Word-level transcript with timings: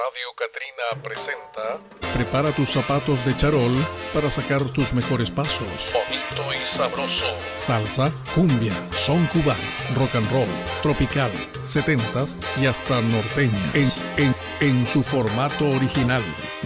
Radio 0.00 0.32
Catrina 0.34 1.02
presenta. 1.02 1.78
Prepara 2.14 2.52
tus 2.52 2.70
zapatos 2.70 3.22
de 3.26 3.36
charol 3.36 3.72
para 4.14 4.30
sacar 4.30 4.62
tus 4.72 4.94
mejores 4.94 5.30
pasos. 5.30 5.92
Bonito 5.92 6.54
y 6.54 6.76
sabroso. 6.76 7.36
Salsa, 7.52 8.10
cumbia, 8.34 8.72
son 8.92 9.26
cubano, 9.26 9.60
rock 9.96 10.14
and 10.14 10.32
roll, 10.32 10.48
tropical, 10.80 11.30
setentas 11.64 12.34
y 12.58 12.64
hasta 12.66 13.02
norteña. 13.02 13.72
En, 13.74 13.90
en, 14.16 14.34
en 14.60 14.86
su 14.86 15.02
formato 15.02 15.68
original. 15.68 16.22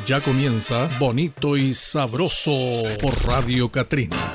Ya 0.07 0.21
comienza 0.21 0.89
Bonito 1.01 1.57
y 1.57 1.75
Sabroso 1.75 2.53
por 3.01 3.15
Radio 3.27 3.69
Catrina. 3.73 4.34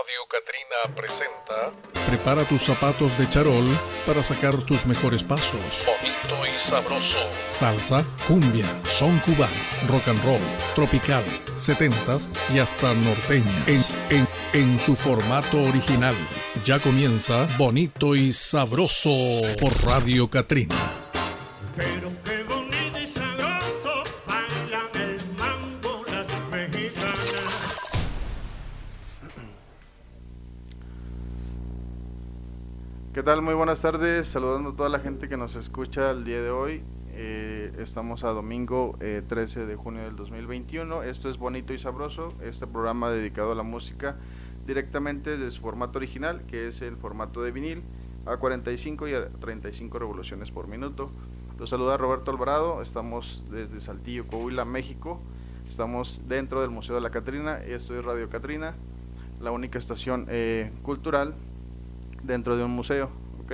Radio 0.00 0.26
Catrina 0.30 0.94
presenta. 0.94 1.72
Prepara 2.06 2.44
tus 2.44 2.62
zapatos 2.62 3.16
de 3.18 3.28
charol 3.28 3.66
para 4.06 4.22
sacar 4.22 4.56
tus 4.56 4.86
mejores 4.86 5.22
pasos. 5.22 5.84
Bonito 5.84 6.46
y 6.46 6.70
sabroso. 6.70 7.28
Salsa, 7.46 8.04
cumbia, 8.26 8.64
son 8.84 9.18
cubano, 9.18 9.52
rock 9.88 10.08
and 10.08 10.24
roll, 10.24 10.40
tropical, 10.74 11.22
setentas 11.56 12.30
y 12.54 12.60
hasta 12.60 12.94
norteña. 12.94 13.64
En, 13.66 13.84
en, 14.08 14.28
en 14.54 14.78
su 14.78 14.96
formato 14.96 15.60
original. 15.60 16.14
Ya 16.64 16.78
comienza 16.78 17.46
Bonito 17.58 18.14
y 18.14 18.32
Sabroso 18.32 19.10
por 19.60 19.84
Radio 19.84 20.30
Catrina. 20.30 20.99
Tal? 33.30 33.42
Muy 33.42 33.54
buenas 33.54 33.80
tardes. 33.80 34.26
Saludando 34.26 34.70
a 34.70 34.74
toda 34.74 34.88
la 34.88 34.98
gente 34.98 35.28
que 35.28 35.36
nos 35.36 35.54
escucha 35.54 36.10
el 36.10 36.24
día 36.24 36.42
de 36.42 36.50
hoy. 36.50 36.82
Eh, 37.12 37.72
estamos 37.78 38.24
a 38.24 38.30
domingo 38.30 38.96
eh, 38.98 39.22
13 39.24 39.66
de 39.66 39.76
junio 39.76 40.02
del 40.02 40.16
2021. 40.16 41.04
Esto 41.04 41.30
es 41.30 41.38
Bonito 41.38 41.72
y 41.72 41.78
Sabroso, 41.78 42.34
este 42.42 42.66
programa 42.66 43.08
dedicado 43.08 43.52
a 43.52 43.54
la 43.54 43.62
música 43.62 44.16
directamente 44.66 45.36
de 45.36 45.48
su 45.52 45.60
formato 45.60 45.98
original, 45.98 46.42
que 46.48 46.66
es 46.66 46.82
el 46.82 46.96
formato 46.96 47.40
de 47.40 47.52
vinil, 47.52 47.84
a 48.26 48.36
45 48.36 49.06
y 49.06 49.14
a 49.14 49.28
35 49.28 49.96
revoluciones 49.96 50.50
por 50.50 50.66
minuto. 50.66 51.12
Los 51.56 51.70
saluda 51.70 51.96
Roberto 51.96 52.32
Alvarado. 52.32 52.82
Estamos 52.82 53.44
desde 53.48 53.80
Saltillo, 53.80 54.26
Coahuila, 54.26 54.64
México. 54.64 55.20
Estamos 55.68 56.20
dentro 56.26 56.62
del 56.62 56.70
Museo 56.70 56.96
de 56.96 57.00
la 57.00 57.10
Catrina. 57.10 57.60
Esto 57.60 57.96
es 57.96 58.04
Radio 58.04 58.28
Catrina, 58.28 58.74
la 59.40 59.52
única 59.52 59.78
estación 59.78 60.26
eh, 60.28 60.72
cultural 60.82 61.36
dentro 62.22 62.56
de 62.56 62.64
un 62.64 62.70
museo, 62.70 63.10
¿ok? 63.42 63.52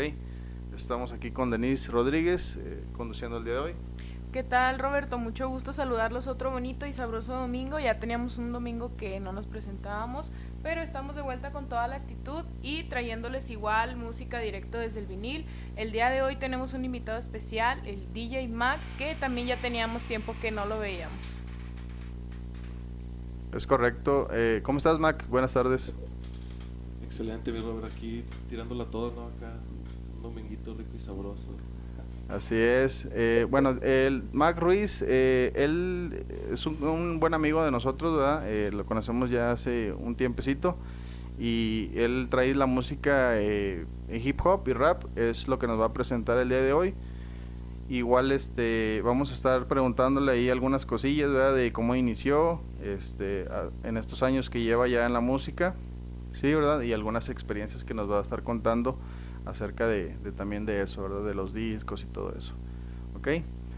Estamos 0.77 1.13
aquí 1.13 1.31
con 1.31 1.51
Denise 1.51 1.91
Rodríguez, 1.91 2.59
eh, 2.59 2.85
conduciendo 2.97 3.39
el 3.39 3.45
día 3.45 3.55
de 3.55 3.61
hoy. 3.61 3.75
¿Qué 4.33 4.43
tal, 4.43 4.79
Roberto? 4.79 5.17
Mucho 5.17 5.49
gusto 5.49 5.73
saludarlos 5.73 6.27
otro 6.27 6.51
bonito 6.51 6.85
y 6.85 6.93
sabroso 6.93 7.33
domingo. 7.33 7.79
Ya 7.79 7.99
teníamos 7.99 8.37
un 8.37 8.53
domingo 8.53 8.95
que 8.99 9.19
no 9.19 9.33
nos 9.33 9.47
presentábamos, 9.47 10.31
pero 10.63 10.83
estamos 10.83 11.17
de 11.17 11.23
vuelta 11.23 11.53
con 11.53 11.71
toda 11.71 11.89
la 11.89 11.97
actitud 11.97 12.45
y 12.61 12.85
trayéndoles 12.85 13.49
igual 13.49 13.97
música 13.97 14.39
directo 14.39 14.77
desde 14.77 15.01
el 15.01 15.07
vinil. 15.07 15.47
El 15.77 15.91
día 15.91 16.11
de 16.11 16.21
hoy 16.21 16.37
tenemos 16.37 16.75
un 16.75 16.85
invitado 16.85 17.17
especial, 17.17 17.81
el 17.87 18.13
DJ 18.13 18.49
Mac, 18.49 18.79
que 18.99 19.15
también 19.15 19.47
ya 19.47 19.57
teníamos 19.57 20.03
tiempo 20.03 20.35
que 20.43 20.51
no 20.51 20.67
lo 20.67 20.79
veíamos. 20.79 21.17
Es 23.55 23.67
correcto. 23.67 24.29
Eh, 24.33 24.61
¿Cómo 24.63 24.77
estás, 24.77 24.99
Mac? 24.99 25.27
Buenas 25.29 25.55
tardes. 25.55 25.97
Excelente, 27.17 27.51
mi 27.51 27.61
Robert, 27.61 27.91
aquí 27.91 28.25
tirándola 28.47 28.85
todo, 28.85 29.11
¿no? 29.11 29.23
Acá, 29.23 29.55
un 30.19 30.23
dominguito 30.23 30.75
rico 30.75 30.91
y 30.95 30.99
sabroso. 30.99 31.49
Así 32.29 32.55
es. 32.55 33.09
Eh, 33.11 33.47
bueno, 33.49 33.71
el 33.81 34.23
Mac 34.35 34.59
Ruiz, 34.61 35.03
eh, 35.07 35.51
él 35.55 36.27
es 36.53 36.67
un, 36.67 37.19
buen 37.19 37.33
amigo 37.33 37.65
de 37.65 37.71
nosotros, 37.71 38.19
¿verdad? 38.19 38.43
Eh, 38.47 38.71
lo 38.71 38.85
conocemos 38.85 39.31
ya 39.31 39.51
hace 39.51 39.95
un 39.95 40.15
tiempecito 40.15 40.77
y 41.39 41.89
él 41.95 42.27
trae 42.29 42.55
la 42.55 42.67
música 42.67 43.41
eh, 43.41 43.87
en 44.11 44.21
hip 44.21 44.39
hop 44.45 44.69
y 44.69 44.75
rap, 44.75 45.05
es 45.17 45.49
lo 45.49 45.59
que 45.59 45.67
nos 45.67 45.81
va 45.81 45.87
a 45.87 45.93
presentar 45.95 46.37
el 46.37 46.51
día 46.51 46.61
de 46.61 46.75
hoy. 46.75 46.93
Igual 47.89 48.31
este 48.31 49.01
vamos 49.03 49.31
a 49.31 49.35
estar 49.35 49.69
preguntándole 49.69 50.33
ahí 50.33 50.51
algunas 50.51 50.85
cosillas, 50.85 51.33
¿verdad? 51.33 51.57
De 51.57 51.73
cómo 51.73 51.97
inició 51.97 52.61
este 52.85 53.47
a- 53.51 53.71
en 53.89 53.97
estos 53.97 54.23
años 54.23 54.51
que 54.51 54.61
lleva 54.61 54.87
ya 54.87 55.07
en 55.07 55.15
la 55.15 55.21
música. 55.21 55.77
Sí, 56.33 56.53
¿verdad? 56.55 56.83
Y 56.83 56.93
algunas 56.93 57.29
experiencias 57.29 57.85
que 57.85 57.95
nos 57.95 58.11
va 58.11 58.19
a 58.19 58.23
estar 58.23 58.43
contando 58.43 58.99
acerca 59.47 59.87
de, 59.87 60.17
también 60.37 60.67
de 60.67 60.83
eso, 60.83 61.03
¿verdad? 61.03 61.25
De 61.25 61.35
los 61.35 61.55
discos 61.55 62.03
y 62.03 62.07
todo 62.07 62.35
eso. 62.37 62.55
¿Ok? 63.17 63.29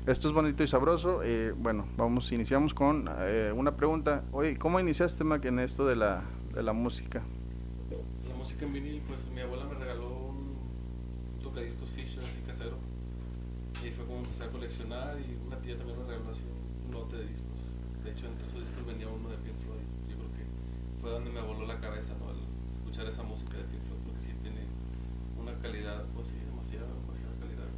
Esto 0.06 0.28
es 0.28 0.34
bonito 0.34 0.62
y 0.62 0.66
sabroso. 0.66 1.22
eh, 1.22 1.52
bueno, 1.56 1.86
vamos, 1.96 2.32
iniciamos 2.32 2.72
con 2.72 3.08
eh, 3.20 3.52
una 3.54 3.76
pregunta. 3.76 4.24
Oye, 4.32 4.56
¿cómo 4.56 4.80
iniciaste, 4.80 5.22
Mac, 5.22 5.44
en 5.44 5.58
esto 5.58 5.86
de 5.86 5.96
la, 5.96 6.22
de 6.54 6.62
la 6.62 6.72
música? 6.72 7.22
La 8.26 8.34
música 8.34 8.64
en 8.64 8.72
vinil, 8.72 9.02
pues 9.06 9.20
mi 9.34 9.40
abuela 9.42 9.66
me 9.66 9.74
regaló 9.74 10.08
un, 10.08 10.56
tocadiscos 11.42 11.90
Fisher 11.90 12.24
así 12.24 12.40
casero. 12.46 12.78
Y 13.84 13.90
fue 13.90 14.06
como 14.06 14.20
empecé 14.20 14.44
a 14.44 14.48
coleccionar 14.48 15.16
y 15.20 15.36
una 15.46 15.58
tía 15.58 15.76
también 15.76 15.98
me 15.98 16.06
regaló 16.06 16.30
así 16.30 16.40
un 16.86 16.94
lote 16.94 17.16
de 17.16 17.26
discos. 17.28 17.60
De 18.02 18.10
hecho, 18.10 18.26
entre 18.26 18.46
esos 18.46 18.64
discos 18.64 18.86
venía 18.86 19.08
uno 19.08 19.28
de 19.28 19.36
Pink 19.44 19.60
Floyd. 19.60 19.84
Yo 20.08 20.16
creo 20.16 20.32
que 20.32 20.44
fue 21.02 21.10
donde 21.10 21.30
me 21.30 21.42
voló 21.42 21.66
la 21.66 21.78
cabeza, 21.80 22.16
¿no? 22.18 22.32
Al 22.32 22.40
escuchar 22.72 23.06
esa 23.06 23.22
música 23.22 23.60
de 23.60 23.64
Pink 23.68 23.84
Floyd, 23.84 24.00
porque 24.08 24.24
sí 24.24 24.32
tiene 24.40 24.64
una 25.36 25.47
calidad, 25.60 26.04
pues 26.14 26.28
sí, 26.28 26.34
demasiada, 26.44 26.86
demasiada 26.86 27.34
calidad. 27.40 27.68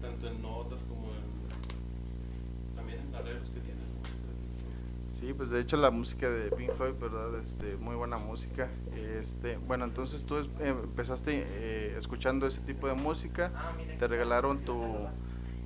Tanto 0.00 0.28
en 0.28 0.42
notas 0.42 0.80
como 0.88 1.08
en, 1.08 2.76
también 2.76 3.00
en 3.00 3.14
arreglos 3.14 3.48
que 3.50 3.60
tiene 3.60 3.80
la 3.80 3.86
música. 3.98 5.20
Sí, 5.20 5.34
pues 5.34 5.50
de 5.50 5.60
hecho 5.60 5.76
la 5.76 5.90
música 5.90 6.30
de 6.30 6.50
Pink 6.50 6.72
Floyd, 6.76 6.94
¿verdad? 7.00 7.38
Este, 7.40 7.76
muy 7.76 7.94
buena 7.94 8.16
música. 8.16 8.68
Este, 8.96 9.58
bueno, 9.58 9.84
entonces 9.84 10.24
tú 10.24 10.36
empezaste 10.58 11.44
eh, 11.46 11.96
escuchando 11.98 12.46
ese 12.46 12.60
tipo 12.62 12.86
de 12.88 12.94
música, 12.94 13.52
te 13.98 14.08
regalaron 14.08 14.60
tu, 14.60 14.82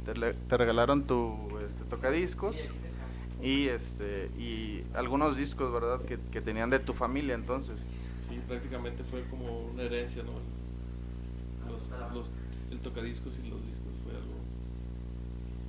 te 0.04 0.56
regalaron 0.56 1.04
tu 1.04 1.58
este, 1.60 1.84
tocadiscos 1.84 2.56
y 3.42 3.68
este 3.68 4.30
y 4.38 4.84
algunos 4.94 5.36
discos, 5.36 5.72
¿verdad? 5.72 6.00
Que, 6.02 6.18
que 6.32 6.40
tenían 6.40 6.70
de 6.70 6.80
tu 6.80 6.92
familia, 6.92 7.34
entonces. 7.34 7.80
Sí, 8.28 8.40
prácticamente 8.48 9.04
fue 9.04 9.22
como 9.28 9.66
una 9.66 9.82
herencia, 9.82 10.22
¿no? 10.22 10.32
Tocadiscos 12.84 13.32
y 13.42 13.48
los 13.48 13.64
discos 13.64 13.96
fue 14.04 14.12
algo 14.12 14.36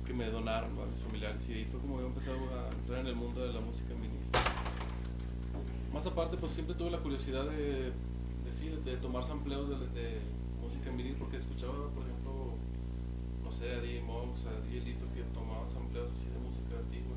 que 0.04 0.12
me 0.12 0.28
donaron 0.28 0.70
a 0.78 0.84
mis 0.84 1.00
familiares 1.00 1.40
y 1.48 1.54
ahí 1.54 1.64
fue 1.64 1.80
como 1.80 1.98
yo 1.98 2.06
empecé 2.06 2.30
a 2.30 2.68
entrar 2.70 3.00
en 3.00 3.06
el 3.06 3.16
mundo 3.16 3.40
de 3.40 3.54
la 3.54 3.60
música 3.60 3.94
vinil. 3.94 4.20
Más 5.92 6.06
aparte, 6.06 6.36
pues 6.36 6.52
siempre 6.52 6.74
tuve 6.74 6.90
la 6.90 6.98
curiosidad 6.98 7.48
de, 7.48 7.90
de, 8.44 8.76
de, 8.84 8.96
tomar 8.98 9.24
sampleos 9.24 9.66
de, 9.68 9.76
de 9.98 10.20
música 10.60 10.90
vinil 10.90 11.16
porque 11.18 11.38
escuchaba, 11.38 11.72
por 11.96 12.04
ejemplo, 12.04 12.52
no 13.42 13.50
sé, 13.50 13.72
a 13.72 13.80
DJ 13.80 14.02
Monks, 14.02 14.44
a 14.44 14.60
DJ 14.68 14.84
Lito 14.84 15.06
que 15.16 15.24
tomaban 15.32 15.70
sampleos 15.72 16.12
así 16.12 16.28
de 16.28 16.38
música 16.38 16.76
antigua 16.76 17.16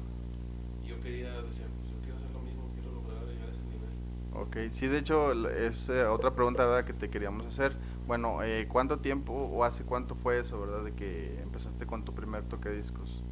y 0.81 0.87
yo 0.87 0.95
quería, 1.01 1.43
decía, 1.43 1.67
pues 1.75 1.91
yo 1.91 1.99
quiero 1.99 2.15
hacer 2.15 2.31
lo 2.31 2.39
mismo, 2.39 2.71
quiero 2.73 2.95
lograr 2.95 3.19
llegar 3.27 3.49
a 3.49 3.51
ese 3.51 3.67
nivel. 3.67 3.91
Ok, 4.31 4.71
sí, 4.71 4.87
de 4.87 4.97
hecho 4.97 5.35
es 5.51 5.89
eh, 5.89 6.05
otra 6.07 6.31
pregunta 6.31 6.65
¿verdad? 6.65 6.85
que 6.85 6.93
te 6.93 7.09
queríamos 7.09 7.45
hacer. 7.45 7.75
Bueno, 8.09 8.41
eh, 8.41 8.67
¿cuánto 8.67 8.97
tiempo 8.97 9.33
o 9.33 9.63
hace 9.63 9.83
cuánto 9.85 10.15
fue 10.15 10.39
eso, 10.39 10.59
verdad, 10.59 10.83
de 10.83 10.95
que 10.95 11.39
empezaste 11.43 11.85
con 11.85 12.03
tu 12.03 12.15
primer 12.15 12.43
tocadiscos? 12.43 13.23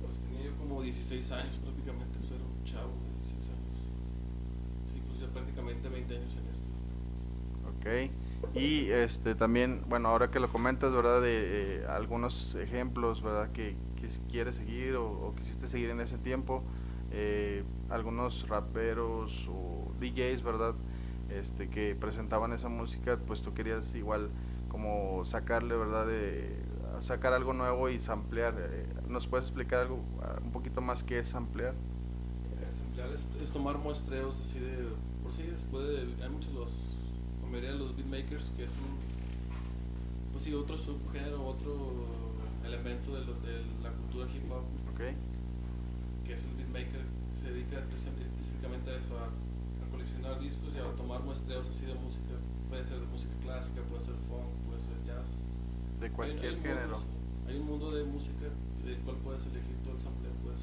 Pues 0.00 0.18
tenía 0.20 0.42
yo 0.50 0.56
como 0.56 0.82
16 0.82 1.30
años 1.30 1.56
prácticamente, 1.62 2.18
pues 2.18 2.32
era 2.32 2.44
un 2.44 2.64
chavo 2.64 2.90
de 3.06 3.12
16 3.14 3.50
años. 3.50 3.92
Sí, 4.92 5.00
pues 5.06 5.20
ya 5.20 5.28
prácticamente 5.28 5.88
20 5.88 6.16
años 6.16 6.32
en 6.36 6.48
esto. 6.48 6.72
Ok, 7.64 7.86
y 8.56 8.90
este 8.90 9.36
también, 9.36 9.82
bueno, 9.88 10.08
ahora 10.08 10.30
que 10.30 10.40
lo 10.40 10.48
comentas, 10.50 10.92
¿verdad? 10.92 11.22
De 11.22 11.82
eh, 11.82 11.86
algunos 11.88 12.56
ejemplos, 12.56 13.22
¿verdad? 13.22 13.52
Que, 13.52 13.76
que 13.96 14.08
quieres 14.28 14.56
seguir 14.56 14.96
o, 14.96 15.06
o 15.28 15.34
quisiste 15.36 15.68
seguir 15.68 15.90
en 15.90 16.00
ese 16.00 16.18
tiempo, 16.18 16.64
eh, 17.12 17.64
algunos 17.88 18.48
raperos 18.48 19.48
o 19.48 19.92
DJs, 20.00 20.42
¿verdad? 20.42 20.74
Este, 21.38 21.68
que 21.68 21.94
presentaban 21.94 22.52
esa 22.52 22.68
música, 22.68 23.18
pues 23.26 23.40
tú 23.42 23.54
querías 23.54 23.94
igual 23.94 24.30
como 24.68 25.24
sacarle, 25.24 25.76
¿verdad? 25.76 26.06
De, 26.06 26.56
sacar 27.00 27.32
algo 27.32 27.52
nuevo 27.52 27.88
y 27.88 27.98
samplear. 27.98 28.54
eh, 28.58 28.86
¿Nos 29.08 29.26
puedes 29.26 29.46
explicar 29.46 29.80
algo 29.80 30.00
ah, 30.22 30.38
un 30.44 30.52
poquito 30.52 30.80
más 30.80 31.02
qué 31.02 31.18
es 31.18 31.28
samplear? 31.28 31.74
Ejemplar 32.70 33.08
es, 33.14 33.26
es 33.42 33.50
tomar 33.50 33.78
muestreos 33.78 34.38
así 34.40 34.58
de, 34.60 34.76
por 35.22 35.32
sí, 35.32 35.42
después 35.42 35.88
de, 35.88 36.22
hay 36.22 36.30
muchos 36.30 36.52
los, 36.52 36.70
la 37.42 37.48
mayoría 37.48 37.72
de 37.72 37.78
los 37.78 37.96
beatmakers 37.96 38.50
que 38.56 38.64
es 38.64 38.70
un, 38.72 38.98
pues 40.32 40.44
sí, 40.44 40.54
otro 40.54 40.76
subgénero, 40.76 41.44
otro 41.44 41.74
elemento 42.64 43.14
de, 43.16 43.24
lo- 43.24 43.40
de 43.40 43.64
la 43.82 43.90
cultura 43.90 44.26
hip 44.32 44.50
hop, 44.52 44.64
¿Ok? 44.92 45.00
que 46.26 46.34
es 46.34 46.40
el 46.44 46.54
beatmaker, 46.56 47.02
se 47.40 47.50
dedica 47.50 47.78
específicamente 47.80 48.90
a 48.90 48.96
eso, 48.96 49.18
a 49.18 49.28
coleccionar 50.22 50.38
discos 50.40 50.70
y 50.74 50.78
a 50.78 50.96
tomar 50.96 51.20
muestreos 51.22 51.66
así 51.68 51.84
de 51.86 51.94
música, 51.94 52.34
puede 52.68 52.84
ser 52.84 53.00
de 53.00 53.06
música 53.06 53.32
clásica, 53.42 53.80
puede 53.90 54.04
ser 54.04 54.14
funk, 54.28 54.48
puede 54.68 54.80
ser 54.80 54.96
jazz. 55.06 55.26
De 56.00 56.06
Hay- 56.06 56.12
cualquier 56.12 56.50
hay 56.52 56.56
un 56.56 56.62
género. 56.62 56.98
mundo, 56.98 57.06
hay 57.48 57.58
un 57.58 57.66
mundo 57.66 57.90
de 57.92 58.04
música 58.04 58.46
del 58.84 58.96
cual 58.98 59.16
puedes 59.24 59.42
elegir 59.46 59.76
todo 59.84 59.94
el 59.94 60.00
sampleo, 60.00 60.32
pues. 60.42 60.56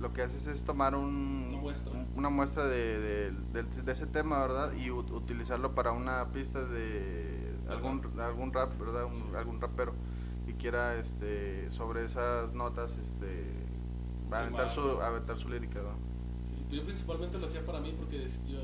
lo 0.00 0.12
que 0.12 0.22
haces 0.22 0.48
es 0.48 0.64
tomar 0.64 0.96
un, 0.96 1.46
Una 1.50 1.58
muestra. 1.60 1.92
un- 1.92 2.08
una 2.16 2.28
muestra 2.28 2.66
de, 2.66 2.98
de- 2.98 3.30
del- 3.52 3.84
de 3.84 3.92
ese 3.92 4.06
tema, 4.08 4.40
¿verdad? 4.40 4.72
Y 4.74 4.88
ut- 4.88 5.12
utilizarlo 5.12 5.70
para 5.76 5.92
una 5.92 6.24
pista 6.32 6.64
de 6.64 7.54
algún, 7.68 8.02
algún 8.20 8.52
rap, 8.52 8.76
¿verdad? 8.80 9.04
Un- 9.04 9.14
Sí. 9.14 9.22
algún 9.36 9.60
rapero 9.60 9.92
que 10.44 10.54
quiera 10.54 10.96
este, 10.96 11.70
sobre 11.70 12.04
esas 12.04 12.52
notas 12.52 12.96
este, 12.98 13.44
aventar, 14.32 14.70
su, 14.70 14.80
aventar 14.80 15.38
su 15.38 15.48
lírica, 15.48 15.78
¿no? 15.80 15.90
Sí, 16.48 16.64
pues 16.68 16.80
yo 16.80 16.84
principalmente 16.84 17.38
lo 17.38 17.46
hacía 17.46 17.64
para 17.64 17.78
mí 17.78 17.94
porque 17.96 18.26
yo, 18.48 18.58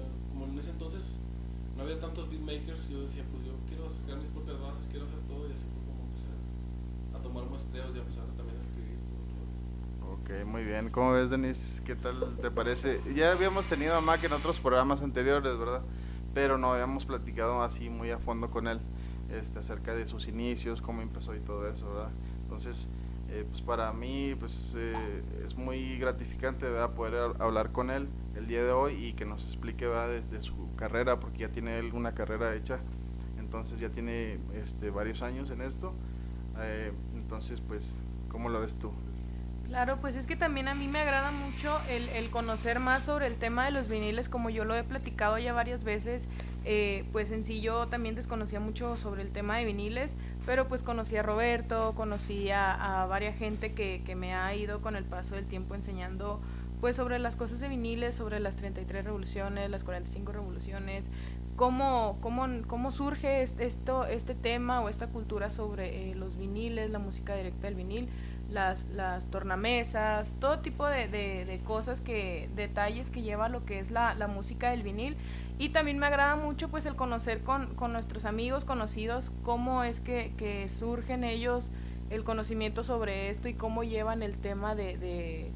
había 1.88 2.00
tantos 2.00 2.29
beatmakers, 2.29 2.87
yo 2.90 3.00
decía, 3.00 3.25
pues 3.32 3.46
yo 3.46 3.52
quiero 3.67 3.90
sacar 3.90 4.19
mis 4.19 4.31
propias 4.31 4.61
bases, 4.61 4.87
quiero 4.90 5.06
hacer 5.06 5.20
todo 5.26 5.49
y 5.49 5.52
así 5.52 5.64
fue 5.73 5.82
como 5.88 6.05
empecé 6.05 6.29
a 7.17 7.23
tomar 7.23 7.44
muestreos 7.44 7.96
y 7.96 7.99
a 7.99 8.02
empezar 8.02 8.25
también 8.37 8.58
a 8.58 8.62
escribir. 8.62 8.99
Ok, 10.05 10.46
muy 10.46 10.64
bien. 10.64 10.90
¿Cómo 10.90 11.12
ves, 11.12 11.31
Denis? 11.31 11.81
¿Qué 11.87 11.94
tal 11.94 12.37
te 12.43 12.50
parece? 12.50 13.00
Ya 13.14 13.32
habíamos 13.32 13.67
tenido 13.67 13.96
a 13.96 14.02
Mac 14.02 14.23
en 14.23 14.32
otros 14.35 14.58
programas 14.58 15.00
anteriores, 15.00 15.58
¿verdad? 15.58 15.81
Pero 16.35 16.58
no 16.58 16.73
habíamos 16.73 17.06
platicado 17.06 17.62
así 17.62 17.88
muy 17.88 18.11
a 18.11 18.19
fondo 18.19 18.50
con 18.50 18.69
él 18.69 18.81
este, 19.31 19.58
acerca 19.58 19.94
de 19.94 20.06
sus 20.06 20.29
inicios, 20.29 20.82
cómo 20.82 21.00
empezó 21.00 21.35
y 21.35 21.40
todo 21.40 21.67
eso, 21.69 21.88
¿verdad? 21.88 22.11
Entonces, 22.43 22.87
eh, 23.30 23.44
pues 23.48 23.62
para 23.62 23.92
mí 23.92 24.34
pues, 24.38 24.75
eh, 24.76 25.22
es 25.44 25.54
muy 25.56 25.98
gratificante 25.98 26.66
¿verdad? 26.69 26.90
poder 26.92 27.14
ha- 27.38 27.44
hablar 27.44 27.72
con 27.72 27.90
él 27.90 28.08
el 28.36 28.46
día 28.46 28.64
de 28.64 28.70
hoy 28.70 28.94
y 29.06 29.12
que 29.12 29.25
nos 29.25 29.44
explique 29.44 29.86
de 29.86 30.42
su 30.42 30.75
carrera, 30.76 31.19
porque 31.20 31.38
ya 31.38 31.48
tiene 31.48 31.78
él 31.78 31.90
una 31.92 32.12
carrera 32.14 32.54
hecha, 32.54 32.78
entonces 33.38 33.80
ya 33.80 33.88
tiene 33.90 34.38
este, 34.54 34.90
varios 34.90 35.22
años 35.22 35.50
en 35.50 35.60
esto. 35.62 35.92
Eh, 36.60 36.92
entonces, 37.14 37.60
pues, 37.60 37.94
¿cómo 38.30 38.48
lo 38.48 38.60
ves 38.60 38.76
tú? 38.78 38.92
Claro, 39.66 39.98
pues 40.00 40.16
es 40.16 40.26
que 40.26 40.34
también 40.34 40.66
a 40.66 40.75
mí 40.75 40.88
me 40.88 40.98
agrada 41.00 41.30
mucho 41.30 41.78
el, 41.90 42.08
el 42.10 42.30
conocer 42.30 42.80
más 42.80 43.02
sobre 43.04 43.26
el 43.26 43.34
tema 43.36 43.66
de 43.66 43.70
los 43.70 43.86
viniles, 43.86 44.30
como 44.30 44.48
yo 44.48 44.64
lo 44.64 44.75
he 44.75 44.82
platicado 44.82 45.36
ya 45.38 45.52
varias 45.52 45.84
veces, 45.84 46.26
eh, 46.64 47.04
pues 47.12 47.30
en 47.32 47.44
sí 47.44 47.60
yo 47.60 47.86
también 47.86 48.14
desconocía 48.14 48.60
mucho 48.60 48.97
sobre 48.97 49.20
el 49.20 49.30
tema 49.30 49.58
de 49.58 49.66
viniles, 49.66 50.14
pero 50.49 50.67
pues 50.67 50.83
conocí 50.83 51.14
a 51.19 51.23
Roberto, 51.23 51.93
conocí 51.95 52.50
a, 52.50 53.05
varias 53.05 53.37
gente 53.37 53.75
que, 53.75 54.00
que 54.07 54.14
me 54.17 54.33
ha 54.35 54.55
ido 54.55 54.81
con 54.81 54.97
el 54.97 55.05
paso 55.05 55.35
del 55.35 55.45
tiempo 55.45 55.75
enseñando 55.75 56.40
pues 56.81 56.97
sobre 56.97 57.19
las 57.19 57.37
cosas 57.37 57.61
de 57.61 57.69
viniles, 57.69 58.14
sobre 58.14 58.40
las 58.40 58.57
33 58.57 59.05
revoluciones, 59.05 59.69
las 59.69 59.85
45 59.85 60.33
revoluciones, 60.33 61.11
cómo, 61.57 62.17
cómo, 62.23 62.47
cómo 62.67 62.93
surge 62.93 63.43
es- 63.43 63.52
esto, 63.59 64.07
este 64.07 64.35
tema 64.35 64.81
o 64.81 64.88
esta 64.88 65.09
cultura 65.09 65.50
sobre 65.50 66.12
eh, 66.12 66.14
los 66.14 66.38
viniles, 66.38 66.88
la 66.90 66.99
música 66.99 67.35
directa 67.35 67.67
del 67.67 67.75
vinil, 67.75 68.09
las, 68.49 68.87
las 68.87 69.26
tornamesas, 69.26 70.35
todo 70.40 70.61
tipo 70.61 70.87
de, 70.87 71.09
de- 71.09 71.45
de 71.45 71.59
cosas 71.59 72.00
que, 72.00 72.49
detalles 72.57 73.11
que 73.11 73.21
lleva 73.21 73.50
lo 73.50 73.67
que 73.67 73.81
es 73.81 73.90
la, 73.90 74.14
la 74.14 74.28
música 74.28 74.71
del 74.71 74.83
vinil. 74.83 75.14
Y 75.59 75.71
también 75.71 75.99
me 75.99 76.07
agrada 76.07 76.37
mucho 76.37 76.69
pues 76.69 76.87
el 76.87 76.95
conocer 76.95 77.41
con, 77.43 77.75
con 77.75 77.93
nuestros 77.93 78.25
amigos 78.25 78.65
conocidos 78.65 79.33
cómo 79.43 79.83
es 79.83 79.99
que, 79.99 80.33
que 80.37 80.69
surgen 80.71 81.25
ellos 81.25 81.71
el 82.11 82.25
conocimiento 82.25 82.85
sobre 82.85 83.31
esto 83.31 83.49
y 83.49 83.55
cómo 83.55 83.85
llevan 83.85 84.23
el 84.23 84.37
tema 84.37 84.75
de, 84.75 85.50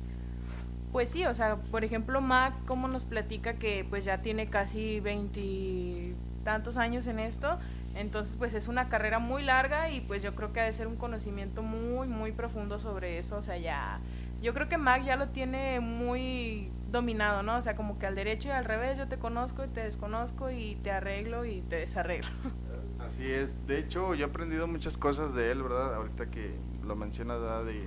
pues 0.91 1.11
sí, 1.11 1.25
o 1.25 1.35
sea, 1.35 1.57
por 1.57 1.85
ejemplo, 1.85 2.21
Mac, 2.21 2.53
como 2.67 2.89
nos 2.89 3.05
platica 3.05 3.55
que 3.55 3.87
pues 3.89 4.05
ya 4.05 4.19
tiene 4.19 4.49
casi 4.49 5.01
veintitantos 5.01 6.77
años 6.77 7.07
en 7.07 7.19
esto, 7.19 7.59
entonces 7.95 8.37
pues 8.37 8.55
es 8.55 8.69
una 8.69 8.89
carrera 8.89 9.19
muy 9.19 9.43
larga 9.43 9.91
y 9.91 10.01
pues 10.01 10.23
yo 10.23 10.35
creo 10.35 10.53
que 10.53 10.61
ha 10.61 10.65
de 10.65 10.73
ser 10.73 10.87
un 10.87 10.97
conocimiento 10.97 11.63
muy, 11.63 12.09
muy 12.09 12.33
profundo 12.33 12.79
sobre 12.79 13.19
eso, 13.19 13.37
o 13.37 13.43
sea, 13.43 13.57
ya, 13.57 14.01
yo 14.43 14.53
creo 14.55 14.69
que 14.69 14.77
Mac 14.77 15.05
ya 15.05 15.17
lo 15.17 15.29
tiene 15.29 15.81
muy 15.81 16.71
dominado, 16.91 17.43
¿no? 17.43 17.57
O 17.57 17.61
sea, 17.63 17.77
como 17.77 17.99
que 17.99 18.07
al 18.07 18.15
derecho 18.15 18.49
y 18.49 18.51
al 18.51 18.65
revés 18.65 18.99
yo 18.99 19.09
te 19.09 19.19
conozco 19.19 19.65
y 19.65 19.69
te 19.69 19.81
desconozco 19.81 20.51
y 20.51 20.77
te 20.83 20.91
arreglo 20.91 21.45
y 21.45 21.63
te 21.63 21.77
desarreglo. 21.77 22.29
Así 23.01 23.31
es. 23.31 23.67
De 23.67 23.79
hecho, 23.79 24.15
yo 24.15 24.27
he 24.27 24.29
aprendido 24.29 24.67
muchas 24.67 24.97
cosas 24.97 25.35
de 25.35 25.51
él, 25.51 25.63
¿verdad? 25.63 25.95
Ahorita 25.95 26.27
que 26.31 26.55
lo 26.85 26.97
mencionas, 26.97 27.41
¿verdad? 27.41 27.65
De, 27.65 27.87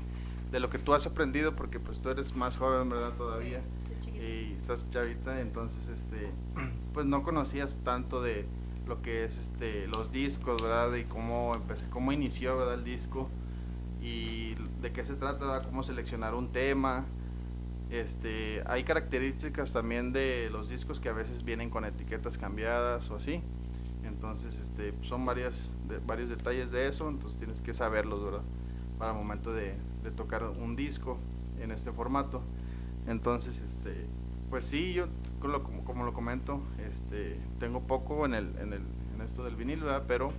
de 0.52 0.60
lo 0.60 0.70
que 0.70 0.80
tú 0.80 0.94
has 0.94 1.06
aprendido, 1.06 1.56
porque 1.56 1.80
pues 1.80 2.00
tú 2.00 2.10
eres 2.10 2.36
más 2.36 2.58
joven, 2.58 2.90
¿verdad? 2.90 3.12
Todavía. 3.18 3.62
y 4.14 4.54
estás 4.58 4.90
chavita, 4.90 5.42
entonces, 5.42 5.90
este, 5.90 6.32
pues 6.94 7.06
no 7.06 7.22
conocías 7.24 7.80
tanto 7.84 8.22
de 8.22 8.46
lo 8.88 9.02
que 9.02 9.26
es, 9.26 9.38
este, 9.38 9.88
los 9.88 10.12
discos, 10.12 10.62
¿verdad? 10.62 10.94
Y 10.96 11.04
cómo 11.04 11.54
empecé, 11.54 11.90
cómo 11.90 12.12
inició, 12.12 12.58
¿verdad? 12.58 12.76
El 12.76 12.84
disco 12.84 13.30
y 14.02 14.56
de 14.86 14.92
qué 14.92 15.04
se 15.04 15.16
trata. 15.16 15.64
Cómo 15.64 15.82
seleccionar 15.82 16.36
un 16.36 16.52
tema. 16.52 17.06
Este, 17.90 18.62
hay 18.68 18.84
características 18.84 19.74
también 19.74 20.14
de 20.14 20.50
los 20.52 20.70
discos 20.70 21.00
que 21.00 21.10
a 21.10 21.14
veces 21.14 21.44
vienen 21.44 21.72
con 21.72 21.86
etiquetas 21.86 22.38
cambiadas 22.38 23.10
o 23.10 23.16
así. 23.16 23.42
Entonces, 24.04 24.56
este, 24.60 24.94
son 25.02 25.26
varias, 25.26 25.72
varios 26.06 26.30
detalles 26.30 26.70
de 26.70 26.88
eso, 26.88 27.10
entonces 27.10 27.38
tienes 27.40 27.62
que 27.62 27.74
saberlos, 27.74 28.24
¿verdad? 28.24 28.42
Para 29.00 29.12
el 29.12 29.18
momento 29.18 29.52
de, 29.54 29.76
tocar 30.16 30.44
un 30.44 30.76
disco 30.76 31.18
en 31.60 31.72
este 31.72 31.92
formato. 31.92 32.44
Entonces, 33.08 33.60
este, 33.68 34.06
pues 34.52 34.66
sí, 34.66 34.94
yo 34.94 35.08
como, 35.40 35.84
como 35.84 36.04
lo 36.06 36.14
comento, 36.14 36.62
este, 36.88 37.40
tengo 37.60 37.82
poco 37.82 38.28
en, 38.28 38.36
el, 38.36 38.56
en, 38.60 38.74
el, 38.74 38.82
en 39.16 39.22
esto 39.26 39.44
del 39.44 39.56
vinil, 39.56 39.82
¿verdad? 39.82 40.04
Pero 40.08 40.32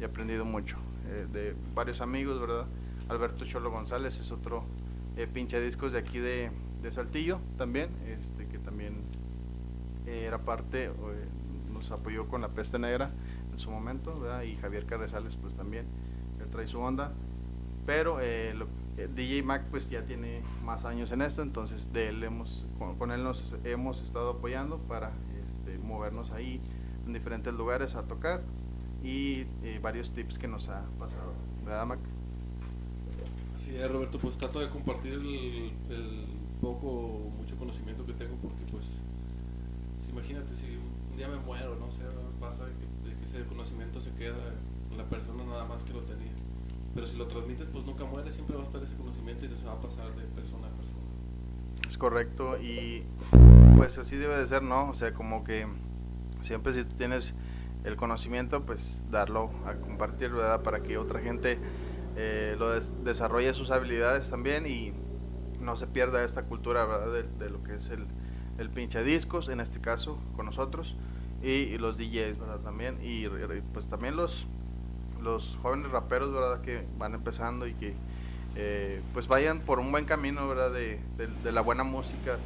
he 0.00 0.04
aprendido 0.04 0.44
mucho 0.44 0.76
eh, 1.08 1.26
de 1.32 1.56
varios 1.74 2.00
amigos, 2.00 2.40
¿verdad? 2.40 2.66
Alberto 3.08 3.44
Cholo 3.44 3.70
González 3.70 4.18
es 4.20 4.30
otro 4.32 4.64
eh, 5.16 5.26
pinche 5.26 5.60
discos 5.60 5.92
de 5.92 5.98
aquí 5.98 6.18
de, 6.18 6.50
Saltillo 6.92 7.40
también, 7.58 7.90
este, 8.06 8.46
que 8.46 8.58
también 8.58 8.94
eh, 10.06 10.24
era 10.26 10.38
parte, 10.38 10.86
eh, 10.86 10.90
nos 11.72 11.90
apoyó 11.90 12.26
con 12.26 12.40
la 12.40 12.48
peste 12.48 12.78
negra 12.78 13.10
en 13.52 13.58
su 13.58 13.70
momento, 13.70 14.18
¿verdad? 14.18 14.42
Y 14.42 14.56
Javier 14.56 14.86
Carrizales 14.86 15.36
pues 15.36 15.52
también, 15.54 15.84
él 16.40 16.48
trae 16.50 16.66
su 16.66 16.78
onda. 16.80 17.12
Pero 17.84 18.20
eh, 18.20 18.54
lo- 18.54 18.68
DJ 19.14 19.42
Mac 19.42 19.64
pues 19.70 19.88
ya 19.90 20.02
tiene 20.02 20.40
más 20.64 20.84
años 20.84 21.12
en 21.12 21.22
esto, 21.22 21.42
entonces 21.42 21.92
de 21.92 22.08
él 22.08 22.22
hemos, 22.24 22.66
con, 22.98 23.10
él 23.10 23.22
nos 23.22 23.54
hemos 23.64 24.02
estado 24.02 24.30
apoyando 24.30 24.78
para 24.78 25.12
este, 25.48 25.78
movernos 25.78 26.30
ahí 26.32 26.60
en 27.06 27.12
diferentes 27.12 27.54
lugares 27.54 27.94
a 27.94 28.02
tocar 28.02 28.42
y 29.02 29.44
varios 29.80 30.10
tips 30.10 30.38
que 30.38 30.48
nos 30.48 30.68
ha 30.68 30.82
pasado, 30.98 31.32
¿verdad 31.64 31.86
Mac? 31.86 32.00
Así 33.68 33.76
es, 33.76 33.90
Roberto, 33.90 34.18
pues 34.18 34.38
trato 34.38 34.60
de 34.60 34.70
compartir 34.70 35.12
el, 35.12 35.72
el 35.90 36.24
poco 36.58 37.30
mucho 37.36 37.54
conocimiento 37.56 38.06
que 38.06 38.14
tengo 38.14 38.34
porque 38.36 38.64
pues, 38.72 38.86
imagínate, 40.10 40.56
si 40.56 40.78
un 41.10 41.16
día 41.18 41.28
me 41.28 41.36
muero, 41.36 41.76
no 41.76 41.90
sé, 41.90 42.04
pasa 42.40 42.64
que, 42.64 43.14
que 43.14 43.24
ese 43.26 43.44
conocimiento 43.44 44.00
se 44.00 44.10
queda 44.12 44.54
en 44.90 44.96
la 44.96 45.04
persona 45.04 45.44
nada 45.44 45.66
más 45.66 45.82
que 45.84 45.92
lo 45.92 46.00
tenía. 46.00 46.32
Pero 46.94 47.06
si 47.06 47.18
lo 47.18 47.26
transmites, 47.26 47.68
pues 47.70 47.84
nunca 47.84 48.06
muere, 48.06 48.32
siempre 48.32 48.56
va 48.56 48.62
a 48.62 48.66
estar 48.66 48.82
ese 48.82 48.96
conocimiento 48.96 49.44
y 49.44 49.48
se 49.48 49.64
va 49.66 49.72
a 49.72 49.80
pasar 49.80 50.16
de 50.16 50.22
persona 50.34 50.68
a 50.68 50.70
persona. 50.70 50.98
Es 51.86 51.98
correcto 51.98 52.58
y 52.58 53.02
pues 53.76 53.98
así 53.98 54.16
debe 54.16 54.38
de 54.38 54.46
ser, 54.46 54.62
¿no? 54.62 54.88
O 54.88 54.94
sea, 54.94 55.12
como 55.12 55.44
que 55.44 55.66
siempre 56.40 56.72
si 56.72 56.84
tienes 56.84 57.34
el 57.84 57.96
conocimiento, 57.96 58.64
pues 58.64 59.02
darlo 59.10 59.50
a 59.66 59.74
compartir, 59.74 60.30
¿verdad? 60.30 60.62
Para 60.62 60.80
que 60.82 60.96
otra 60.96 61.20
gente 61.20 61.58
eh, 62.20 62.56
lo 62.58 62.70
des- 62.72 62.90
desarrolle 63.04 63.54
sus 63.54 63.70
habilidades 63.70 64.28
también 64.30 64.66
y 64.66 64.92
no 65.60 65.76
se 65.76 65.86
pierda 65.86 66.24
esta 66.24 66.42
cultura. 66.42 66.86
De, 67.08 67.22
de 67.24 67.50
lo 67.50 67.62
que 67.62 67.76
es 67.76 67.90
el, 67.90 68.06
el 68.58 68.70
pinche 68.70 69.02
discos, 69.04 69.48
en 69.48 69.60
este 69.60 69.80
caso, 69.80 70.18
con 70.36 70.46
nosotros, 70.46 70.96
y, 71.42 71.78
los 71.78 71.96
DJs. 71.96 72.38
También, 72.64 72.98
y 73.02 73.26
pues 73.72 73.88
también 73.88 74.16
los, 74.16 74.46
los 75.20 75.56
jóvenes 75.62 75.90
raperos, 75.90 76.32
¿verdad? 76.32 76.60
Que 76.60 76.86
van 76.98 77.14
empezando 77.14 77.66
y 77.66 77.74
que 77.74 77.94
eh, 78.54 79.02
pues 79.12 79.28
vayan 79.28 79.60
por 79.60 79.78
un 79.78 79.90
buen 79.92 80.04
camino, 80.04 80.48
¿verdad? 80.48 80.72
De, 80.72 81.00
de- 81.16 81.28
de 81.28 81.52
la 81.52 81.60
buena 81.60 81.84
música, 81.84 82.38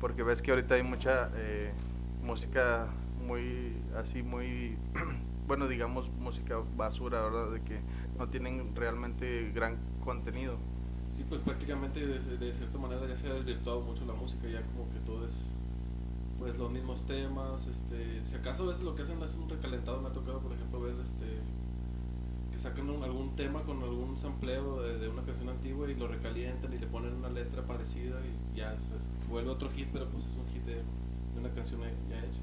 porque 0.00 0.22
ves 0.22 0.42
que 0.42 0.50
ahorita 0.50 0.74
hay 0.74 0.82
mucha 0.82 1.30
eh, 1.36 1.72
música 2.22 2.88
muy, 3.26 3.82
así 3.96 4.22
muy, 4.22 4.78
bueno, 5.46 5.68
digamos, 5.68 6.10
música 6.18 6.56
basura, 6.76 7.22
¿verdad? 7.22 7.52
De 7.52 7.60
que 7.62 7.80
no 8.18 8.28
tienen 8.28 8.74
realmente 8.74 9.50
gran 9.54 9.76
contenido. 10.04 10.56
Sí, 11.16 11.24
pues 11.28 11.40
prácticamente 11.42 12.04
de, 12.06 12.52
cierta 12.52 12.78
manera 12.78 13.06
ya 13.06 13.16
se 13.16 13.28
ha 13.28 13.34
desvirtuado 13.34 13.80
mucho 13.80 14.04
la 14.04 14.14
música, 14.14 14.48
ya 14.48 14.62
como 14.62 14.90
que 14.92 14.98
todo 15.06 15.26
es 15.26 15.34
pues 16.38 16.56
los 16.58 16.70
mismos 16.70 17.06
temas, 17.06 17.66
este, 17.68 18.22
si 18.24 18.34
acaso 18.34 18.64
a 18.64 18.66
veces 18.66 18.82
lo 18.82 18.96
que 18.96 19.02
hacen 19.02 19.22
es 19.22 19.34
un 19.34 19.48
recalentado, 19.48 20.02
me 20.02 20.08
ha 20.08 20.12
tocado 20.12 20.40
por 20.40 20.52
ejemplo 20.52 20.80
ver 20.80 20.94
este 21.00 21.38
que 22.50 22.58
sacan 22.58 22.90
algún 23.02 23.36
tema 23.36 23.62
con 23.62 23.80
algún 23.82 24.18
sampleo 24.18 24.82
de, 24.82 25.08
una 25.08 25.22
canción 25.22 25.48
antigua 25.48 25.88
y 25.90 25.94
lo 25.94 26.08
recalientan 26.08 26.72
y 26.72 26.78
le 26.78 26.86
ponen 26.86 27.14
una 27.14 27.28
letra 27.28 27.62
parecida 27.62 28.20
y 28.20 28.56
ya 28.56 28.76
se 28.80 29.30
vuelve 29.30 29.50
otro 29.50 29.70
hit, 29.70 29.88
pero 29.92 30.08
pues 30.08 30.24
es 30.26 30.36
un 30.36 30.46
hit 30.52 30.64
de, 30.64 30.74
de 30.74 31.40
una 31.40 31.50
canción 31.50 31.80
ya 32.10 32.18
hecha. 32.18 32.40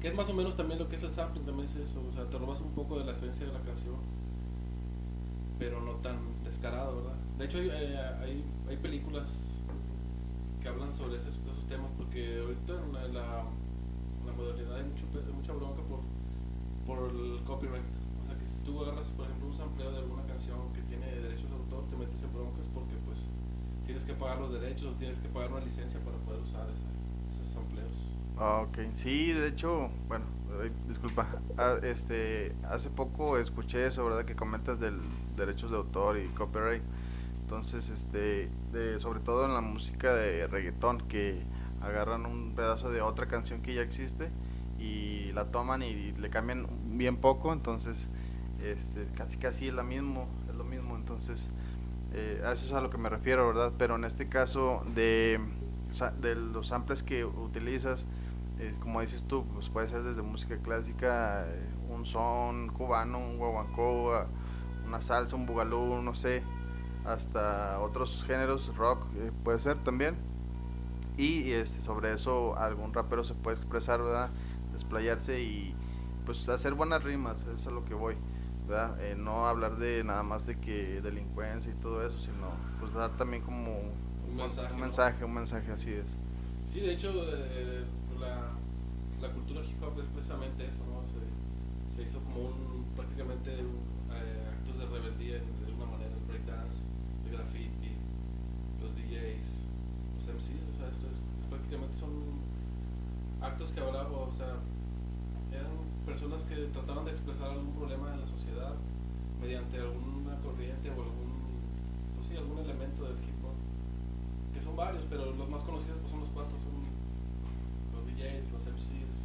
Que 0.00 0.08
es 0.08 0.14
más 0.14 0.28
o 0.28 0.34
menos 0.34 0.56
también 0.56 0.78
lo 0.78 0.88
que 0.88 0.96
es 0.96 1.02
el 1.02 1.10
sampling, 1.10 1.44
también 1.44 1.68
es 1.68 1.76
eso, 1.76 2.02
o 2.08 2.12
sea, 2.12 2.24
te 2.28 2.38
robas 2.38 2.60
un 2.60 2.72
poco 2.72 2.98
de 2.98 3.04
la 3.04 3.12
esencia 3.12 3.46
de 3.46 3.52
la 3.52 3.60
canción 3.60 3.96
pero 5.58 5.80
no 5.80 5.92
tan 5.96 6.18
descarado, 6.44 6.96
¿verdad? 6.96 7.16
De 7.38 7.44
hecho, 7.44 7.58
hay, 7.58 7.68
eh, 7.72 7.98
hay, 8.20 8.44
hay 8.68 8.76
películas 8.76 9.28
que 10.60 10.68
hablan 10.68 10.92
sobre 10.92 11.16
esos, 11.16 11.34
esos 11.50 11.66
temas 11.66 11.90
porque 11.96 12.38
ahorita 12.40 12.72
en 12.84 12.92
la, 12.92 13.08
la, 13.08 13.44
modernidad 14.36 14.76
hay 14.76 14.84
mucho, 14.84 15.04
mucha 15.34 15.52
bronca 15.52 15.82
por, 15.82 16.00
por 16.86 17.10
el 17.10 17.42
copyright. 17.44 17.82
O 18.22 18.26
sea, 18.26 18.38
que 18.38 18.46
si 18.46 18.56
tú 18.64 18.80
agarras, 18.82 19.06
por 19.16 19.26
ejemplo, 19.26 19.48
un 19.48 19.56
sampleo 19.56 19.90
de 19.92 19.98
alguna 19.98 20.22
canción 20.24 20.72
que 20.72 20.82
tiene 20.82 21.06
derechos 21.06 21.50
de 21.50 21.56
autor, 21.56 21.84
te 21.90 21.96
metes 21.96 22.22
en 22.22 22.32
broncas 22.32 22.66
porque 22.72 22.94
pues 23.04 23.18
tienes 23.84 24.04
que 24.04 24.14
pagar 24.14 24.38
los 24.38 24.52
derechos, 24.52 24.96
tienes 24.98 25.18
que 25.18 25.28
pagar 25.28 25.50
una 25.52 25.64
licencia 25.64 26.00
para 26.00 26.16
poder 26.18 26.40
usar 26.40 26.66
esa- 26.70 26.92
esos 27.34 27.52
sampleos. 27.52 27.92
Ah, 28.38 28.64
Ok, 28.66 28.78
sí, 28.94 29.32
de 29.32 29.48
hecho, 29.48 29.90
bueno, 30.08 30.24
disculpa, 30.88 31.26
ah, 31.58 31.76
este, 31.82 32.54
hace 32.70 32.90
poco 32.90 33.38
escuché 33.38 33.86
eso, 33.86 34.04
¿verdad? 34.04 34.24
Que 34.24 34.34
comentas 34.34 34.78
del 34.80 35.00
derechos 35.36 35.70
de 35.70 35.76
autor 35.76 36.18
y 36.18 36.26
copyright. 36.28 36.82
Entonces, 37.42 37.88
este, 37.90 38.48
de, 38.72 38.98
sobre 39.00 39.20
todo 39.20 39.44
en 39.44 39.54
la 39.54 39.60
música 39.60 40.14
de 40.14 40.46
reggaetón, 40.46 40.98
que 41.08 41.42
agarran 41.82 42.26
un 42.26 42.54
pedazo 42.54 42.90
de 42.90 43.02
otra 43.02 43.26
canción 43.26 43.60
que 43.60 43.74
ya 43.74 43.82
existe 43.82 44.30
y 44.78 45.32
la 45.32 45.46
toman 45.46 45.82
y 45.82 46.12
le 46.12 46.30
cambian 46.30 46.66
bien 46.96 47.16
poco, 47.16 47.52
entonces, 47.52 48.08
este, 48.62 49.06
casi 49.16 49.36
casi 49.36 49.68
es 49.68 49.74
lo 49.74 49.84
mismo, 49.84 50.28
es 50.48 50.54
lo 50.54 50.64
mismo, 50.64 50.96
entonces, 50.96 51.50
eh, 52.14 52.42
a 52.44 52.52
eso 52.52 52.66
es 52.66 52.72
a 52.72 52.80
lo 52.80 52.90
que 52.90 52.98
me 52.98 53.08
refiero, 53.08 53.46
¿verdad? 53.46 53.72
Pero 53.76 53.96
en 53.96 54.04
este 54.04 54.28
caso 54.28 54.82
de, 54.94 55.40
de 56.20 56.34
los 56.34 56.68
samples 56.68 57.02
que 57.02 57.24
utilizas, 57.24 58.06
eh, 58.62 58.74
como 58.80 59.00
dices 59.00 59.24
tú, 59.24 59.44
pues 59.52 59.68
puede 59.68 59.88
ser 59.88 60.02
desde 60.04 60.22
música 60.22 60.56
clásica, 60.58 61.44
eh, 61.48 61.68
un 61.90 62.06
son 62.06 62.68
cubano, 62.68 63.18
un 63.18 63.36
guaguancó, 63.38 64.14
a- 64.14 64.26
una 64.86 65.00
salsa, 65.02 65.36
un 65.36 65.46
bugalú, 65.46 66.00
no 66.02 66.14
sé, 66.14 66.42
hasta 67.04 67.80
otros 67.80 68.22
géneros, 68.26 68.74
rock, 68.76 69.04
eh, 69.16 69.32
puede 69.44 69.58
ser 69.58 69.78
también. 69.82 70.16
Y 71.16 71.52
este, 71.52 71.80
sobre 71.80 72.12
eso 72.14 72.56
algún 72.58 72.92
rapero 72.94 73.24
se 73.24 73.34
puede 73.34 73.56
expresar, 73.56 74.00
¿verdad? 74.02 74.30
Desplayarse 74.72 75.40
y 75.42 75.74
pues 76.24 76.48
hacer 76.48 76.74
buenas 76.74 77.02
rimas, 77.02 77.40
eso 77.42 77.52
es 77.52 77.66
a 77.66 77.70
lo 77.70 77.84
que 77.84 77.94
voy, 77.94 78.14
¿verdad? 78.68 78.96
Eh, 79.00 79.14
no 79.16 79.46
hablar 79.46 79.76
de 79.76 80.04
nada 80.04 80.22
más 80.22 80.46
de 80.46 80.56
que 80.56 81.00
delincuencia 81.02 81.70
y 81.72 81.82
todo 81.82 82.06
eso, 82.06 82.18
sino 82.20 82.56
pues 82.80 82.92
dar 82.94 83.10
también 83.16 83.42
como 83.42 83.78
Un 84.28 84.36
mensaje, 84.36 84.72
un 84.72 84.78
¿no? 84.78 84.84
mensaje, 84.84 85.24
un 85.24 85.34
mensaje, 85.34 85.72
así 85.72 85.90
es. 85.92 86.06
Sí, 86.72 86.80
de 86.80 86.92
hecho, 86.94 87.10
eh, 87.28 87.84
la, 88.22 89.28
cultura 89.34 89.64
hip 89.64 89.82
hop 89.82 89.98
es 89.98 90.06
precisamente 90.14 90.66
eso, 90.66 90.82
¿no? 90.86 91.02
Se, 91.10 92.02
hizo 92.02 92.18
como 92.24 92.50
un, 92.50 92.84
prácticamente 92.96 93.52
eh, 93.52 94.50
actos 94.50 94.74
de 94.78 94.86
rebeldía 94.86 95.38
de 95.38 95.66
alguna 95.70 95.86
manera, 95.92 96.10
el 96.10 96.26
breakdance, 96.26 96.82
el 97.26 97.36
graffiti, 97.36 97.94
los 98.82 98.90
DJs, 98.96 99.46
los 100.18 100.24
MCs, 100.26 100.66
o 100.66 100.74
sea, 100.74 100.88
es, 100.90 100.98
es 101.04 101.18
prácticamente 101.46 101.94
son 102.00 102.42
actos 103.38 103.70
que 103.70 103.80
hablaba, 103.80 104.26
o 104.26 104.34
sea, 104.34 104.58
eran 105.52 105.78
personas 106.06 106.42
que 106.48 106.72
trataban 106.74 107.04
de 107.04 107.12
expresar 107.12 107.50
algún 107.54 107.74
problema 107.76 108.14
en 108.14 108.20
la 108.22 108.26
sociedad 108.26 108.74
mediante 109.38 109.78
alguna 109.78 110.38
corriente 110.42 110.90
o 110.90 110.98
algún, 110.98 111.30
pues 112.16 112.26
sí, 112.26 112.36
algún 112.36 112.58
elemento 112.58 113.04
del 113.04 113.18
hip 113.22 113.38
hop 113.46 113.58
que 114.54 114.60
son 114.60 114.76
varios, 114.76 115.04
pero 115.08 115.32
los 115.32 115.48
más 115.48 115.62
conocidos 115.62 115.98
pues, 115.98 116.10
son 116.10 116.20
los 116.20 116.30
cuatro, 116.30 116.56
los 118.52 118.62
MCs, 118.66 119.16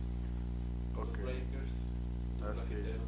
breakers, 1.21 1.73
los 2.39 2.49
Así 2.57 2.69
grafiteros, 2.73 3.01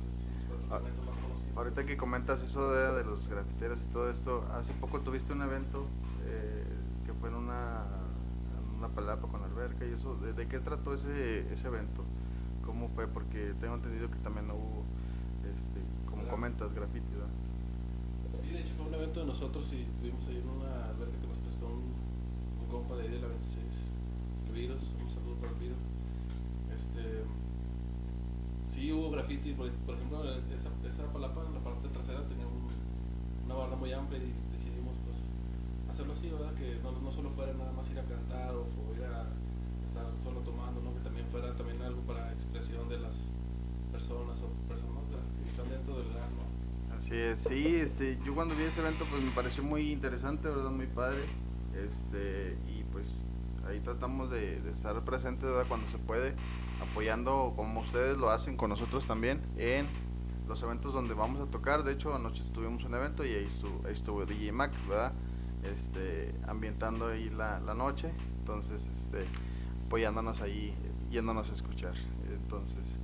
los 0.50 0.72
Ah, 0.72 0.79
más 0.79 1.17
conocidos. 1.17 1.58
Ahorita 1.58 1.86
que 1.86 1.98
comentas 1.98 2.41
eso 2.41 2.72
de, 2.72 2.93
de 2.98 3.03
los 3.03 3.27
grafiteros 3.27 3.79
y 3.81 3.93
todo 3.93 4.10
esto, 4.10 4.43
hace 4.53 4.72
poco 4.74 5.01
tuviste 5.01 5.34
un 5.34 5.41
evento 5.41 5.86
eh, 6.25 6.63
que 7.05 7.13
fue 7.13 7.29
en 7.29 7.36
una, 7.36 7.86
en 8.55 8.77
una 8.77 8.88
palapa 8.89 9.27
con 9.27 9.43
alberca 9.43 9.86
y 9.86 9.93
eso, 9.93 10.15
¿de, 10.17 10.34
de 10.34 10.48
qué 10.48 10.60
trató 10.60 10.93
ese, 10.93 11.51
ese 11.51 11.67
evento? 11.67 12.03
¿Cómo 12.65 12.89
fue? 12.89 13.08
Porque 13.08 13.53
tengo 13.60 13.75
entendido 13.75 14.10
que 14.12 14.19
también 14.19 14.50
hubo, 14.51 14.84
este, 15.43 15.81
como 16.10 16.27
comentas, 16.27 16.72
graffiti, 16.74 17.10
¿verdad? 17.13 17.34
Sí, 18.43 18.50
de 18.53 18.62
hecho 18.62 18.74
fue 18.77 18.86
un 18.88 18.93
evento 18.93 19.19
de 19.22 19.25
nosotros 19.25 19.65
y 19.74 19.86
tuvimos 20.00 20.22
ahí 20.27 20.38
en 20.38 20.50
una 20.50 20.86
alberca 20.93 21.17
que 21.19 21.27
nos 21.27 21.38
prestó 21.39 21.65
un, 21.65 21.91
un 22.62 22.67
compa 22.69 22.96
de 22.96 23.03
ahí 23.03 23.10
de 23.10 23.19
la 23.19 23.27
26, 23.27 23.65
el 24.48 24.53
Virus, 24.53 24.84
sí 28.79 28.93
hubo 28.93 29.12
graffiti, 29.12 29.51
por, 29.51 29.67
ejemplo, 29.67 30.24
esa, 30.24 30.71
esa 30.88 31.03
palapa 31.12 31.43
en 31.45 31.53
la 31.53 31.59
parte 31.59 31.89
trasera 31.89 32.24
tenía 32.31 32.48
un- 32.48 32.71
una 33.43 33.55
barra 33.55 33.75
muy 33.75 33.91
amplia 33.91 34.19
y 34.24 34.31
decidimos 34.55 34.95
pues 35.03 35.19
hacerlo 35.91 36.13
así, 36.13 36.29
¿verdad? 36.29 36.53
Que 36.55 36.79
no, 36.79 36.95
no 36.95 37.12
solo 37.12 37.29
fuera 37.31 37.51
nada 37.53 37.74
más 37.74 37.89
ir 37.91 38.00
a 38.00 38.07
cantar 38.07 38.55
o, 38.55 38.63
ir 38.95 39.03
a 39.03 39.27
estar 39.83 40.07
solo 40.24 40.39
tomando, 40.48 40.79
¿no? 40.79 40.95
Que 40.95 41.03
también 41.03 41.27
fuera 41.27 41.51
también 41.55 41.81
algo 41.81 42.00
para 42.07 42.31
expresión 42.31 42.88
de 42.88 43.00
las 43.00 43.15
personas 43.91 44.39
o 44.39 44.48
personas 44.69 45.00
Eh, 47.12 47.33
sí, 47.38 47.75
este, 47.75 48.19
yo 48.24 48.36
cuando 48.36 48.55
vi 48.55 48.63
ese 48.63 48.81
evento 48.81 49.03
pues 49.09 49.24
me 49.24 49.31
pareció 49.31 49.63
muy 49.63 49.91
interesante, 49.91 50.48
¿verdad? 50.48 50.69
Muy 50.69 50.86
padre. 50.86 51.17
Este, 51.74 52.55
y 52.69 52.83
pues 52.91 53.25
ahí 53.69 53.79
tratamos 53.79 54.29
de, 54.29 54.61
estar 54.71 54.99
presentes. 55.03 55.49
Cuando 55.67 55.88
se 55.88 55.97
puede, 55.97 56.33
apoyando 56.81 57.53
como 57.55 57.81
ustedes 57.81 58.17
lo 58.17 58.29
hacen 58.29 58.57
con 58.57 58.69
nosotros 58.69 59.05
también 59.05 59.41
en 59.57 59.85
los 60.47 60.61
eventos 60.63 60.93
donde 60.93 61.13
vamos 61.13 61.39
a 61.47 61.51
tocar. 61.51 61.83
De 61.83 61.93
hecho, 61.93 62.13
anoche 62.13 62.43
tuvimos 62.53 62.83
un 62.83 62.95
evento 62.95 63.25
y 63.25 63.33
ahí 63.33 63.43
estuvo, 63.43 63.85
ahí 63.85 63.93
estuvo 63.93 64.25
DJ 64.25 64.51
Mac, 64.51 64.71
¿verdad? 64.88 65.13
Este, 65.63 66.33
ambientando 66.47 67.07
ahí 67.07 67.29
la, 67.29 67.59
la 67.59 67.73
noche. 67.73 68.11
Entonces, 68.39 68.88
este, 68.88 69.25
apoyándonos 69.85 70.41
ahí, 70.41 70.73
yéndonos 71.11 71.49
a 71.51 71.53
escuchar. 71.53 71.93
Entonces, 72.31 72.99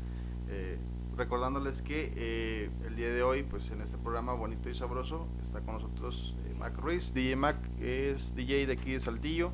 eh, 0.50 0.78
recordándoles 1.18 1.82
que 1.82 2.14
eh, 2.16 2.70
el 2.86 2.96
día 2.96 3.10
de 3.10 3.24
hoy, 3.24 3.44
pues 3.44 3.70
en 3.72 3.82
este 3.82 3.98
programa 3.98 4.34
bonito 4.34 4.70
y 4.70 4.76
sabroso, 4.76 5.28
está 5.42 5.62
con 5.62 5.76
nosotros 5.76 6.36
eh, 6.46 6.54
Mac 6.58 6.78
Ruiz. 6.78 7.14
DJ 7.14 7.36
Mac 7.36 7.58
es 7.80 8.36
DJ 8.36 8.68
de 8.68 8.74
aquí 8.74 8.94
de 8.94 9.00
Saltillo. 9.00 9.52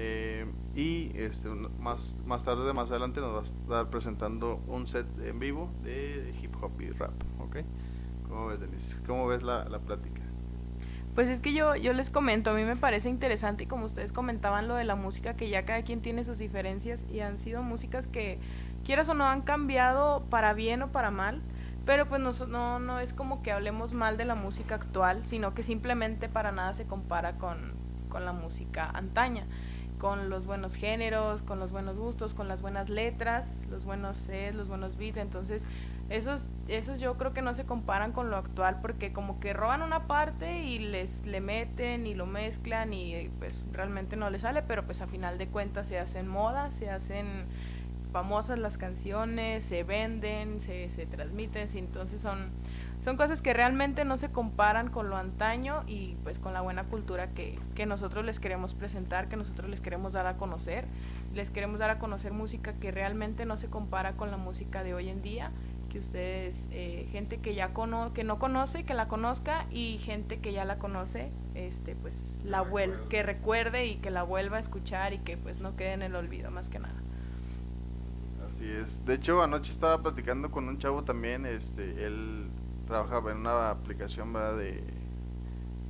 Eh, 0.00 0.46
y 0.76 1.10
este, 1.16 1.48
más, 1.48 2.16
más 2.24 2.44
tarde, 2.44 2.72
más 2.72 2.90
adelante, 2.90 3.20
nos 3.20 3.34
va 3.34 3.40
a 3.40 3.42
estar 3.42 3.90
presentando 3.90 4.60
un 4.68 4.86
set 4.86 5.06
en 5.20 5.40
vivo 5.40 5.68
de 5.82 6.32
hip 6.40 6.54
hop 6.62 6.80
y 6.80 6.90
rap. 6.90 7.10
¿ok? 7.40 7.56
¿Cómo 8.28 8.46
ves, 8.46 8.60
Denise? 8.60 8.96
¿Cómo 9.06 9.26
ves 9.26 9.42
la, 9.42 9.64
la 9.64 9.80
plática? 9.80 10.22
Pues 11.16 11.28
es 11.28 11.40
que 11.40 11.52
yo, 11.52 11.74
yo 11.74 11.92
les 11.94 12.10
comento, 12.10 12.50
a 12.50 12.54
mí 12.54 12.62
me 12.62 12.76
parece 12.76 13.08
interesante 13.08 13.64
y 13.64 13.66
como 13.66 13.86
ustedes 13.86 14.12
comentaban 14.12 14.68
lo 14.68 14.76
de 14.76 14.84
la 14.84 14.94
música, 14.94 15.34
que 15.34 15.48
ya 15.48 15.64
cada 15.64 15.82
quien 15.82 16.00
tiene 16.00 16.22
sus 16.22 16.38
diferencias 16.38 17.04
y 17.12 17.18
han 17.20 17.38
sido 17.38 17.64
músicas 17.64 18.06
que, 18.06 18.38
quieras 18.88 19.08
o 19.10 19.14
no, 19.14 19.26
han 19.26 19.42
cambiado 19.42 20.24
para 20.30 20.54
bien 20.54 20.80
o 20.80 20.88
para 20.88 21.10
mal, 21.10 21.42
pero 21.84 22.08
pues 22.08 22.22
no, 22.22 22.32
no, 22.46 22.78
no 22.78 23.00
es 23.00 23.12
como 23.12 23.42
que 23.42 23.52
hablemos 23.52 23.92
mal 23.92 24.16
de 24.16 24.24
la 24.24 24.34
música 24.34 24.76
actual, 24.76 25.26
sino 25.26 25.52
que 25.52 25.62
simplemente 25.62 26.30
para 26.30 26.52
nada 26.52 26.72
se 26.72 26.86
compara 26.86 27.34
con, 27.34 27.74
con 28.08 28.24
la 28.24 28.32
música 28.32 28.88
antaña, 28.88 29.44
con 29.98 30.30
los 30.30 30.46
buenos 30.46 30.74
géneros, 30.74 31.42
con 31.42 31.58
los 31.58 31.70
buenos 31.70 31.96
gustos, 31.98 32.34
con 32.34 32.48
las 32.48 32.62
buenas 32.62 32.88
letras, 32.88 33.52
los 33.70 33.84
buenos 33.84 34.16
sets, 34.16 34.54
los 34.54 34.68
buenos 34.68 34.96
beats, 34.96 35.18
entonces 35.18 35.64
esos, 36.08 36.48
esos 36.68 37.00
yo 37.00 37.18
creo 37.18 37.34
que 37.34 37.42
no 37.42 37.54
se 37.54 37.64
comparan 37.64 38.12
con 38.12 38.30
lo 38.30 38.36
actual 38.36 38.78
porque 38.80 39.12
como 39.12 39.40
que 39.40 39.52
roban 39.52 39.82
una 39.82 40.06
parte 40.06 40.62
y 40.62 40.78
les 40.78 41.26
le 41.26 41.40
meten 41.40 42.06
y 42.06 42.14
lo 42.14 42.24
mezclan 42.26 42.94
y 42.94 43.28
pues 43.38 43.64
realmente 43.72 44.16
no 44.16 44.30
les 44.30 44.42
sale, 44.42 44.62
pero 44.62 44.84
pues 44.84 45.02
a 45.02 45.06
final 45.06 45.36
de 45.36 45.48
cuentas 45.48 45.88
se 45.88 45.98
hacen 45.98 46.26
modas, 46.26 46.74
se 46.74 46.88
hacen 46.88 47.44
famosas 48.12 48.58
las 48.58 48.78
canciones, 48.78 49.64
se 49.64 49.82
venden, 49.84 50.60
se, 50.60 50.88
se 50.90 51.04
transmiten, 51.04 51.68
entonces 51.74 52.22
son, 52.22 52.48
son 53.00 53.16
cosas 53.16 53.42
que 53.42 53.52
realmente 53.52 54.04
no 54.04 54.16
se 54.16 54.30
comparan 54.30 54.88
con 54.90 55.08
lo 55.08 55.16
antaño 55.16 55.84
y 55.86 56.16
pues 56.24 56.38
con 56.38 56.52
la 56.52 56.60
buena 56.60 56.84
cultura 56.84 57.28
que, 57.28 57.58
que 57.74 57.86
nosotros 57.86 58.24
les 58.24 58.40
queremos 58.40 58.74
presentar, 58.74 59.28
que 59.28 59.36
nosotros 59.36 59.70
les 59.70 59.80
queremos 59.80 60.12
dar 60.12 60.26
a 60.26 60.36
conocer. 60.36 60.84
Les 61.34 61.50
queremos 61.50 61.78
dar 61.78 61.90
a 61.90 61.98
conocer 61.98 62.32
música 62.32 62.72
que 62.74 62.90
realmente 62.90 63.44
no 63.46 63.56
se 63.56 63.68
compara 63.68 64.12
con 64.12 64.30
la 64.30 64.36
música 64.36 64.82
de 64.82 64.94
hoy 64.94 65.08
en 65.08 65.22
día, 65.22 65.52
que 65.88 65.98
ustedes, 65.98 66.66
eh, 66.70 67.08
gente 67.12 67.38
que 67.38 67.54
ya 67.54 67.72
cono 67.72 68.12
que 68.12 68.24
no 68.24 68.38
conoce, 68.38 68.84
que 68.84 68.94
la 68.94 69.08
conozca 69.08 69.66
y 69.70 69.98
gente 69.98 70.40
que 70.40 70.52
ya 70.52 70.64
la 70.64 70.78
conoce, 70.78 71.30
este 71.54 71.94
pues 71.94 72.36
la 72.44 72.62
vuel 72.62 72.94
que 73.08 73.22
recuerde 73.22 73.86
y 73.86 73.96
que 73.96 74.10
la 74.10 74.22
vuelva 74.22 74.56
a 74.56 74.60
escuchar 74.60 75.12
y 75.12 75.18
que 75.18 75.36
pues 75.36 75.60
no 75.60 75.76
quede 75.76 75.92
en 75.92 76.02
el 76.02 76.16
olvido 76.16 76.50
más 76.50 76.68
que 76.68 76.78
nada. 76.78 77.00
Así 78.48 78.68
es. 78.68 79.04
De 79.04 79.14
hecho, 79.14 79.42
anoche 79.42 79.70
estaba 79.70 80.02
platicando 80.02 80.50
con 80.50 80.68
un 80.68 80.78
chavo 80.78 81.04
también. 81.04 81.46
Este, 81.46 82.06
él 82.06 82.48
trabajaba 82.88 83.32
en 83.32 83.38
una 83.38 83.70
aplicación 83.70 84.32
de, 84.34 84.82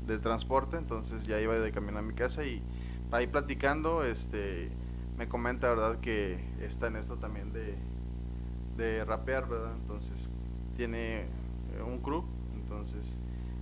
de 0.06 0.18
transporte, 0.18 0.76
entonces 0.76 1.26
ya 1.26 1.40
iba 1.40 1.58
de 1.58 1.72
camino 1.72 1.98
a 1.98 2.02
mi 2.02 2.14
casa 2.14 2.44
y 2.44 2.62
ahí 3.11 3.26
platicando, 3.26 4.04
este, 4.04 4.70
me 5.16 5.28
comenta, 5.28 5.68
verdad, 5.68 6.00
que 6.00 6.38
está 6.61 6.87
en 6.88 6.96
esto 6.96 7.16
también 7.18 7.52
de, 7.52 7.76
de 8.76 9.04
rapear, 9.04 9.48
verdad. 9.48 9.74
Entonces 9.74 10.28
tiene 10.76 11.22
eh, 11.22 11.82
un 11.87 12.00
crew, 12.00 12.24
entonces 12.54 13.16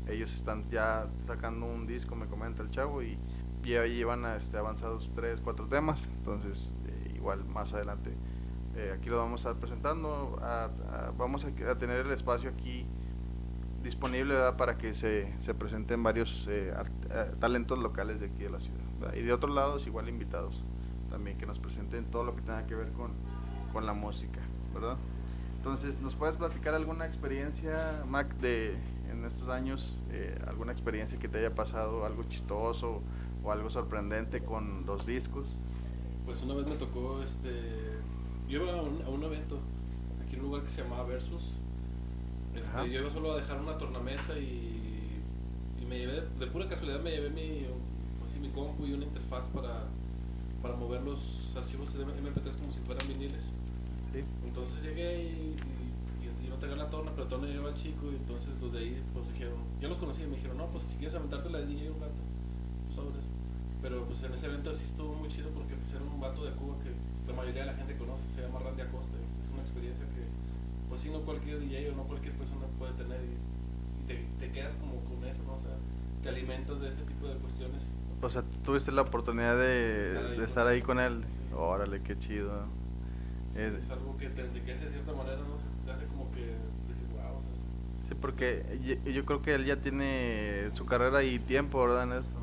ellos 0.08 0.32
están 0.34 0.68
ya 0.70 1.08
sacando 1.26 1.66
un 1.66 1.86
disco, 1.86 2.14
me 2.16 2.26
comenta 2.26 2.62
el 2.62 2.70
chavo 2.70 3.02
y 3.02 3.18
ya 3.64 3.84
llevan 3.86 4.24
este, 4.36 4.58
avanzados 4.58 5.10
tres, 5.14 5.40
cuatro 5.42 5.66
temas, 5.66 6.06
entonces 6.18 6.72
eh, 6.86 7.12
igual 7.16 7.44
más 7.46 7.74
adelante 7.74 8.12
eh, 8.76 8.94
aquí 8.96 9.08
lo 9.08 9.18
vamos 9.18 9.44
a 9.46 9.50
estar 9.50 9.60
presentando. 9.60 10.38
a- 10.42 10.70
vamos 11.16 11.44
a 11.44 11.78
tener 11.78 12.06
el 12.06 12.12
espacio 12.12 12.50
aquí 12.50 12.86
disponible 13.86 14.34
para 14.58 14.76
que 14.76 14.92
se, 14.92 15.32
se 15.40 15.54
presenten 15.54 16.02
varios 16.02 16.46
eh, 16.48 16.74
eh, 17.10 17.32
talentos 17.40 17.78
locales 17.78 18.20
de 18.20 18.26
aquí 18.26 18.42
de 18.42 18.50
la 18.50 18.60
ciudad. 18.60 19.14
Y 19.14 19.22
de 19.22 19.32
otros 19.32 19.54
lados, 19.54 19.86
igual 19.86 20.08
invitados 20.08 20.64
también 21.08 21.38
que 21.38 21.46
nos 21.46 21.58
presenten 21.58 22.04
todo 22.06 22.24
lo 22.24 22.34
que 22.34 22.42
tenga 22.42 22.66
que 22.66 22.74
ver 22.74 22.92
con, 22.92 23.12
con 23.72 23.86
la 23.86 23.94
música. 23.94 24.40
¿verdad? 24.74 24.96
Entonces, 25.56 26.00
¿nos 26.00 26.14
puedes 26.14 26.36
platicar 26.36 26.74
alguna 26.74 27.06
experiencia, 27.06 28.04
Mac, 28.06 28.36
de 28.36 28.76
en 29.10 29.24
estos 29.24 29.48
años? 29.48 30.00
eh, 30.10 30.38
¿Alguna 30.46 30.72
experiencia 30.72 31.18
que 31.18 31.28
te 31.28 31.38
haya 31.38 31.54
pasado, 31.54 32.04
algo 32.04 32.24
chistoso 32.24 33.02
o 33.42 33.52
algo 33.52 33.70
sorprendente 33.70 34.42
con 34.44 34.84
los 34.86 35.06
discos? 35.06 35.56
Pues 36.24 36.42
una 36.42 36.54
vez 36.54 36.66
me 36.66 36.74
tocó, 36.74 37.22
este, 37.22 37.98
yo 38.48 38.62
iba 38.62 38.72
a 38.72 38.82
un, 38.82 39.02
a 39.02 39.08
un 39.08 39.22
evento 39.22 39.58
aquí 40.24 40.34
en 40.34 40.40
un 40.40 40.46
lugar 40.48 40.62
que 40.62 40.68
se 40.68 40.82
llamaba 40.82 41.04
Versus. 41.04 41.55
Ajá. 42.76 42.86
yo 42.86 43.00
iba 43.00 43.10
solo 43.10 43.32
a 43.32 43.36
dejar 43.36 43.60
una 43.60 43.78
tornamesa 43.78 44.38
y, 44.38 45.20
y 45.80 45.86
me 45.86 45.98
llevé, 45.98 46.22
de 46.38 46.46
pura 46.48 46.68
casualidad 46.68 47.00
me 47.00 47.10
llevé 47.10 47.30
mi, 47.30 47.66
pues 48.20 48.32
sí, 48.32 48.38
mi 48.38 48.48
compu 48.50 48.86
y 48.86 48.92
una 48.92 49.04
interfaz 49.04 49.46
para, 49.48 49.84
para 50.62 50.76
mover 50.76 51.02
los 51.02 51.20
archivos 51.56 51.92
de 51.96 52.04
MP3 52.04 52.56
como 52.58 52.72
si 52.72 52.80
fueran 52.80 53.08
viniles. 53.08 53.44
Sí. 54.12 54.20
Entonces 54.44 54.82
llegué 54.82 55.22
y, 55.22 55.56
y, 55.56 56.44
y 56.44 56.46
iba 56.46 56.56
a 56.56 56.58
traer 56.58 56.76
la 56.76 56.90
torna, 56.90 57.12
pero 57.12 57.24
la 57.24 57.30
torna 57.30 57.48
llevaba 57.48 57.70
el 57.70 57.76
chico 57.76 58.12
y 58.12 58.16
entonces 58.16 58.50
los 58.60 58.72
de 58.72 58.78
ahí 58.78 59.02
pues 59.12 59.26
dijeron, 59.32 59.58
yo 59.80 59.88
los 59.88 59.98
conocí 59.98 60.22
y 60.22 60.26
me 60.26 60.36
dijeron, 60.36 60.58
no, 60.58 60.66
pues 60.66 60.84
si 60.84 60.96
quieres 60.96 61.14
aventarte 61.14 61.50
la 61.50 61.58
de 61.58 61.66
DJ 61.66 61.90
un 61.90 62.00
gato, 62.00 62.20
sobres. 62.94 63.24
Pero 63.82 64.04
pues 64.04 64.22
en 64.22 64.34
ese 64.34 64.46
evento 64.46 64.74
sí 64.74 64.84
estuvo 64.84 65.14
muy 65.14 65.28
chido 65.28 65.48
porque 65.50 65.74
pues 65.74 65.92
era 65.92 66.02
un 66.02 66.20
vato 66.20 66.44
de 66.44 66.52
Cuba 66.52 66.76
que 66.82 66.90
la 67.28 67.36
mayoría 67.36 67.64
de 67.64 67.72
la 67.72 67.76
gente 67.76 67.96
conoce, 67.96 68.26
se 68.34 68.42
llama 68.42 68.60
Randy 68.60 68.82
Acosta. 68.82 69.16
Es 69.16 69.48
una 69.52 69.62
experiencia 69.62 70.04
que 70.12 70.24
pues 70.96 71.02
sí 71.02 71.10
no 71.10 71.20
cualquier 71.20 71.60
DJ 71.60 71.92
o 71.92 71.96
no 71.96 72.04
cualquier 72.04 72.32
persona 72.32 72.64
puede 72.78 72.92
tener 72.94 73.20
y, 73.20 74.08
te, 74.08 74.14
te 74.40 74.50
quedas 74.50 74.72
como 74.80 74.96
con 75.04 75.28
eso, 75.28 75.42
¿no? 75.46 75.52
O 75.54 75.60
sea, 75.60 75.76
te 76.22 76.28
alimentas 76.30 76.80
de 76.80 76.88
ese 76.88 77.02
tipo 77.02 77.28
de 77.28 77.34
cuestiones. 77.36 77.82
O 78.22 78.30
sea, 78.30 78.42
tuviste 78.64 78.92
la 78.92 79.02
oportunidad 79.02 79.58
de, 79.58 80.08
Estar 80.08 80.24
ahí 80.24 80.30
de 80.30 80.36
con 80.36 80.44
estar 80.44 80.66
él. 80.66 80.72
ahí 80.72 80.82
con 80.82 80.98
él. 81.00 81.22
Sí. 81.22 81.54
Órale, 81.54 82.00
qué 82.00 82.18
chido. 82.18 82.64
Eh, 83.56 83.76
Es 83.78 83.90
algo 83.90 84.16
que 84.16 84.28
te 84.30 84.40
enriquece 84.40 84.86
de 84.86 84.90
cierta 84.92 85.12
manera, 85.12 85.36
¿no? 85.36 85.58
Te 85.84 85.92
hace 85.92 86.06
como 86.06 86.32
que 86.32 86.40
decir, 86.40 87.06
wow, 87.12 87.36
o 87.36 87.42
sea, 87.42 88.08
sí, 88.08 88.14
porque 88.18 88.64
ye- 88.82 89.12
yo 89.12 89.24
creo 89.26 89.42
que 89.42 89.54
él 89.54 89.66
ya 89.66 89.76
tiene 89.76 90.70
su 90.72 90.86
carrera 90.86 91.22
y 91.24 91.38
tiempo, 91.38 91.80
¿verdad? 91.82 92.04
En 92.04 92.12
esto. 92.18 92.38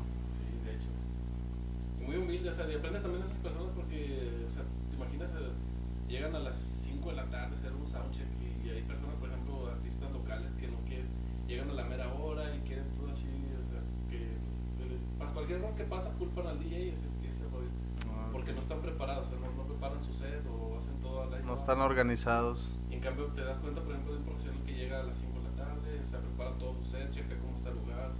Organizados. 21.94 22.74
y 22.90 22.94
en 22.94 23.00
cambio 23.00 23.26
te 23.26 23.42
das 23.44 23.58
cuenta, 23.58 23.80
por 23.80 23.92
ejemplo, 23.92 24.12
de 24.14 24.18
un 24.18 24.24
profesional 24.24 24.60
que 24.66 24.74
llega 24.74 25.00
a 25.00 25.04
las 25.04 25.16
5 25.16 25.38
de 25.38 25.44
la 25.44 25.50
tarde, 25.64 26.00
se 26.10 26.18
prepara 26.18 26.50
todo 26.58 26.74
su 26.82 26.84
set, 26.90 27.10
checa 27.12 27.36
cómo 27.38 27.56
está 27.56 27.70
el 27.70 27.76
lugar, 27.76 28.10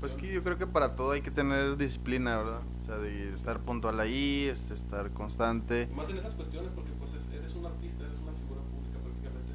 Pues 0.00 0.14
que 0.14 0.32
yo 0.32 0.42
creo 0.42 0.56
que 0.58 0.66
para 0.66 0.96
todo 0.96 1.12
hay 1.12 1.20
que 1.20 1.30
tener 1.30 1.76
disciplina, 1.76 2.38
¿verdad? 2.38 2.62
O 2.82 2.86
sea, 2.86 2.96
de 2.98 3.34
estar 3.34 3.60
puntual 3.60 4.00
ahí, 4.00 4.48
este, 4.50 4.74
estar 4.74 5.10
constante. 5.12 5.88
Más 5.94 6.08
en 6.10 6.16
esas 6.16 6.34
cuestiones 6.34 6.70
porque 6.74 6.90
pues 6.98 7.12
es- 7.14 7.30
eres 7.38 7.54
un 7.54 7.66
artista, 7.66 8.04
eres 8.06 8.18
una 8.22 8.32
figura 8.32 8.60
pública 8.72 8.98
prácticamente, 8.98 9.52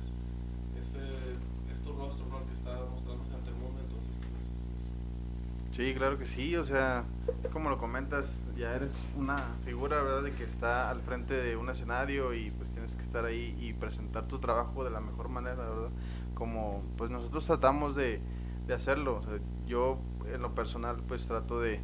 es, 0.79 0.87
es, 0.87 0.95
eh, 0.95 1.35
es 1.73 1.79
tu 1.81 1.91
rostro 1.93 2.25
¿no? 2.29 2.39
el 2.39 2.45
que 2.45 2.53
está 2.53 2.77
mostrándose 2.93 3.33
ante 3.33 3.49
el 3.49 3.55
mundo, 3.55 3.79
entonces 3.81 4.09
pues, 4.21 5.75
Sí, 5.75 5.93
claro 5.95 6.17
que 6.17 6.25
sí, 6.25 6.55
o 6.55 6.63
sea, 6.63 7.03
como 7.51 7.69
lo 7.69 7.77
comentas, 7.77 8.43
ya 8.55 8.73
eres 8.75 8.95
una 9.17 9.37
figura, 9.65 10.01
¿verdad? 10.03 10.23
De 10.23 10.31
que 10.31 10.43
está 10.45 10.89
al 10.91 11.01
frente 11.01 11.33
de 11.33 11.57
un 11.57 11.69
escenario 11.69 12.33
y 12.33 12.51
pues 12.51 12.64
tienes 12.85 12.95
que 12.95 13.03
estar 13.03 13.25
ahí 13.25 13.57
y 13.59 13.73
presentar 13.73 14.27
tu 14.27 14.37
trabajo 14.37 14.83
de 14.83 14.91
la 14.91 15.01
mejor 15.01 15.27
manera, 15.27 15.55
¿verdad? 15.55 15.89
Como 16.35 16.83
pues 16.97 17.09
nosotros 17.09 17.43
tratamos 17.45 17.95
de, 17.95 18.21
de 18.67 18.73
hacerlo, 18.75 19.21
yo 19.65 19.97
en 20.31 20.41
lo 20.43 20.53
personal 20.53 20.97
pues 21.07 21.25
trato 21.25 21.59
de, 21.59 21.79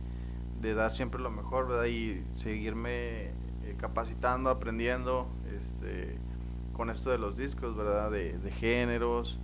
de 0.62 0.74
dar 0.76 0.94
siempre 0.94 1.20
lo 1.20 1.32
mejor, 1.32 1.68
¿verdad? 1.68 1.86
Y 1.86 2.24
seguirme 2.34 3.30
eh, 3.30 3.76
capacitando, 3.80 4.52
aprendiendo, 4.52 5.28
este, 5.60 6.20
con 6.74 6.92
esto 6.92 7.10
de 7.10 7.18
los 7.18 7.36
discos, 7.36 7.76
¿verdad? 7.76 8.12
De, 8.12 8.52
géneros, 8.52 9.40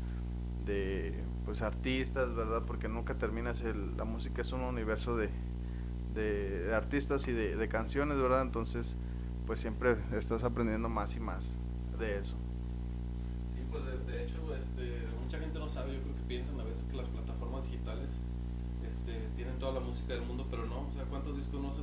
de, 0.64 1.24
pues 1.44 1.64
artistas, 1.64 2.36
¿verdad? 2.36 2.62
Porque 2.68 2.88
nunca 2.88 3.16
terminas 3.16 3.62
el, 3.62 3.98
la 3.98 4.04
música 4.04 4.44
es 4.44 4.52
un 4.52 4.62
universo 4.62 5.18
de, 5.18 5.30
de, 6.14 6.66
de 6.66 6.76
artistas 6.76 7.28
y 7.28 7.32
de, 7.32 7.56
de 7.56 7.68
canciones, 7.68 8.20
¿verdad? 8.20 8.44
Entonces, 8.44 8.96
pues 9.48 9.60
siempre 9.62 9.96
estás 10.12 10.44
aprendiendo 10.44 10.90
más 10.90 11.16
y 11.16 11.20
más 11.22 11.44
de 11.98 12.20
eso. 12.20 12.36
Sí, 13.56 13.62
pues 13.72 13.84
de, 13.86 13.98
de 14.12 14.24
hecho, 14.26 14.54
este, 14.56 15.08
mucha 15.24 15.40
gente 15.40 15.58
no 15.58 15.70
sabe, 15.70 15.94
yo 15.96 16.02
creo 16.02 16.16
que 16.16 16.22
piensan 16.28 16.60
a 16.60 16.64
veces 16.64 16.84
que 16.92 16.98
las 16.98 17.08
plataformas 17.08 17.64
digitales 17.64 18.10
este, 18.86 19.28
tienen 19.36 19.58
toda 19.58 19.72
la 19.74 19.80
música 19.80 20.14
del 20.14 20.24
mundo, 20.26 20.46
pero 20.52 20.66
no, 20.66 20.88
o 20.88 20.92
sea, 20.94 21.04
¿cuántos 21.06 21.38
discos 21.38 21.62
no, 21.62 21.74
se- 21.74 21.82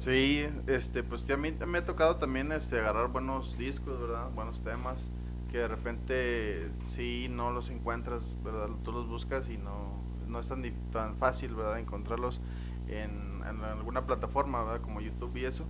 Sí, 0.00 0.46
este, 0.66 1.02
pues 1.02 1.28
a 1.28 1.36
mí 1.36 1.52
me 1.66 1.76
ha 1.76 1.84
tocado 1.84 2.16
también 2.16 2.52
este, 2.52 2.78
agarrar 2.80 3.08
buenos 3.08 3.58
discos, 3.58 4.00
¿verdad? 4.00 4.30
Buenos 4.34 4.62
temas 4.62 5.10
que 5.50 5.58
de 5.58 5.68
repente 5.68 6.70
sí 6.86 7.28
no 7.30 7.50
los 7.50 7.68
encuentras, 7.68 8.34
¿verdad? 8.42 8.70
Tú 8.82 8.92
los 8.92 9.06
buscas 9.06 9.50
y 9.50 9.58
no, 9.58 10.00
no 10.26 10.40
es 10.40 10.48
tan, 10.48 10.62
tan 10.90 11.16
fácil, 11.16 11.54
¿verdad? 11.54 11.78
Encontrarlos 11.78 12.40
en, 12.88 13.42
en 13.46 13.62
alguna 13.62 14.06
plataforma, 14.06 14.64
¿verdad? 14.64 14.80
Como 14.80 15.02
YouTube 15.02 15.36
y 15.36 15.44
eso. 15.44 15.66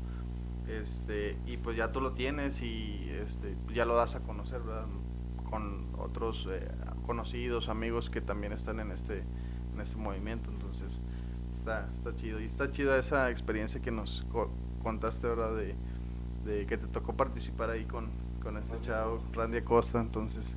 Este, 0.69 1.37
y 1.45 1.57
pues 1.57 1.77
ya 1.77 1.91
tú 1.91 2.01
lo 2.01 2.13
tienes 2.13 2.63
y 2.63 3.11
este, 3.11 3.57
ya 3.75 3.85
lo 3.85 3.97
das 3.97 4.15
a 4.15 4.21
conocer, 4.21 4.61
¿verdad? 4.61 4.87
Con 5.51 5.89
otros 5.99 6.47
eh, 6.49 6.71
conocidos, 7.05 7.69
amigos 7.69 8.11
que 8.11 8.21
también 8.21 8.53
están 8.53 8.79
en 8.79 8.93
este, 8.93 9.25
en 9.75 9.81
este 9.81 9.97
movimiento, 9.97 10.53
entonces 10.53 11.01
está, 11.61 11.89
está 11.93 12.17
chido. 12.17 12.41
Y 12.41 12.45
está 12.47 12.71
chida 12.71 12.99
esa 12.99 13.31
experiencia 13.31 13.81
que 13.81 13.91
nos 13.91 14.25
co- 14.33 14.51
contaste, 14.83 15.27
¿verdad? 15.29 15.55
De, 15.57 15.75
de 16.45 16.67
que 16.67 16.79
te 16.79 16.87
tocó 16.87 17.15
participar 17.17 17.71
ahí 17.71 17.85
con, 17.85 18.09
con 18.43 18.57
este 18.57 18.79
Randy 18.79 18.87
chavo. 18.87 19.21
Randy 19.33 19.59
Acosta, 19.59 20.01
entonces, 20.01 20.57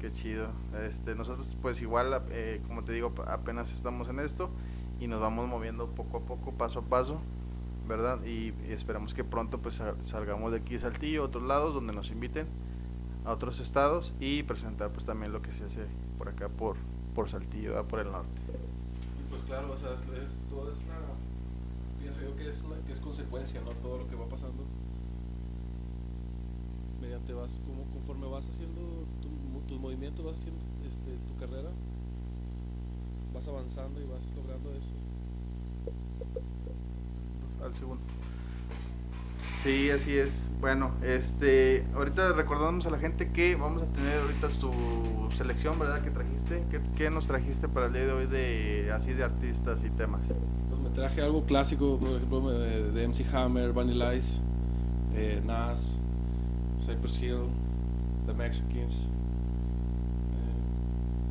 qué 0.00 0.12
chido. 0.12 0.48
Este, 0.86 1.14
nosotros 1.14 1.56
pues 1.62 1.80
igual, 1.82 2.22
eh, 2.30 2.62
como 2.66 2.84
te 2.84 2.92
digo, 2.92 3.12
apenas 3.26 3.72
estamos 3.72 4.08
en 4.08 4.20
esto 4.20 4.50
y 4.98 5.06
nos 5.06 5.20
vamos 5.20 5.48
moviendo 5.48 5.88
poco 5.88 6.18
a 6.18 6.20
poco, 6.20 6.52
paso 6.52 6.80
a 6.80 6.82
paso, 6.82 7.20
¿verdad? 7.88 8.22
Y, 8.24 8.54
y 8.68 8.72
esperamos 8.72 9.14
que 9.14 9.24
pronto 9.24 9.58
pues 9.58 9.76
sal- 9.76 9.96
salgamos 10.02 10.52
de 10.52 10.58
aquí 10.58 10.78
Saltillo, 10.78 11.22
a 11.22 11.26
otros 11.26 11.44
lados 11.44 11.74
donde 11.74 11.92
nos 11.92 12.10
inviten 12.10 12.46
a 13.24 13.32
otros 13.32 13.60
estados 13.60 14.14
y 14.20 14.42
presentar 14.44 14.90
pues 14.92 15.04
también 15.04 15.32
lo 15.32 15.42
que 15.42 15.52
se 15.52 15.64
hace 15.64 15.86
por 16.18 16.28
acá 16.28 16.48
por, 16.48 16.76
por 17.14 17.30
Saltillo, 17.30 17.70
¿verdad? 17.72 17.86
por 17.88 18.00
el 18.00 18.12
norte. 18.12 18.40
Claro, 19.50 19.72
o 19.72 19.76
sea, 19.76 19.94
es, 19.94 20.02
es- 20.32 20.48
todo 20.48 20.70
es 20.70 20.78
una, 20.78 21.00
pienso 21.98 22.20
yo 22.22 22.36
que 22.36 22.48
es, 22.48 22.62
una, 22.62 22.76
que 22.86 22.92
es 22.92 23.00
consecuencia, 23.00 23.60
¿no? 23.62 23.72
Todo 23.76 23.98
lo 23.98 24.08
que 24.08 24.16
va 24.16 24.28
pasando. 24.28 24.64
Mediante 27.00 27.32
vas, 27.32 27.50
como 27.66 27.84
conforme 27.90 28.26
vas 28.28 28.46
haciendo 28.46 29.08
tu, 29.20 29.62
tus 29.66 29.80
movimientos, 29.80 30.24
vas 30.24 30.36
haciendo 30.36 30.60
este, 30.86 31.18
tu 31.26 31.34
carrera, 31.36 31.70
vas 33.32 33.48
avanzando 33.48 34.00
y 34.00 34.06
vas 34.06 34.22
logrando 34.36 34.74
eso. 34.74 34.94
al 37.60 37.74
segundo. 37.74 38.19
Sí, 39.62 39.90
así 39.90 40.16
es. 40.16 40.48
Bueno, 40.58 40.92
este, 41.02 41.84
ahorita 41.94 42.32
recordamos 42.32 42.86
a 42.86 42.90
la 42.90 42.98
gente 42.98 43.30
que 43.30 43.56
vamos 43.56 43.82
a 43.82 43.86
tener 43.86 44.22
ahorita 44.22 44.48
tu 44.58 44.70
selección, 45.36 45.78
¿verdad? 45.78 46.00
Que 46.00 46.10
trajiste. 46.10 46.62
¿Qué, 46.96 47.10
nos 47.10 47.26
trajiste 47.26 47.68
para 47.68 47.86
el 47.86 47.92
día 47.92 48.06
de 48.06 48.12
hoy 48.12 48.26
de 48.26 48.90
así 48.90 49.12
de 49.12 49.22
artistas 49.22 49.84
y 49.84 49.90
temas? 49.90 50.22
Pues 50.26 50.80
me 50.80 50.88
traje 50.88 51.20
algo 51.20 51.44
clásico, 51.44 51.98
por 51.98 52.08
ejemplo, 52.08 52.50
de 52.50 53.06
MC 53.06 53.34
Hammer, 53.34 53.74
Vanilla 53.74 54.14
Ice, 54.14 54.40
eh, 55.14 55.42
Nas, 55.44 55.98
Cypress 56.86 57.22
Hill, 57.22 57.44
The 58.24 58.32
Mexicans. 58.32 58.94
Eh, 58.94 59.08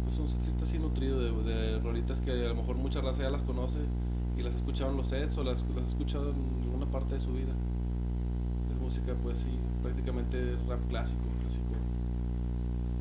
pues 0.05 0.19
un 0.19 0.27
setcito 0.27 0.65
así 0.65 0.77
nutrido 0.77 1.19
de, 1.19 1.31
de 1.51 1.79
rolitas 1.79 2.21
que 2.21 2.31
a 2.31 2.49
lo 2.49 2.55
mejor 2.55 2.75
mucha 2.75 3.01
raza 3.01 3.23
ya 3.23 3.31
las 3.31 3.41
conoce 3.41 3.79
y 4.37 4.43
las 4.43 4.53
ha 4.53 4.57
escuchado 4.57 4.91
en 4.91 4.97
los 4.97 5.07
sets 5.07 5.35
o 5.39 5.43
las, 5.43 5.65
las 5.75 5.85
ha 5.85 5.89
escuchado 5.89 6.29
en 6.29 6.63
alguna 6.63 6.85
parte 6.85 7.15
de 7.15 7.21
su 7.21 7.33
vida. 7.33 7.55
Música, 8.89 9.13
pues 9.21 9.37
sí, 9.37 9.51
prácticamente 9.83 10.53
es 10.53 10.65
rap 10.65 10.79
clásico, 10.89 11.21
clásico. 11.41 11.65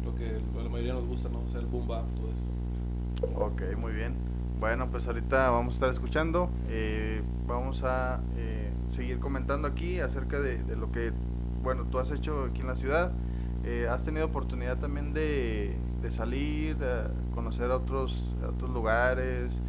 Lo 0.05 0.15
que 0.15 0.39
a 0.61 0.63
la 0.63 0.69
mayoría 0.69 0.93
nos 0.93 1.07
gusta, 1.07 1.31
¿no? 1.31 1.39
O 1.39 1.49
sea, 1.51 1.61
el 1.61 1.67
boom 1.67 1.89
bap, 1.89 2.05
todo 2.15 2.29
eso. 2.29 3.35
Ok, 3.43 3.63
muy 3.79 3.95
bien. 3.95 4.13
Bueno, 4.61 4.89
pues 4.91 5.07
ahorita 5.07 5.49
vamos 5.49 5.73
a 5.73 5.77
estar 5.77 5.89
escuchando. 5.89 6.51
eh, 6.69 7.23
vamos 7.47 7.85
a 7.85 8.21
eh, 8.37 8.71
seguir 8.91 9.19
comentando 9.19 9.67
aquí 9.67 9.99
acerca 10.01 10.39
de, 10.41 10.59
lo 10.77 10.93
que, 10.93 11.11
bueno, 11.63 11.85
tú 11.91 11.99
has 11.99 12.11
hecho 12.11 12.45
aquí 12.51 12.61
en 12.61 12.67
la 12.67 12.77
ciudad. 12.77 13.11
Eh, 13.65 13.89
has 13.91 14.05
tenido 14.05 14.27
oportunidad 14.27 14.77
también 14.77 15.15
de, 15.15 15.75
de 16.03 16.11
salir, 16.11 16.77
de 16.77 17.05
conocer 17.35 17.71
otros, 17.71 18.37
otros 18.47 18.69
lugares, 18.69 19.63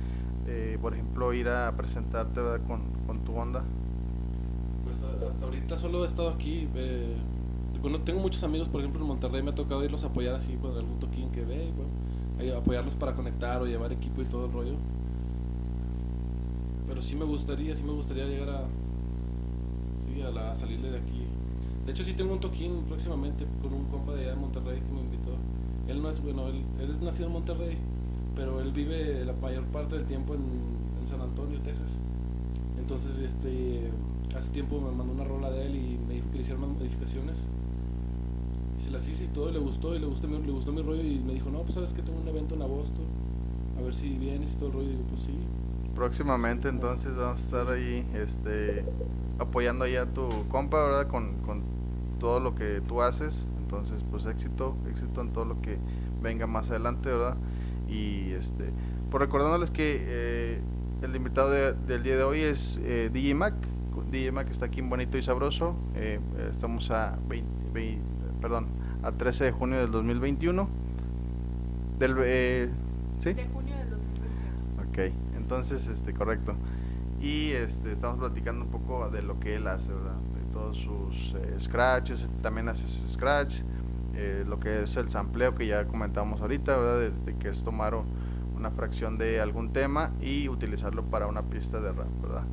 eh, 0.47 0.77
por 0.81 0.95
ejemplo, 0.95 1.31
ir 1.31 1.47
a 1.47 1.71
presentarte. 1.77 2.41
Con, 2.67 2.81
con 3.07 3.19
tu 3.23 3.37
onda. 3.37 3.63
Pues 5.39 5.53
ahorita 5.53 5.77
solo 5.77 6.03
he 6.03 6.07
estado 6.07 6.29
aquí. 6.29 6.67
eh, 6.75 7.15
tengo 8.03 8.19
muchos 8.19 8.43
amigos, 8.43 8.67
por 8.67 8.81
ejemplo, 8.81 9.01
en 9.01 9.07
Monterrey 9.07 9.41
me 9.41 9.51
ha 9.51 9.55
tocado 9.55 9.83
irlos 9.85 10.03
a 10.03 10.07
apoyar 10.07 10.35
así 10.35 10.53
con 10.61 10.75
algún 10.75 10.99
toquín 10.99 11.31
que 11.31 11.45
ve, 11.45 11.71
bueno, 11.75 12.57
apoyarlos 12.57 12.93
para 12.95 13.15
conectar 13.15 13.61
o 13.61 13.65
llevar 13.65 13.93
equipo 13.93 14.21
y 14.21 14.25
todo 14.25 14.47
el 14.47 14.51
rollo. 14.51 14.73
Pero 16.87 17.01
sí 17.01 17.15
me 17.15 17.23
gustaría, 17.23 17.73
sí 17.75 17.83
me 17.83 17.93
gustaría 17.93 18.25
llegar 18.25 18.49
a, 18.49 20.31
la, 20.31 20.55
salirle 20.55 20.91
de 20.91 20.97
aquí. 20.97 21.23
De 21.85 21.93
hecho 21.93 22.03
sí 22.03 22.13
tengo 22.13 22.33
un 22.33 22.41
toquín 22.41 22.83
próximamente 22.89 23.45
con 23.61 23.73
un 23.73 23.85
compa 23.85 24.13
de 24.13 24.23
allá 24.23 24.31
de 24.31 24.35
Monterrey 24.35 24.81
que 24.81 24.93
me 24.93 24.99
invitó. 24.99 25.31
Él 25.87 26.01
no 26.01 26.09
es, 26.09 26.21
bueno, 26.21 26.47
él, 26.47 26.65
es 26.89 27.01
nacido 27.01 27.27
en 27.27 27.33
Monterrey, 27.33 27.77
pero 28.35 28.59
él 28.59 28.73
vive 28.73 29.23
la 29.23 29.33
mayor 29.33 29.63
parte 29.65 29.95
del 29.95 30.05
tiempo 30.05 30.33
en 30.33 31.07
San 31.07 31.21
Antonio, 31.21 31.59
Texas. 31.61 31.91
Entonces, 32.77 33.17
este, 33.19 33.89
hace 34.37 34.49
tiempo 34.49 34.79
me 34.79 34.91
mandó 34.91 35.13
una 35.13 35.23
rola 35.23 35.49
de 35.51 35.65
él 35.65 35.75
y 35.75 35.99
me 36.07 36.15
dijo 36.15 36.27
que 36.31 36.37
le 36.37 36.41
hicieron 36.41 36.63
unas 36.63 36.77
modificaciones. 36.77 37.37
Y 38.79 38.83
se 38.83 38.91
las 38.91 39.07
hice 39.07 39.25
y 39.25 39.27
todo, 39.27 39.49
y 39.49 39.53
le 39.53 39.59
gustó, 39.59 39.95
y 39.95 39.99
le 39.99 40.05
gustó, 40.05 40.27
mi, 40.27 40.37
le 40.41 40.51
gustó 40.51 40.71
mi 40.71 40.81
rollo. 40.81 41.01
Y 41.03 41.19
me 41.19 41.33
dijo, 41.33 41.49
no, 41.49 41.59
pues 41.61 41.73
sabes 41.75 41.93
que 41.93 42.01
tengo 42.01 42.19
un 42.19 42.27
evento 42.27 42.55
en 42.55 42.61
agosto, 42.61 43.01
a 43.77 43.81
ver 43.81 43.93
si 43.93 44.09
vienes 44.17 44.51
y 44.53 44.55
todo 44.55 44.67
el 44.67 44.73
rollo. 44.73 44.87
Y 44.87 44.91
digo, 44.91 45.03
pues 45.09 45.21
sí. 45.21 45.33
Próximamente 45.95 46.69
entonces 46.69 47.15
vamos 47.15 47.41
a 47.41 47.43
estar 47.43 47.69
ahí 47.69 48.05
este, 48.13 48.85
apoyando 49.37 49.83
ahí 49.83 49.95
a 49.97 50.05
tu 50.05 50.29
compa, 50.47 50.81
¿verdad? 50.83 51.07
Con, 51.07 51.33
con 51.45 51.61
todo 52.19 52.39
lo 52.39 52.55
que 52.55 52.81
tú 52.87 53.01
haces. 53.01 53.47
Entonces, 53.59 54.03
pues 54.09 54.25
éxito, 54.25 54.75
éxito 54.89 55.21
en 55.21 55.31
todo 55.31 55.45
lo 55.45 55.61
que 55.61 55.77
venga 56.21 56.47
más 56.47 56.69
adelante, 56.69 57.09
¿verdad? 57.09 57.35
Y 57.89 58.31
este, 58.31 58.69
por 59.11 59.19
recordándoles 59.21 59.71
que 59.71 59.97
eh, 60.07 60.61
el 61.01 61.15
invitado 61.15 61.49
de- 61.51 61.73
del 61.73 62.01
día 62.03 62.15
de 62.17 62.23
hoy 62.23 62.41
es 62.41 62.79
eh, 62.83 63.09
DJ 63.11 63.35
Mac. 63.35 63.53
DJ 64.11 64.31
Mac 64.31 64.49
está 64.49 64.65
aquí 64.65 64.79
en 64.79 64.89
Bonito 64.89 65.17
y 65.17 65.21
Sabroso. 65.21 65.75
Eh, 65.95 66.19
estamos 66.51 66.89
a 66.91 67.17
20 67.27 67.49
vein- 67.73 68.01
perdón, 68.41 68.67
a 69.03 69.11
13 69.11 69.45
de 69.45 69.51
junio 69.51 69.79
del 69.79 69.91
2021. 69.91 70.67
Del, 71.99 72.15
eh, 72.19 72.69
¿sí? 73.19 73.33
De 73.33 73.45
junio 73.47 73.75
del 73.77 73.89
2021. 73.89 74.89
Ok, 74.89 75.13
entonces, 75.37 75.87
este, 75.87 76.13
correcto. 76.13 76.55
Y 77.21 77.51
este, 77.51 77.91
estamos 77.91 78.17
platicando 78.19 78.63
un 78.65 78.71
poco 78.71 79.09
de 79.09 79.21
lo 79.21 79.39
que 79.39 79.55
él 79.55 79.67
hace, 79.67 79.89
¿verdad? 79.91 80.15
De 80.15 80.53
todos 80.53 80.77
sus 80.77 81.35
eh, 81.35 81.55
scratches, 81.59 82.27
también 82.41 82.69
hace 82.69 82.87
sus 82.87 83.11
scratch, 83.11 83.61
eh, 84.15 84.43
lo 84.47 84.59
que 84.59 84.83
es 84.83 84.95
el 84.95 85.09
sampleo 85.09 85.53
que 85.53 85.67
ya 85.67 85.85
comentamos 85.85 86.41
ahorita, 86.41 86.77
¿verdad? 86.77 86.99
De, 86.99 87.31
de 87.33 87.37
que 87.37 87.49
es 87.49 87.61
tomar 87.63 87.93
una 88.55 88.71
fracción 88.71 89.17
de 89.17 89.41
algún 89.41 89.71
tema 89.73 90.11
y 90.21 90.47
utilizarlo 90.47 91.03
para 91.03 91.27
una 91.27 91.43
pista 91.43 91.79
de 91.81 91.91
rap, 91.91 92.07
¿verdad? 92.21 92.43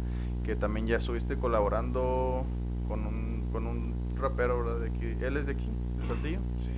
Que 0.46 0.54
también 0.54 0.86
ya 0.86 0.98
estuviste 0.98 1.36
colaborando 1.36 2.44
con 2.86 3.04
un, 3.04 3.48
con 3.50 3.66
un 3.66 3.94
rapero, 4.14 4.62
¿verdad? 4.62 4.78
De 4.78 4.90
aquí. 4.90 5.24
¿Él 5.24 5.36
es 5.36 5.46
de 5.46 5.52
aquí? 5.54 5.68
¿De 6.00 6.06
Saltillo? 6.06 6.38
Sí. 6.56 6.70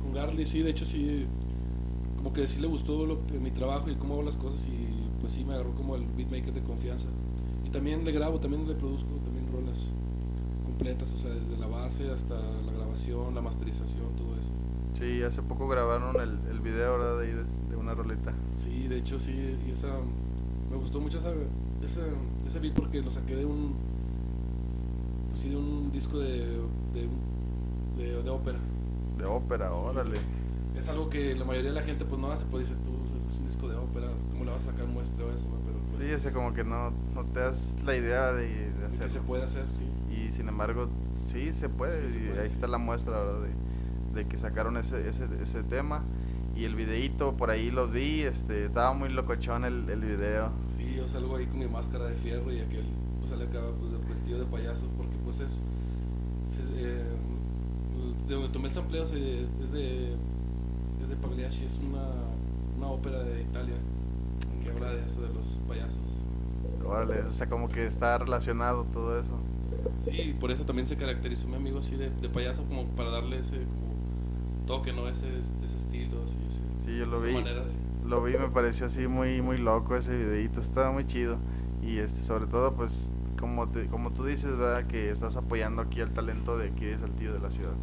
Con 0.00 0.14
Garly, 0.14 0.46
sí, 0.46 0.62
de 0.62 0.70
hecho 0.70 0.84
sí, 0.84 1.26
como 2.16 2.32
que 2.32 2.46
sí 2.46 2.60
le 2.60 2.68
gustó 2.68 3.04
lo 3.04 3.18
mi 3.40 3.50
trabajo 3.50 3.90
y 3.90 3.96
cómo 3.96 4.14
hago 4.14 4.22
las 4.22 4.36
cosas 4.36 4.64
y 4.68 5.10
pues 5.20 5.32
sí 5.32 5.44
me 5.44 5.54
agarró 5.54 5.72
como 5.72 5.96
el 5.96 6.06
beatmaker 6.06 6.54
de 6.54 6.62
confianza. 6.62 7.08
Y 7.64 7.70
también 7.70 8.04
le 8.04 8.12
grabo, 8.12 8.38
también 8.38 8.64
le 8.68 8.76
produzco 8.76 9.10
también 9.24 9.50
rolas 9.52 9.92
completas, 10.64 11.12
o 11.12 11.18
sea, 11.18 11.32
desde 11.32 11.56
la 11.58 11.66
base 11.66 12.08
hasta 12.12 12.36
la 12.36 12.72
grabación, 12.72 13.34
la 13.34 13.40
masterización, 13.40 14.14
todo 14.16 14.38
eso. 14.38 14.50
Sí, 14.92 15.20
hace 15.24 15.42
poco 15.42 15.66
grabaron 15.66 16.14
el, 16.20 16.38
el 16.48 16.60
video, 16.60 16.96
¿verdad? 16.96 17.18
De, 17.18 17.34
de, 17.70 17.76
una 17.76 17.92
roleta. 17.94 18.32
Sí, 18.54 18.86
de 18.86 18.98
hecho 18.98 19.18
sí, 19.18 19.58
y 19.66 19.72
esa, 19.72 19.88
me 20.70 20.76
gustó 20.76 21.00
mucho 21.00 21.18
esa, 21.18 21.30
ese, 21.82 22.00
ese 22.54 22.60
beat 22.60 22.74
porque 22.74 23.02
lo 23.02 23.10
saqué 23.10 23.34
de 23.34 23.44
un, 23.44 23.74
pues 25.28 25.40
sí, 25.40 25.48
de 25.48 25.56
un 25.56 25.90
disco 25.92 26.18
de, 26.18 26.46
de, 26.92 27.08
de, 27.96 28.22
de 28.22 28.30
ópera. 28.30 28.58
De 29.18 29.24
ópera, 29.24 29.70
Sí. 29.72 29.78
órale. 29.82 30.18
Es 30.78 30.88
algo 30.88 31.08
que 31.08 31.34
la 31.34 31.44
mayoría 31.44 31.70
de 31.70 31.74
la 31.80 31.82
gente 31.82 32.04
pues 32.04 32.20
no 32.20 32.30
hace, 32.30 32.44
pues 32.46 32.68
dices 32.68 32.82
tú, 32.84 32.90
es 33.30 33.38
un 33.38 33.46
disco 33.46 33.68
de 33.68 33.76
ópera, 33.76 34.08
¿cómo 34.32 34.44
le 34.44 34.50
vas 34.50 34.60
a 34.62 34.70
sacar 34.72 34.86
muestra 34.86 35.24
o 35.24 35.30
eso? 35.32 35.46
Pero 35.66 35.78
pues, 35.90 36.04
Sí, 36.04 36.10
ese 36.12 36.32
como 36.32 36.52
que 36.54 36.62
no, 36.64 36.90
no 37.14 37.24
te 37.32 37.40
das 37.40 37.74
la 37.84 37.96
idea 37.96 38.32
de, 38.32 38.46
de 38.46 38.88
de 38.88 38.98
que 38.98 39.08
se 39.08 39.20
puede 39.20 39.44
hacer, 39.44 39.64
sí. 39.68 39.84
Y 40.14 40.32
sin 40.32 40.48
embargo, 40.48 40.88
sí 41.16 41.52
se 41.52 41.68
puede. 41.68 42.06
Sí 42.08 42.14
se 42.14 42.24
y 42.24 42.28
puede, 42.28 42.40
ahí 42.42 42.48
sí. 42.48 42.54
está 42.54 42.66
la 42.68 42.78
muestra, 42.78 43.18
¿verdad? 43.18 43.40
De, 43.42 44.22
de 44.22 44.28
que 44.28 44.38
sacaron 44.38 44.76
ese, 44.76 45.08
ese, 45.08 45.26
ese 45.42 45.62
tema. 45.64 46.02
Y 46.56 46.64
el 46.64 46.76
videíto, 46.76 47.32
por 47.36 47.50
ahí 47.50 47.70
los 47.72 47.90
vi, 47.90 48.22
este, 48.22 48.66
estaba 48.66 48.92
muy 48.92 49.08
locochón 49.08 49.64
el, 49.64 49.88
el 49.90 50.00
video. 50.00 50.50
Yo 51.04 51.08
salgo 51.12 51.36
ahí 51.36 51.46
con 51.46 51.58
mi 51.58 51.66
máscara 51.68 52.06
de 52.06 52.14
fierro 52.16 52.50
y 52.52 52.60
aquel 52.60 52.86
pues 53.18 53.30
sale 53.30 53.44
acá 53.44 53.60
pues, 53.78 53.92
de- 53.92 54.08
vestido 54.08 54.38
de 54.40 54.46
payaso 54.46 54.82
porque 54.96 55.14
pues 55.24 55.40
es, 55.40 55.50
es, 55.52 56.68
eh, 56.76 57.02
de 58.26 58.34
donde 58.34 58.48
tomé 58.48 58.68
el 58.68 58.74
sampleo 58.74 59.04
se- 59.06 59.42
es 59.42 59.72
de 59.72 60.12
es 61.02 61.08
de 61.10 61.16
Pagliacci, 61.16 61.64
es 61.64 61.78
una, 61.78 62.02
una 62.78 62.86
ópera 62.88 63.22
de 63.22 63.42
Italia 63.42 63.74
que 64.62 64.70
habla 64.70 64.92
de 64.94 65.00
eso, 65.04 65.20
de 65.20 65.28
los 65.28 65.46
payasos. 65.68 65.98
Órale, 66.86 67.22
o 67.22 67.30
sea, 67.30 67.46
como 67.48 67.68
que 67.68 67.86
está 67.86 68.16
relacionado 68.18 68.84
todo 68.92 69.18
eso. 69.20 69.34
Sí, 70.04 70.34
por 70.40 70.50
eso 70.50 70.64
también 70.64 70.86
se 70.88 70.96
caracterizó 70.96 71.46
mi 71.48 71.56
amigo 71.56 71.80
así 71.80 71.96
de, 71.96 72.08
de 72.10 72.28
payaso 72.30 72.62
como 72.64 72.84
para 72.96 73.10
darle 73.10 73.38
ese 73.40 73.56
como 73.58 73.94
toque, 74.66 74.92
¿no? 74.94 75.08
Ese, 75.08 75.28
ese 75.28 75.76
estilo, 75.78 76.22
así, 76.24 76.36
ese- 76.48 76.84
Sí, 76.86 76.98
yo 76.98 77.04
lo 77.06 77.18
esa 77.18 77.26
vi. 77.26 77.34
manera 77.34 77.60
de- 77.64 77.73
Lo 78.04 78.22
vi, 78.22 78.36
me 78.36 78.48
pareció 78.48 78.86
así 78.86 79.06
muy 79.08 79.40
muy 79.40 79.58
loco 79.58 79.96
ese 79.96 80.16
videíto, 80.16 80.60
estaba 80.60 80.92
muy 80.92 81.06
chido. 81.06 81.38
Y 81.82 81.98
este 81.98 82.22
sobre 82.22 82.46
todo 82.46 82.74
pues 82.74 83.10
como 83.38 83.68
te, 83.68 83.86
como 83.86 84.10
tú 84.10 84.24
dices, 84.24 84.56
¿verdad? 84.56 84.86
Que 84.86 85.10
estás 85.10 85.36
apoyando 85.36 85.82
aquí 85.82 86.00
el 86.00 86.10
talento 86.10 86.56
de 86.56 86.68
aquí 86.68 86.86
de 86.86 86.98
Saltillo 86.98 87.32
de 87.32 87.40
la 87.40 87.50
ciudad. 87.50 87.74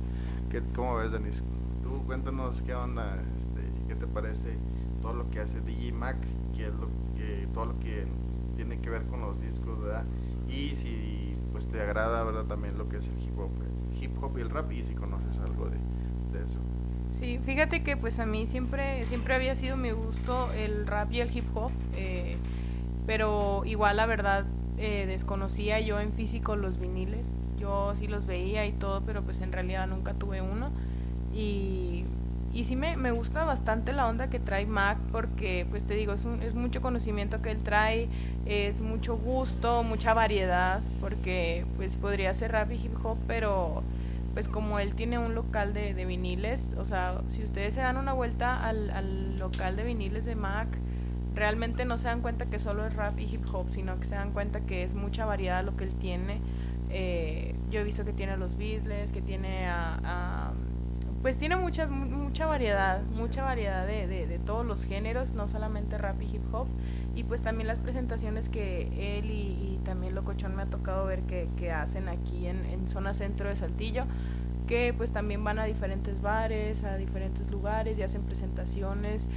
¿Qué, 0.50 0.62
¿Cómo 0.76 0.96
ves, 0.96 1.12
Denis? 1.12 1.44
Tú 1.84 2.04
cuéntanos 2.06 2.62
qué 2.62 2.74
onda, 2.74 3.22
este, 3.36 3.62
qué 3.88 3.96
te 3.96 4.08
parece 4.08 4.58
todo 5.02 5.14
lo 5.14 5.30
que 5.30 5.40
hace 5.40 5.60
DJ 5.62 5.92
Mac, 5.92 6.18
qué 6.56 6.68
es 6.68 6.74
lo 6.74 6.88
que 7.16 7.48
todo 7.54 7.66
lo 7.66 7.80
que 7.80 8.06
tiene 8.56 8.80
que 8.80 8.90
ver 8.90 9.04
con 9.04 9.22
los 9.22 9.40
discos, 9.42 9.82
¿verdad? 9.82 10.06
Y 10.48 10.76
si 10.76 11.36
pues 11.52 11.68
te 11.68 11.82
agrada, 11.82 12.24
¿verdad? 12.24 12.46
También 12.46 12.78
lo 12.78 12.88
que 12.90 12.98
es 12.98 13.08
el 13.08 13.20
hip 13.20 13.38
hop, 13.38 13.52
el 13.62 14.04
hip 14.04 14.24
hop 14.24 14.38
y 14.38 14.42
el 14.42 14.50
rap 14.50 14.72
y 14.72 14.84
si 14.84 14.94
conoces 14.94 15.40
algo 15.40 15.66
de, 15.66 15.78
de 16.38 16.46
eso. 16.46 16.60
Sí, 17.20 17.31
fíjate 17.46 17.84
que 17.84 17.98
pues 17.98 18.20
a 18.20 18.26
mí 18.26 18.48
siempre, 18.48 19.06
siempre 19.06 19.36
había 19.36 19.56
sido 19.56 19.78
mi 19.78 19.92
gusto 19.92 20.52
el 20.54 20.86
rap 20.88 21.12
y 21.12 21.22
el 21.22 21.36
hip 21.36 21.46
hop, 21.56 21.72
eh, 21.96 22.38
pero 23.08 23.64
igual 23.66 23.98
la 23.98 24.06
verdad 24.06 24.46
eh, 24.78 25.06
desconocía 25.08 25.80
yo 25.80 26.00
en 26.00 26.14
físico 26.14 26.56
los 26.56 26.80
viniles, 26.80 27.28
yo 27.60 27.94
sí 27.96 28.08
los 28.08 28.26
veía 28.26 28.66
y 28.66 28.72
todo, 28.74 29.02
pero 29.02 29.22
pues 29.22 29.42
en 29.42 29.52
realidad 29.52 29.88
nunca 29.88 30.14
tuve 30.14 30.42
uno. 30.42 30.70
Y, 31.34 32.04
y 32.54 32.66
sí 32.66 32.76
me, 32.76 32.98
me 32.98 33.12
gusta 33.12 33.44
bastante 33.46 33.94
la 33.94 34.08
onda 34.08 34.30
que 34.30 34.40
trae 34.40 34.66
Mac 34.66 34.98
porque 35.12 35.66
pues 35.70 35.84
te 35.86 35.94
digo, 35.96 36.14
es, 36.14 36.26
un- 36.26 36.42
es 36.42 36.54
mucho 36.54 36.82
conocimiento 36.82 37.42
que 37.42 37.52
él 37.52 37.64
trae, 37.64 38.08
es 38.46 38.82
mucho 38.82 39.16
gusto, 39.18 39.84
mucha 39.84 40.14
variedad, 40.14 40.82
porque 41.00 41.66
pues 41.78 41.96
podría 41.96 42.34
ser 42.34 42.52
rap 42.52 42.72
y 42.72 42.76
hip 42.76 42.94
hop, 43.06 43.18
pero 43.28 43.84
pues 44.34 44.48
como 44.48 44.80
él 44.80 44.96
tiene 44.96 45.18
un 45.20 45.36
local 45.36 45.74
de, 45.74 45.94
de 45.94 46.06
viniles, 46.06 46.68
o 46.78 46.86
sea, 46.86 47.22
si 47.30 47.44
ustedes 47.44 47.74
se 47.74 47.82
dan 47.82 47.98
una 47.98 48.14
vuelta 48.14 48.66
al, 48.66 48.90
al 48.92 49.38
local 49.38 49.76
de 49.76 49.84
viniles 49.84 50.24
de 50.26 50.36
Mac, 50.36 50.68
realmente 51.36 51.86
no 51.86 51.98
se 51.98 52.06
dan 52.08 52.22
cuenta 52.22 52.46
que 52.46 52.60
solo 52.60 52.86
es 52.86 52.96
rap 52.96 53.20
y 53.20 53.24
hip 53.24 53.44
hop, 53.54 53.70
sino 53.70 54.00
que 54.00 54.06
se 54.06 54.16
dan 54.16 54.32
cuenta 54.32 54.62
que 54.62 54.84
es 54.84 54.94
mucha 54.94 55.26
variedad 55.26 55.64
lo 55.64 55.76
que 55.76 55.84
él 55.86 55.94
tiene. 56.00 56.40
Eh, 56.90 57.56
yo 57.70 57.80
he 57.80 57.84
visto 57.84 58.04
que 58.04 58.12
tiene 58.14 58.34
a 58.34 58.38
los 58.38 58.58
Beatles, 58.58 59.12
que 59.14 59.22
tiene 59.22 59.68
a, 59.68 60.52
pues 61.22 61.38
tiene 61.38 61.56
mucha, 61.56 61.88
mu- 61.88 62.21
mucha 62.32 62.46
variedad, 62.46 63.02
mucha 63.14 63.44
variedad 63.44 63.86
de, 63.86 64.08
de- 64.08 64.40
todos 64.40 64.66
los 64.66 64.86
géneros, 64.86 65.34
no 65.34 65.50
solamente 65.50 65.98
rap 65.98 66.22
y 66.22 66.26
hip 66.36 66.42
hop. 66.54 66.66
Y 67.14 67.24
pues 67.24 67.42
también 67.42 67.68
las 67.68 67.80
presentaciones 67.80 68.48
que 68.48 68.84
él 69.20 69.26
y, 69.30 69.76
y 69.76 69.80
también 69.84 70.16
Locochón 70.16 70.56
me 70.56 70.62
ha 70.64 70.66
tocado 70.66 71.06
ver 71.06 71.20
que, 71.24 71.50
que 71.58 71.72
hacen 71.74 72.08
aquí 72.08 72.48
en, 72.48 72.66
en 72.66 72.88
zona 72.88 73.14
centro 73.14 73.50
de 73.50 73.58
Saltillo, 73.58 74.06
que 74.66 74.94
pues 74.96 75.12
también 75.12 75.44
van 75.44 75.60
a 75.60 75.66
diferentes 75.66 76.22
bares, 76.22 76.86
a 76.86 76.96
diferentes 76.96 77.52
lugares 77.52 78.00
y 78.00 78.04
hacen 78.04 78.22
presentaciones. 78.22 79.28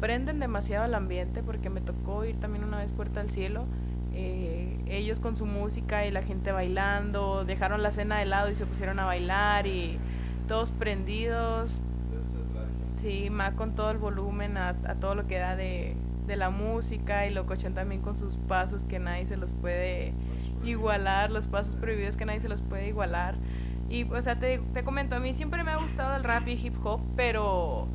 Prenden 0.00 0.40
demasiado 0.40 0.84
el 0.86 0.94
ambiente 0.94 1.42
porque 1.44 1.70
me 1.70 1.80
tocó 1.80 2.24
ir 2.24 2.34
también 2.40 2.64
una 2.64 2.78
vez 2.78 2.90
Puerta 2.90 3.20
al 3.20 3.30
Cielo. 3.30 3.66
eh, 4.14 4.78
ellos 4.88 5.20
con 5.20 5.36
su 5.36 5.46
música 5.46 6.04
y 6.06 6.10
la 6.10 6.22
gente 6.22 6.50
bailando, 6.52 7.44
dejaron 7.46 7.82
la 7.82 7.92
cena 7.92 8.18
de 8.18 8.26
lado 8.26 8.50
y 8.50 8.54
se 8.56 8.66
pusieron 8.66 8.98
a 8.98 9.04
bailar 9.06 9.66
y 9.66 9.96
todos 10.48 10.70
prendidos, 10.72 11.80
Sí, 13.02 13.30
más 13.30 13.54
con 13.54 13.74
todo 13.74 13.90
el 13.90 13.98
volumen 13.98 14.56
a, 14.56 14.68
a 14.70 14.94
todo 14.94 15.14
lo 15.16 15.26
que 15.26 15.38
da 15.38 15.56
de, 15.56 15.96
de 16.26 16.36
la 16.36 16.50
música 16.50 17.26
y 17.26 17.30
Locochón 17.34 17.74
también 17.74 18.00
con 18.00 18.16
sus 18.16 18.36
pasos 18.36 18.84
que 18.84 18.98
nadie 19.00 19.26
se 19.26 19.36
los 19.36 19.52
puede 19.52 20.12
igualar, 20.64 21.30
los 21.32 21.48
pasos 21.48 21.74
prohibidos 21.76 22.16
que 22.16 22.24
nadie 22.24 22.40
se 22.40 22.48
los 22.48 22.60
puede 22.60 22.88
igualar. 22.88 23.34
Y, 23.90 24.04
o 24.04 24.22
sea, 24.22 24.38
te, 24.38 24.58
te 24.72 24.84
comento, 24.84 25.16
a 25.16 25.20
mí 25.20 25.34
siempre 25.34 25.64
me 25.64 25.72
ha 25.72 25.76
gustado 25.76 26.16
el 26.16 26.22
rap 26.24 26.46
y 26.48 26.52
hip 26.52 26.74
hop, 26.84 27.00
pero, 27.16 27.88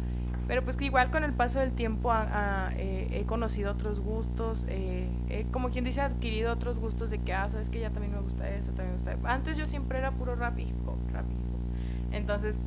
pero 0.46 0.64
pues 0.64 0.76
que 0.76 0.86
igual 0.86 1.10
con 1.10 1.24
el 1.24 1.34
paso 1.34 1.60
del 1.60 1.72
tiempo 1.74 2.12
a- 2.12 2.68
a, 2.68 2.72
eh, 2.76 3.08
he 3.14 3.26
conocido 3.26 3.72
otros 3.72 4.02
gustos, 4.02 4.66
eh, 4.68 5.10
he, 5.30 5.46
como 5.46 5.70
quien 5.70 5.86
dice, 5.86 6.02
adquirido 6.02 6.52
otros 6.54 6.80
gustos 6.80 7.10
de 7.10 7.20
que, 7.20 7.34
ah, 7.34 7.50
sabes 7.50 7.70
que 7.70 7.80
ya 7.80 7.90
también 7.92 8.14
me 8.14 8.20
gusta 8.20 8.50
eso, 8.50 8.68
también 8.74 8.90
me 8.90 8.94
gusta. 9.14 9.34
Antes 9.34 9.56
yo 9.58 9.68
siempre 9.68 10.00
era 10.00 10.12
puro 10.12 10.36
rap 10.36 10.60
y 10.60 10.64
hip 10.64 10.88
hop, 10.88 10.98
rap 11.14 11.26
y 11.30 11.34
hip 11.34 11.40
hop. 11.54 12.14
Entonces, 12.14 12.58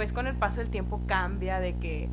pues 0.00 0.14
con 0.14 0.26
el 0.26 0.34
paso 0.34 0.60
del 0.60 0.70
tiempo 0.70 1.02
cambia 1.06 1.60
de 1.60 1.74
que 1.74 2.08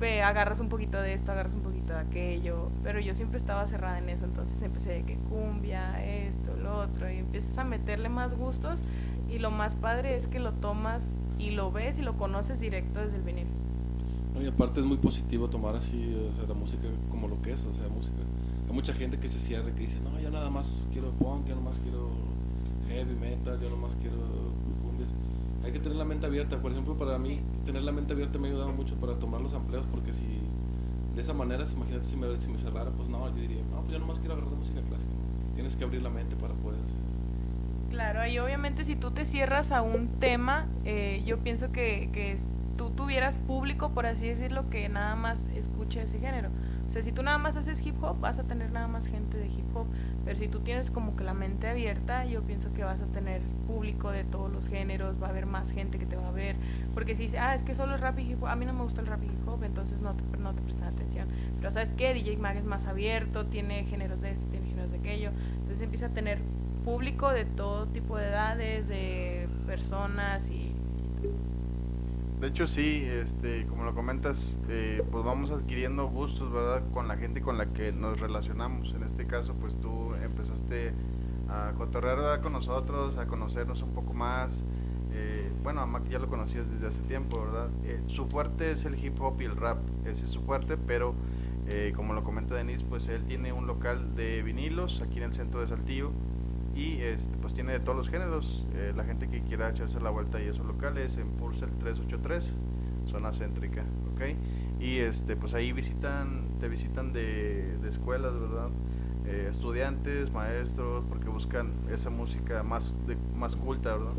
ve, 0.00 0.22
agarras 0.22 0.58
un 0.58 0.68
poquito 0.68 1.00
de 1.00 1.14
esto, 1.14 1.30
agarras 1.30 1.54
un 1.54 1.60
poquito 1.60 1.92
de 1.92 2.00
aquello, 2.00 2.68
pero 2.82 2.98
yo 2.98 3.14
siempre 3.14 3.38
estaba 3.38 3.64
cerrada 3.64 3.96
en 3.98 4.08
eso, 4.08 4.24
entonces 4.24 4.60
empecé 4.60 4.90
de 4.90 5.02
que 5.04 5.14
cumbia, 5.14 6.04
esto, 6.04 6.56
lo 6.60 6.78
otro, 6.78 7.08
y 7.08 7.18
empiezas 7.18 7.56
a 7.58 7.62
meterle 7.62 8.08
más 8.08 8.36
gustos 8.36 8.80
y 9.32 9.38
lo 9.38 9.52
más 9.52 9.76
padre 9.76 10.16
es 10.16 10.26
que 10.26 10.40
lo 10.40 10.50
tomas 10.50 11.06
y 11.38 11.52
lo 11.52 11.70
ves 11.70 11.96
y 12.00 12.02
lo 12.02 12.14
conoces 12.14 12.58
directo 12.58 12.98
desde 12.98 13.18
el 13.18 13.22
vinil. 13.22 13.46
Y 14.42 14.48
aparte 14.48 14.80
es 14.80 14.86
muy 14.86 14.96
positivo 14.96 15.48
tomar 15.48 15.76
así 15.76 16.16
la 16.48 16.54
música 16.54 16.88
como 17.08 17.28
lo 17.28 17.40
que 17.40 17.52
es, 17.52 17.64
o 17.64 17.72
sea, 17.72 17.86
música. 17.86 18.18
Hay 18.66 18.74
mucha 18.74 18.94
gente 18.94 19.16
que 19.16 19.28
se 19.28 19.38
cierra, 19.38 19.72
que 19.76 19.82
dice, 19.82 20.00
no, 20.00 20.18
yo 20.18 20.32
nada 20.32 20.50
más 20.50 20.82
quiero 20.90 21.12
punk, 21.12 21.46
yo 21.46 21.54
nada 21.54 21.70
más 21.70 21.78
quiero 21.78 22.10
heavy 22.88 23.14
metal, 23.14 23.60
yo 23.60 23.68
nada 23.68 23.80
más 23.80 23.94
quiero. 24.00 24.16
Hay 25.68 25.74
que 25.74 25.80
tener 25.80 25.98
la 25.98 26.06
mente 26.06 26.24
abierta, 26.24 26.56
por 26.62 26.72
ejemplo, 26.72 26.96
para 26.96 27.18
mí, 27.18 27.42
tener 27.66 27.82
la 27.82 27.92
mente 27.92 28.14
abierta 28.14 28.38
me 28.38 28.48
ha 28.48 28.52
ayudado 28.52 28.72
mucho 28.72 28.94
para 28.94 29.16
tomar 29.18 29.42
los 29.42 29.52
empleos, 29.52 29.84
porque 29.90 30.14
si 30.14 30.24
de 31.14 31.20
esa 31.20 31.34
manera, 31.34 31.66
si 31.66 31.74
imagínate 31.74 32.06
si 32.06 32.16
me, 32.16 32.58
cerrara, 32.58 32.90
pues 32.90 33.10
no, 33.10 33.28
yo 33.28 33.34
diría, 33.34 33.60
no, 33.70 33.82
pues 33.82 33.92
yo 33.92 33.98
nada 33.98 34.06
más 34.06 34.18
quiero 34.18 34.32
agarrar 34.32 34.54
música 34.54 34.80
clásica. 34.80 35.10
Tienes 35.56 35.76
que 35.76 35.84
abrir 35.84 36.00
la 36.00 36.08
mente 36.08 36.36
para 36.36 36.54
poder 36.54 36.80
hacer. 36.80 36.96
Claro, 37.90 38.26
y 38.26 38.38
obviamente 38.38 38.86
si 38.86 38.96
tú 38.96 39.10
te 39.10 39.26
cierras 39.26 39.70
a 39.70 39.82
un 39.82 40.08
tema, 40.20 40.64
eh, 40.86 41.22
yo 41.26 41.36
pienso 41.36 41.70
que, 41.70 42.08
que 42.14 42.38
tú 42.78 42.88
tuvieras 42.88 43.34
público, 43.34 43.90
por 43.90 44.06
así 44.06 44.26
decirlo, 44.26 44.70
que 44.70 44.88
nada 44.88 45.16
más 45.16 45.44
escuche 45.54 46.00
ese 46.00 46.18
género. 46.18 46.48
O 46.88 46.90
sea, 46.90 47.02
si 47.02 47.12
tú 47.12 47.22
nada 47.22 47.36
más 47.36 47.56
haces 47.56 47.84
hip 47.84 48.02
hop, 48.02 48.18
vas 48.20 48.38
a 48.38 48.44
tener 48.44 48.72
nada 48.72 48.88
más 48.88 49.06
gente. 49.06 49.27
Pero 50.28 50.40
si 50.40 50.48
tú 50.48 50.60
tienes 50.60 50.90
como 50.90 51.16
que 51.16 51.24
la 51.24 51.32
mente 51.32 51.68
abierta, 51.68 52.26
yo 52.26 52.42
pienso 52.42 52.70
que 52.74 52.84
vas 52.84 53.00
a 53.00 53.06
tener 53.06 53.40
público 53.66 54.10
de 54.10 54.24
todos 54.24 54.52
los 54.52 54.68
géneros, 54.68 55.22
va 55.22 55.28
a 55.28 55.30
haber 55.30 55.46
más 55.46 55.70
gente 55.70 55.98
que 55.98 56.04
te 56.04 56.16
va 56.16 56.28
a 56.28 56.32
ver. 56.32 56.54
Porque 56.92 57.14
si 57.14 57.22
dices, 57.22 57.40
ah, 57.40 57.54
es 57.54 57.62
que 57.62 57.74
solo 57.74 57.94
el 57.94 58.00
rap 58.02 58.18
y 58.18 58.32
hip 58.32 58.42
hop, 58.42 58.48
a 58.48 58.54
mí 58.54 58.66
no 58.66 58.74
me 58.74 58.82
gusta 58.82 59.00
el 59.00 59.06
rap 59.06 59.22
y 59.22 59.26
hip 59.28 59.48
hop, 59.48 59.64
entonces 59.64 60.02
no 60.02 60.12
te, 60.12 60.36
no 60.36 60.52
te 60.54 60.60
prestan 60.60 60.88
atención. 60.88 61.28
Pero 61.56 61.70
¿sabes 61.70 61.94
qué? 61.94 62.12
DJ 62.12 62.36
Mag 62.36 62.58
es 62.58 62.66
más 62.66 62.84
abierto, 62.84 63.46
tiene 63.46 63.84
géneros 63.84 64.20
de 64.20 64.32
esto, 64.32 64.46
tiene 64.48 64.66
géneros 64.66 64.90
de 64.90 64.98
aquello. 64.98 65.30
Entonces 65.60 65.80
empieza 65.80 66.04
a 66.04 66.10
tener 66.10 66.40
público 66.84 67.30
de 67.30 67.46
todo 67.46 67.86
tipo 67.86 68.18
de 68.18 68.26
edades, 68.26 68.86
de 68.86 69.48
personas 69.66 70.50
y... 70.50 70.74
De 72.38 72.46
hecho 72.46 72.68
sí, 72.68 73.02
este, 73.04 73.66
como 73.66 73.82
lo 73.82 73.94
comentas, 73.94 74.60
eh, 74.68 75.02
pues 75.10 75.24
vamos 75.24 75.50
adquiriendo 75.50 76.06
gustos, 76.06 76.52
¿verdad? 76.52 76.82
Con 76.92 77.08
la 77.08 77.16
gente 77.16 77.40
con 77.40 77.58
la 77.58 77.66
que 77.66 77.90
nos 77.90 78.20
relacionamos. 78.20 78.94
En 78.94 79.02
este 79.02 79.26
caso, 79.26 79.54
pues 79.54 79.74
tú 79.80 79.97
empezaste 80.68 80.92
a 81.48 81.72
cotorrear 81.76 82.40
con 82.40 82.52
nosotros, 82.52 83.16
a 83.16 83.26
conocernos 83.26 83.82
un 83.82 83.92
poco 83.92 84.12
más. 84.12 84.64
Eh, 85.12 85.50
bueno, 85.62 85.80
a 85.80 85.86
Mac 85.86 86.06
ya 86.08 86.18
lo 86.18 86.28
conocías 86.28 86.70
desde 86.70 86.88
hace 86.88 87.00
tiempo, 87.02 87.40
¿verdad? 87.40 87.68
Eh, 87.84 88.00
su 88.06 88.26
fuerte 88.26 88.72
es 88.72 88.84
el 88.84 89.02
hip 89.02 89.20
hop 89.20 89.40
y 89.40 89.44
el 89.44 89.56
rap, 89.56 89.78
ese 90.04 90.26
es 90.26 90.30
su 90.30 90.42
fuerte, 90.42 90.76
pero 90.76 91.14
eh, 91.68 91.92
como 91.96 92.12
lo 92.12 92.22
comenta 92.22 92.54
Denis, 92.54 92.82
pues 92.82 93.08
él 93.08 93.24
tiene 93.24 93.52
un 93.52 93.66
local 93.66 94.14
de 94.14 94.42
vinilos 94.42 95.00
aquí 95.00 95.18
en 95.18 95.24
el 95.24 95.34
centro 95.34 95.60
de 95.60 95.68
Saltillo 95.68 96.10
y 96.74 97.00
este, 97.00 97.36
pues 97.38 97.54
tiene 97.54 97.72
de 97.72 97.80
todos 97.80 97.96
los 97.96 98.08
géneros. 98.08 98.66
La 98.94 99.04
gente 99.04 99.28
que 99.28 99.40
quiera 99.40 99.70
echarse 99.70 99.98
la 100.00 100.10
vuelta 100.10 100.38
ahí 100.38 100.46
a 100.46 100.50
esos 100.50 100.66
locales 100.66 101.16
en 101.16 101.28
Pulsar 101.30 101.70
383, 101.80 102.54
zona 103.10 103.32
céntrica, 103.32 103.82
¿ok? 104.12 104.36
Y 104.78 104.98
este, 104.98 105.34
pues 105.34 105.54
ahí 105.54 105.72
visitan, 105.72 106.46
te 106.60 106.68
visitan 106.68 107.12
de 107.12 107.76
escuelas, 107.88 108.38
¿verdad? 108.38 108.68
Eh, 109.28 109.46
estudiantes, 109.50 110.32
maestros, 110.32 111.04
porque 111.06 111.28
buscan 111.28 111.70
esa 111.92 112.08
música 112.08 112.62
más, 112.62 112.94
de, 113.06 113.14
más 113.36 113.56
culta, 113.56 113.94
¿verdad? 113.94 114.14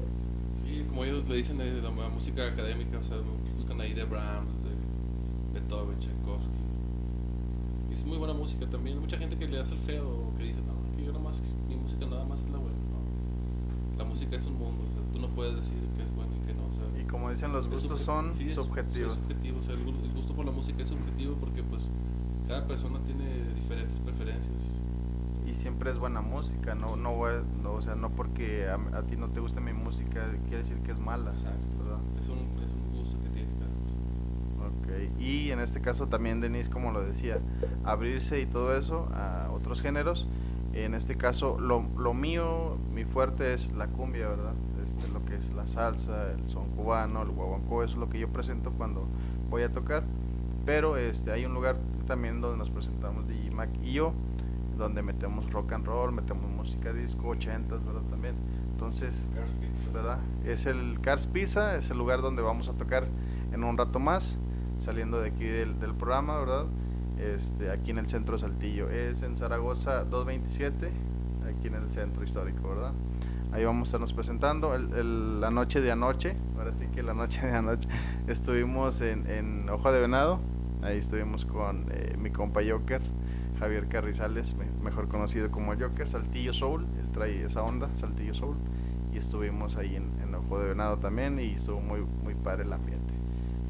Sí, 0.64 0.86
como 0.88 1.04
ellos 1.04 1.28
le 1.28 1.38
dicen, 1.38 1.58
la, 1.58 1.66
la 1.66 2.10
música 2.10 2.46
académica, 2.46 3.00
o 3.00 3.04
sea, 3.04 3.18
buscan 3.56 3.82
ahí 3.82 3.94
de 3.94 4.04
Brahms, 4.04 4.54
de 4.64 5.60
Beethoven, 5.60 5.98
Tchaikovsky. 6.00 6.60
Y 7.90 7.94
es 7.96 8.06
muy 8.06 8.18
buena 8.18 8.36
música 8.36 8.68
también. 8.70 8.98
Hay 8.98 9.02
mucha 9.02 9.18
gente 9.18 9.36
que 9.36 9.48
le 9.48 9.60
hace 9.60 9.74
el 9.74 9.80
feo 9.80 10.08
o 10.08 10.38
que 10.38 10.44
dice, 10.44 10.60
no, 10.62 10.96
que 10.96 11.04
yo 11.04 11.12
nada 11.12 11.24
más, 11.24 11.42
mi 11.68 11.76
música 11.76 12.06
nada 12.06 12.26
más 12.26 12.42
es 12.42 12.50
la 12.52 12.60
buena. 12.60 12.78
No. 12.78 13.98
La 13.98 14.04
música 14.04 14.36
es 14.36 14.46
un 14.46 14.60
mundo, 14.60 14.84
o 14.92 14.94
sea, 14.94 15.12
tú 15.12 15.20
no 15.20 15.28
puedes 15.30 15.56
decir 15.56 15.80
que 15.98 16.04
es 16.04 16.14
bueno 16.14 16.34
y 16.38 16.46
que 16.46 16.54
no. 16.54 16.68
O 16.68 16.74
sea, 16.74 17.02
Y 17.02 17.08
como 17.08 17.32
dicen, 17.32 17.52
los 17.52 17.68
gustos 17.68 18.00
son 18.04 18.36
sí, 18.36 18.48
subjetivos. 18.48 19.14
Es 19.14 19.20
subjetivo, 19.20 19.58
o 19.58 19.64
sea, 19.64 19.74
el, 19.74 19.82
el 19.82 20.14
gusto 20.14 20.36
por 20.36 20.46
la 20.46 20.52
música 20.52 20.84
es 20.84 20.90
subjetivo 20.90 21.34
porque 21.40 21.64
pues 21.64 21.82
cada 22.48 22.68
persona 22.68 23.00
siempre 25.80 25.92
es 25.94 26.00
buena 26.00 26.20
música, 26.20 26.76
no, 26.76 26.98
no, 26.98 27.16
voy- 27.16 27.42
no, 27.64 27.72
o 27.76 27.82
sea, 27.82 27.96
no 27.96 28.10
porque 28.10 28.68
a, 28.68 28.98
a 28.98 29.02
ti 29.04 29.16
no 29.16 29.30
te 29.30 29.40
guste 29.40 29.62
mi 29.62 29.72
música 29.72 30.26
quiere 30.50 30.58
decir 30.64 30.76
que 30.80 30.92
es 30.92 31.00
mala, 31.00 31.32
Exacto. 31.32 31.58
¿verdad? 31.82 32.00
Es 32.20 32.28
un, 32.28 32.40
es 32.62 32.74
un 32.74 33.00
gusto 33.00 33.18
que 33.24 33.30
tiene 33.30 33.48
cada. 33.58 34.68
Ok, 34.68 35.22
y 35.22 35.52
en 35.52 35.62
este 35.62 35.80
caso 35.80 36.08
también 36.08 36.42
Denise, 36.42 36.70
como 36.70 36.92
lo 36.92 37.00
decía, 37.00 37.38
abrirse 37.86 38.42
y 38.42 38.46
todo 38.46 38.78
eso 38.78 39.08
a 39.14 39.50
otros 39.54 39.82
géneros. 39.82 40.28
En 40.74 40.94
este 40.96 41.16
caso, 41.16 41.58
lo, 41.58 41.86
lo 41.98 42.14
mío, 42.14 42.76
mi 42.94 43.06
fuerte 43.06 43.54
es 43.54 43.72
la 43.72 43.88
cumbia, 43.88 44.28
¿verdad? 44.28 44.54
Este, 44.84 45.08
lo 45.14 45.24
que 45.24 45.36
es 45.36 45.50
la 45.54 45.66
salsa, 45.66 46.32
el 46.34 46.46
son 46.46 46.68
cubano, 46.72 47.22
el 47.22 47.30
guaguancó, 47.30 47.84
eso 47.86 47.94
es 47.94 48.00
lo 48.00 48.10
que 48.10 48.20
yo 48.20 48.28
presento 48.28 48.72
cuando 48.72 49.06
voy 49.50 49.62
a 49.64 49.70
tocar. 49.70 50.04
Pero 50.66 50.98
este, 50.98 51.32
hay 51.32 51.46
un 51.46 51.54
lugar 51.54 51.78
también 52.06 52.42
donde 52.42 52.58
nos 52.58 52.70
presentamos 52.70 53.26
DJ 53.30 53.52
Mac 53.56 53.70
y 53.82 53.94
yo, 53.94 54.12
donde 54.80 55.04
metemos 55.04 55.52
rock 55.52 55.74
and 55.74 55.86
roll, 55.86 56.12
metemos 56.12 56.50
música 56.50 56.92
disco, 56.94 57.36
80s, 57.36 57.68
¿verdad? 57.86 58.02
También. 58.10 58.36
Entonces, 58.72 59.30
¿verdad? 59.94 60.20
Es 60.46 60.66
el 60.66 61.00
Cars 61.02 61.28
Pizza, 61.28 61.76
es 61.76 61.90
el 61.92 61.98
lugar 61.98 62.22
donde 62.22 62.42
vamos 62.42 62.70
a 62.70 62.74
tocar 62.74 63.08
en 63.52 63.64
un 63.64 63.78
rato 63.78 64.00
más, 64.00 64.40
saliendo 64.80 65.20
de 65.22 65.30
aquí 65.30 65.44
del, 65.46 65.80
del 65.80 65.94
programa, 65.94 66.40
¿verdad? 66.40 66.66
Este, 67.20 67.70
aquí 67.70 67.92
en 67.92 67.98
el 68.00 68.08
centro 68.08 68.36
de 68.36 68.40
Saltillo. 68.40 68.90
Es 68.90 69.22
en 69.22 69.36
Zaragoza 69.36 70.06
227, 70.06 70.90
aquí 71.54 71.68
en 71.68 71.76
el 71.76 71.92
centro 71.92 72.24
histórico, 72.24 72.70
¿verdad? 72.70 72.94
Ahí 73.52 73.66
vamos 73.66 73.82
a 73.82 73.90
estarnos 73.90 74.14
presentando. 74.14 74.74
El- 74.76 74.94
el- 74.94 75.42
la 75.42 75.50
noche 75.52 75.82
de 75.82 75.92
anoche, 75.92 76.36
ahora 76.58 76.72
sí 76.74 76.86
que 76.94 77.04
la 77.04 77.14
noche 77.14 77.46
de 77.46 77.52
anoche, 77.54 77.90
estuvimos 78.28 79.02
en, 79.02 79.28
en 79.30 79.70
Hoja 79.70 79.92
de 79.92 80.00
Venado. 80.02 80.40
Ahí 80.82 80.98
estuvimos 81.00 81.46
con 81.46 81.88
eh, 81.92 82.16
mi 82.18 82.30
compa 82.30 82.62
Joker, 82.68 83.02
Javier 83.60 83.88
Carrizales, 83.88 84.56
me- 84.56 84.72
mejor 84.84 85.08
conocido 85.10 85.52
como 85.52 85.74
Joker, 85.76 86.08
Saltillo 86.08 86.54
Soul. 86.54 86.86
Él 87.00 87.10
trae 87.12 87.44
esa 87.46 87.62
onda, 87.64 87.90
Saltillo 87.94 88.34
Soul. 88.34 88.56
Y 89.14 89.18
estuvimos 89.18 89.76
ahí 89.78 89.96
en, 89.96 90.10
en 90.22 90.34
Ojo 90.36 90.60
de 90.60 90.70
Venado 90.70 90.98
también 90.98 91.40
y 91.40 91.52
estuvo 91.54 91.82
muy, 91.82 92.02
muy 92.24 92.36
padre 92.36 92.64
el 92.64 92.74
ambiente. 92.74 93.14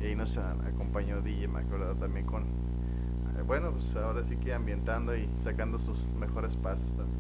Y 0.02 0.06
ahí 0.08 0.16
nos 0.16 0.38
acompañó 0.38 1.22
DJ, 1.22 1.48
me 1.48 1.60
acuerdo 1.60 1.94
también 1.96 2.26
con, 2.26 2.44
eh, 2.44 3.42
bueno, 3.46 3.72
pues 3.72 3.96
ahora 3.96 4.24
sí 4.24 4.36
que 4.38 4.54
ambientando 4.54 5.16
y 5.16 5.28
sacando 5.44 5.80
sus 5.80 6.14
mejores 6.14 6.56
pasos 6.56 6.90
también. 6.96 7.20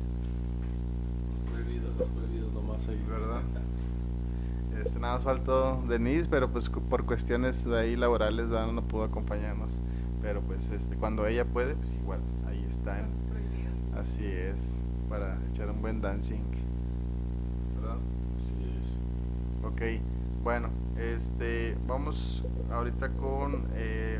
Los 1.29 1.39
prohibidos, 1.51 1.95
los 1.97 2.09
prohibidos 2.09 2.53
nomás 2.53 2.87
ahí. 2.87 3.03
¿Verdad? 3.09 3.41
Este, 4.83 4.99
nada 4.99 5.15
más 5.15 5.23
faltó 5.23 5.81
Denise, 5.89 6.29
pero 6.29 6.49
pues 6.49 6.69
por 6.69 7.05
cuestiones 7.05 7.65
de 7.65 7.77
ahí 7.77 7.95
laborales 7.97 8.49
¿verdad? 8.49 8.71
no 8.71 8.81
pudo 8.83 9.03
acompañarnos. 9.03 9.79
Pero 10.21 10.41
pues 10.41 10.69
este, 10.71 10.95
cuando 10.95 11.25
ella 11.27 11.45
puede, 11.45 11.75
pues 11.75 11.93
igual, 11.93 12.19
ahí 12.87 12.99
está. 12.99 12.99
en- 12.99 13.97
así 13.99 14.25
es, 14.25 14.79
para 15.09 15.37
echar 15.51 15.69
un 15.69 15.81
buen 15.81 16.01
dancing. 16.01 16.41
¿Verdad? 17.79 17.97
Así 18.37 18.53
es. 18.79 19.65
Ok, 19.65 19.81
bueno, 20.43 20.69
este, 20.97 21.75
vamos 21.87 22.43
ahorita 22.71 23.09
con 23.09 23.65
eh, 23.73 24.19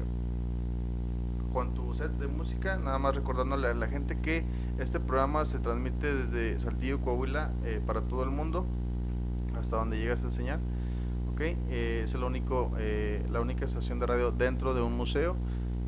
con 1.54 1.74
tu 1.74 1.93
set 1.95 2.12
de 2.12 2.28
música, 2.28 2.78
nada 2.78 3.00
más 3.00 3.15
recordándole 3.15 3.67
a 3.69 3.74
la 3.74 3.88
gente 3.88 4.17
que 4.19 4.43
este 4.78 5.00
programa 5.00 5.45
se 5.45 5.58
transmite 5.60 6.13
desde 6.13 6.60
Saltillo, 6.60 7.00
Coahuila, 7.02 7.52
eh, 7.65 7.82
para 7.86 8.02
todo 8.02 8.24
el 8.24 8.30
mundo, 8.30 8.65
hasta 9.60 9.78
donde 9.78 9.98
llega 9.98 10.13
esta 10.13 10.30
señal. 10.30 10.60
Ok, 11.34 11.41
eh, 11.41 12.02
es 12.06 12.13
el 12.13 12.24
único, 12.24 12.72
eh, 12.78 13.26
la 13.32 13.39
única 13.41 13.65
estación 13.65 14.00
de 14.00 14.06
radio 14.06 14.32
dentro 14.32 14.74
de 14.76 14.82
un 14.82 14.95
museo, 14.95 15.36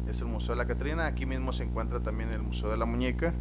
es 0.08 0.22
el 0.22 0.28
Museo 0.28 0.56
de 0.56 0.58
la 0.58 0.68
Catrina. 0.68 1.06
Aquí 1.06 1.26
mismo 1.26 1.54
se 1.54 1.64
encuentra 1.64 2.00
también 2.02 2.32
el 2.32 2.42
Museo 2.42 2.70
de 2.70 2.78
la 2.78 2.86
Muñeca 2.86 3.34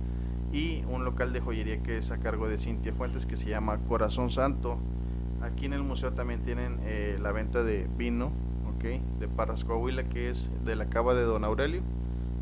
y 0.53 0.83
un 0.89 1.05
local 1.05 1.33
de 1.33 1.41
joyería 1.41 1.83
que 1.83 1.99
es 1.99 2.11
a 2.11 2.19
cargo 2.19 2.49
de 2.49 2.59
Cintia 2.59 2.93
Fuentes 2.93 3.27
que 3.27 3.37
se 3.37 3.49
llama 3.49 3.79
Corazón 3.89 4.31
Santo. 4.31 4.79
Aquí 5.43 5.67
en 5.67 5.73
el 5.73 5.83
museo 5.83 6.13
también 6.13 6.43
tienen 6.43 6.81
eh, 6.83 7.19
la 7.21 7.33
venta 7.33 7.63
de 7.63 7.89
vino, 7.97 8.31
ok, 8.75 8.85
de 9.19 9.29
Parras 9.29 9.65
Coahuila, 9.65 10.05
que 10.05 10.29
es 10.29 10.51
de 10.65 10.77
la 10.77 10.87
cava 10.87 11.15
de 11.15 11.23
Don 11.23 11.45
Aurelio, 11.45 11.83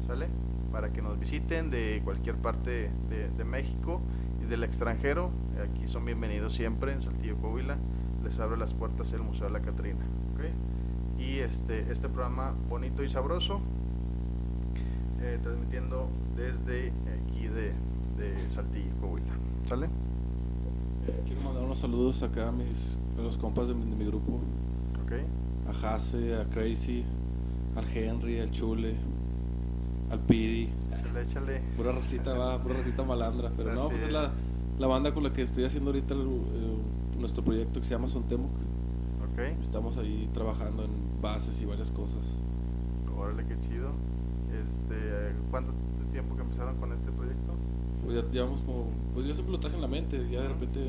¿sale? 0.06 0.28
Para 0.72 0.92
que 0.92 1.00
nos 1.00 1.18
visiten 1.18 1.70
de 1.70 2.00
cualquier 2.02 2.36
parte 2.36 2.90
de, 3.08 3.44
México 3.44 4.00
y 4.42 4.46
del 4.46 4.64
extranjero. 4.64 5.30
Aquí 5.62 5.86
son 5.86 6.04
bienvenidos 6.04 6.54
siempre 6.54 6.92
en 6.92 7.02
Saltillo, 7.02 7.36
Coahuila. 7.36 7.78
Les 8.24 8.38
abre 8.40 8.56
las 8.56 8.74
puertas 8.74 9.12
el 9.12 9.22
Museo 9.22 9.46
de 9.46 9.52
la 9.52 9.60
Catrina, 9.60 10.04
ok. 10.34 11.20
Y 11.20 11.38
este, 11.38 11.90
este 11.92 12.08
programa 12.08 12.52
bonito 12.68 13.04
y 13.04 13.08
sabroso, 13.08 13.60
eh, 15.22 15.38
transmitiendo 15.42 16.08
desde 16.36 16.92
aquí 17.22 17.48
de, 17.48 17.72
de 18.16 18.50
Saltillo, 18.50 18.90
Coahuila, 19.00 19.34
¿sale? 19.68 19.86
Eh, 19.86 21.22
quiero 21.26 21.40
mandar 21.42 21.62
unos 21.64 21.78
saludos 21.78 22.22
acá 22.22 22.48
a, 22.48 22.52
mis, 22.52 22.96
a 23.18 23.22
los 23.22 23.38
compas 23.38 23.68
de 23.68 23.74
mi, 23.74 23.84
de 23.88 23.96
mi 23.96 24.04
grupo. 24.06 24.40
Ok. 25.04 25.12
A 25.84 25.94
Hase, 25.94 26.34
a 26.36 26.44
Crazy, 26.44 27.04
al 27.76 27.84
Henry, 27.88 28.40
al 28.40 28.50
Chule, 28.50 28.94
al 30.10 30.20
Pidi. 30.20 30.68
Échale, 30.92 31.22
échale. 31.22 31.60
Pura 31.76 31.92
racita, 31.92 32.34
va, 32.34 32.62
pura 32.62 32.76
racita 32.76 33.02
malandra. 33.04 33.50
Pero 33.56 33.74
no, 33.74 33.88
pues 33.88 34.02
es 34.02 34.12
la, 34.12 34.32
la 34.78 34.86
banda 34.86 35.12
con 35.12 35.22
la 35.24 35.32
que 35.32 35.42
estoy 35.42 35.64
haciendo 35.64 35.90
ahorita 35.90 36.14
el- 36.14 36.20
el- 36.20 37.20
nuestro 37.20 37.42
proyecto 37.42 37.80
que 37.80 37.86
se 37.86 37.90
llama 37.92 38.06
Sontemoc. 38.08 38.50
Ok. 38.52 39.38
Estamos 39.60 39.96
ahí 39.98 40.28
trabajando 40.32 40.84
en 40.84 40.90
bases 41.20 41.60
y 41.60 41.64
varias 41.64 41.90
cosas. 41.90 42.20
Ya 48.22 48.32
llevamos 48.32 48.60
como. 48.62 48.86
Pues 49.14 49.26
yo 49.26 49.34
siempre 49.34 49.52
lo 49.52 49.60
traje 49.60 49.76
en 49.76 49.82
la 49.82 49.88
mente. 49.88 50.16
Ya 50.30 50.42
de 50.42 50.48
repente. 50.48 50.80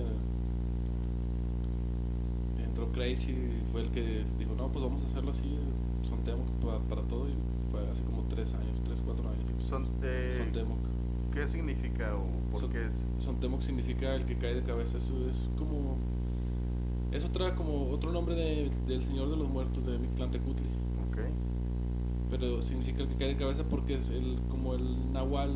Entró 2.64 2.88
Crazy 2.92 3.32
y 3.32 3.62
fue 3.72 3.82
el 3.82 3.90
que 3.90 4.24
dijo: 4.38 4.54
No, 4.58 4.68
pues 4.70 4.84
vamos 4.84 5.02
a 5.04 5.06
hacerlo 5.06 5.32
así. 5.32 5.44
Sontemoc 6.08 6.48
para, 6.64 6.80
para 6.80 7.02
todo. 7.04 7.28
Y 7.28 7.34
fue 7.72 7.82
hace 7.90 8.04
como 8.04 8.24
tres 8.30 8.54
años, 8.54 8.80
tres, 8.86 9.02
cuatro 9.06 9.26
años. 9.30 9.64
Son, 9.64 9.86
eh, 10.04 10.36
Sontemoc. 10.38 10.78
¿Qué 11.34 11.48
significa 11.48 12.16
o 12.16 12.24
por 12.52 12.62
Son- 12.62 12.72
qué 12.72 12.86
es? 12.86 13.06
Sontemoc 13.24 13.62
significa 13.62 14.16
el 14.16 14.26
que 14.26 14.36
cae 14.38 14.56
de 14.56 14.64
cabeza. 14.64 14.98
Eso 14.98 15.14
es 15.30 15.38
como. 15.58 15.98
Es 17.12 17.26
otra, 17.26 17.56
como 17.56 17.90
otro 17.90 18.12
nombre 18.12 18.36
de- 18.36 18.72
del 18.88 19.04
Señor 19.04 19.30
de 19.32 19.38
los 19.38 19.50
Muertos 19.50 19.84
de 19.86 19.98
Mictlantecutli. 19.98 20.66
Ok. 21.10 21.18
Pero 22.30 22.62
significa 22.62 23.02
el 23.02 23.10
que 23.10 23.16
cae 23.16 23.28
de 23.30 23.36
cabeza 23.38 23.64
porque 23.64 23.96
es 23.96 24.10
el, 24.10 24.38
como 24.50 24.76
el 24.76 25.12
nahual 25.12 25.56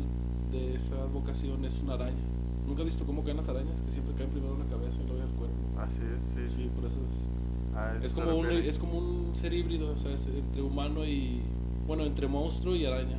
de 0.54 0.76
esa 0.76 1.04
vocación 1.12 1.64
es 1.64 1.78
una 1.82 1.94
araña. 1.94 2.22
¿Nunca 2.66 2.80
has 2.82 2.86
visto 2.86 3.04
cómo 3.04 3.22
caen 3.24 3.36
las 3.36 3.48
arañas? 3.48 3.80
Que 3.84 3.90
siempre 3.92 4.14
caen 4.14 4.30
primero 4.30 4.54
en 4.54 4.60
la 4.60 4.66
cabeza 4.66 5.00
y 5.02 5.06
luego 5.06 5.20
en 5.22 5.28
el 5.28 5.34
cuerpo. 5.34 5.56
Así 5.80 6.00
es, 6.00 6.30
sí. 6.32 6.54
Sí, 6.56 6.70
por 6.74 6.84
eso 6.86 6.96
es. 6.96 7.76
Ah, 7.76 7.92
Es 8.02 8.12
como, 8.12 8.36
un, 8.36 8.46
es 8.46 8.78
como 8.78 8.98
un 8.98 9.34
ser 9.34 9.52
híbrido, 9.52 9.92
o 9.92 9.96
sea, 9.98 10.12
es 10.12 10.26
entre 10.26 10.62
humano 10.62 11.04
y. 11.04 11.40
Bueno, 11.86 12.04
entre 12.04 12.26
monstruo 12.28 12.74
y 12.76 12.86
araña. 12.86 13.16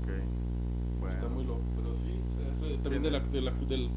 Ok. 0.00 0.08
Bueno. 1.00 1.14
Está 1.14 1.28
muy 1.28 1.44
loco, 1.44 1.60
pero 1.76 1.92
sí, 1.96 2.72
es, 2.72 2.82
también 2.82 3.02
de 3.02 3.10
la, 3.10 3.20
de 3.20 3.40
la, 3.42 3.50
del, 3.52 3.90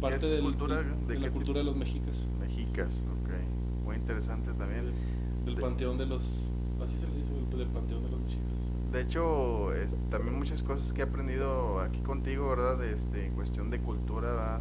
parte 0.00 0.26
del- 0.26 0.40
cultura 0.42 0.76
de 0.78 0.84
de, 0.84 0.90
qué 1.06 1.14
la 1.14 1.26
tipo? 1.26 1.34
cultura 1.34 1.58
de 1.60 1.64
los 1.64 1.76
mexicas. 1.76 2.16
Mexicas, 2.40 3.04
ok. 3.22 3.84
Muy 3.84 3.96
interesante 3.96 4.50
también. 4.54 4.86
Del 5.44 5.54
De- 5.54 5.60
panteón 5.60 5.98
de 5.98 6.06
los. 6.06 6.22
Así 6.82 6.96
se 6.98 7.06
le 7.06 7.14
dice, 7.14 7.32
del, 7.56 7.68
panteón 7.68 8.02
de 8.02 8.10
los. 8.10 8.21
De 8.92 9.00
hecho, 9.00 9.72
es- 9.74 9.96
también 10.10 10.36
muchas 10.38 10.62
cosas 10.62 10.92
que 10.92 11.00
he 11.02 11.04
aprendido 11.04 11.80
aquí 11.80 12.00
contigo, 12.00 12.48
¿verdad? 12.50 12.78
De, 12.78 12.92
este, 12.92 13.26
en 13.26 13.32
cuestión 13.34 13.70
de 13.70 13.80
cultura, 13.80 14.28
¿verdad? 14.34 14.60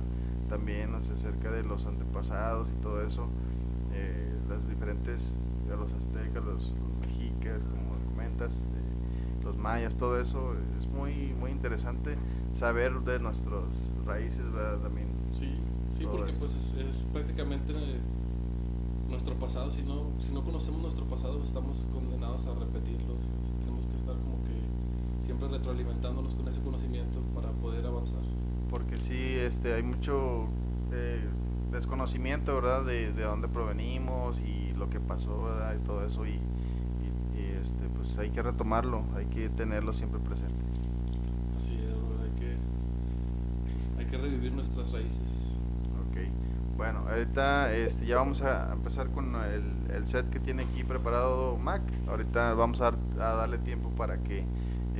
También, 0.49 0.91
no 0.91 1.01
sé, 1.01 1.13
acerca 1.13 1.51
de 1.51 1.63
los 1.63 1.85
antepasados 1.85 2.69
y 2.69 2.81
todo 2.81 3.01
eso. 3.05 3.27
eh, 3.93 4.33
las 4.49 4.67
diferentes, 4.69 5.21
los 5.69 5.91
aztecas, 5.93 6.43
los, 6.45 6.63
los 6.79 6.93
mexicas, 7.01 7.61
como 7.65 7.95
comentas, 8.11 8.53
eh, 8.53 9.43
los 9.43 9.57
mayas, 9.57 9.95
todo 9.97 10.19
eso. 10.19 10.53
Es 10.79 10.87
muy, 10.87 11.33
muy 11.39 11.51
interesante 11.51 12.15
saber 12.55 12.93
de 13.01 13.19
nuestras 13.19 13.93
raíces, 14.05 14.49
¿verdad? 14.53 14.79
También. 14.79 15.07
Sí, 15.33 15.55
sí, 15.97 16.05
porque 16.09 16.31
eso. 16.31 16.39
pues 16.39 16.53
es, 16.55 16.73
es 16.95 17.01
prácticamente 17.13 17.73
eh, 17.73 17.99
nuestro 19.09 19.35
pasado. 19.35 19.71
Si 19.71 19.81
no, 19.81 20.11
si 20.19 20.31
no 20.31 20.43
conocemos 20.43 20.81
nuestro 20.81 21.05
pasado, 21.05 21.41
estamos 21.43 21.85
condenados 21.93 22.45
a 22.45 22.53
repetirlo. 22.53 22.70
Retroalimentándonos 25.51 26.33
con 26.35 26.47
ese 26.47 26.61
conocimiento 26.61 27.19
para 27.35 27.49
poder 27.51 27.85
avanzar. 27.85 28.21
Porque 28.69 28.97
sí, 28.97 29.35
este, 29.37 29.73
hay 29.73 29.83
mucho, 29.83 30.45
eh, 30.91 31.21
desconocimiento, 31.71 32.55
¿verdad? 32.55 32.85
De, 32.85 33.11
de 33.13 33.23
dónde 33.23 33.47
provenimos 33.47 34.39
y 34.39 34.71
lo 34.73 34.89
que 34.89 34.99
pasó, 34.99 35.43
¿verdad? 35.43 35.75
Y 35.79 35.85
todo 35.85 36.05
eso 36.05 36.25
y, 36.25 36.31
y- 36.31 37.39
y, 37.39 37.57
este, 37.61 37.87
pues 37.97 38.17
hay 38.17 38.29
que 38.29 38.41
retomarlo, 38.41 39.03
hay 39.15 39.25
que 39.25 39.49
tenerlo 39.49 39.93
siempre 39.93 40.19
presente. 40.19 40.65
Así 41.57 41.73
es, 41.73 41.93
hay 42.23 42.39
que, 42.39 42.55
hay 43.99 44.05
que 44.05 44.17
revivir 44.17 44.53
nuestras 44.53 44.91
raíces. 44.91 45.57
Ok, 46.09 46.17
bueno, 46.77 46.99
ahorita 47.09 47.73
este, 47.73 48.05
ya 48.05 48.17
vamos 48.17 48.41
a 48.41 48.71
empezar 48.73 49.09
con 49.11 49.35
el, 49.35 49.95
el 49.95 50.07
set 50.07 50.29
que 50.29 50.39
tiene 50.39 50.63
aquí 50.63 50.83
preparado 50.83 51.57
Mac. 51.57 51.81
Ahorita 52.09 52.53
vamos 52.53 52.81
a, 52.81 52.87
a 52.87 53.35
darle 53.35 53.57
tiempo 53.59 53.89
para 53.91 54.17
que 54.17 54.43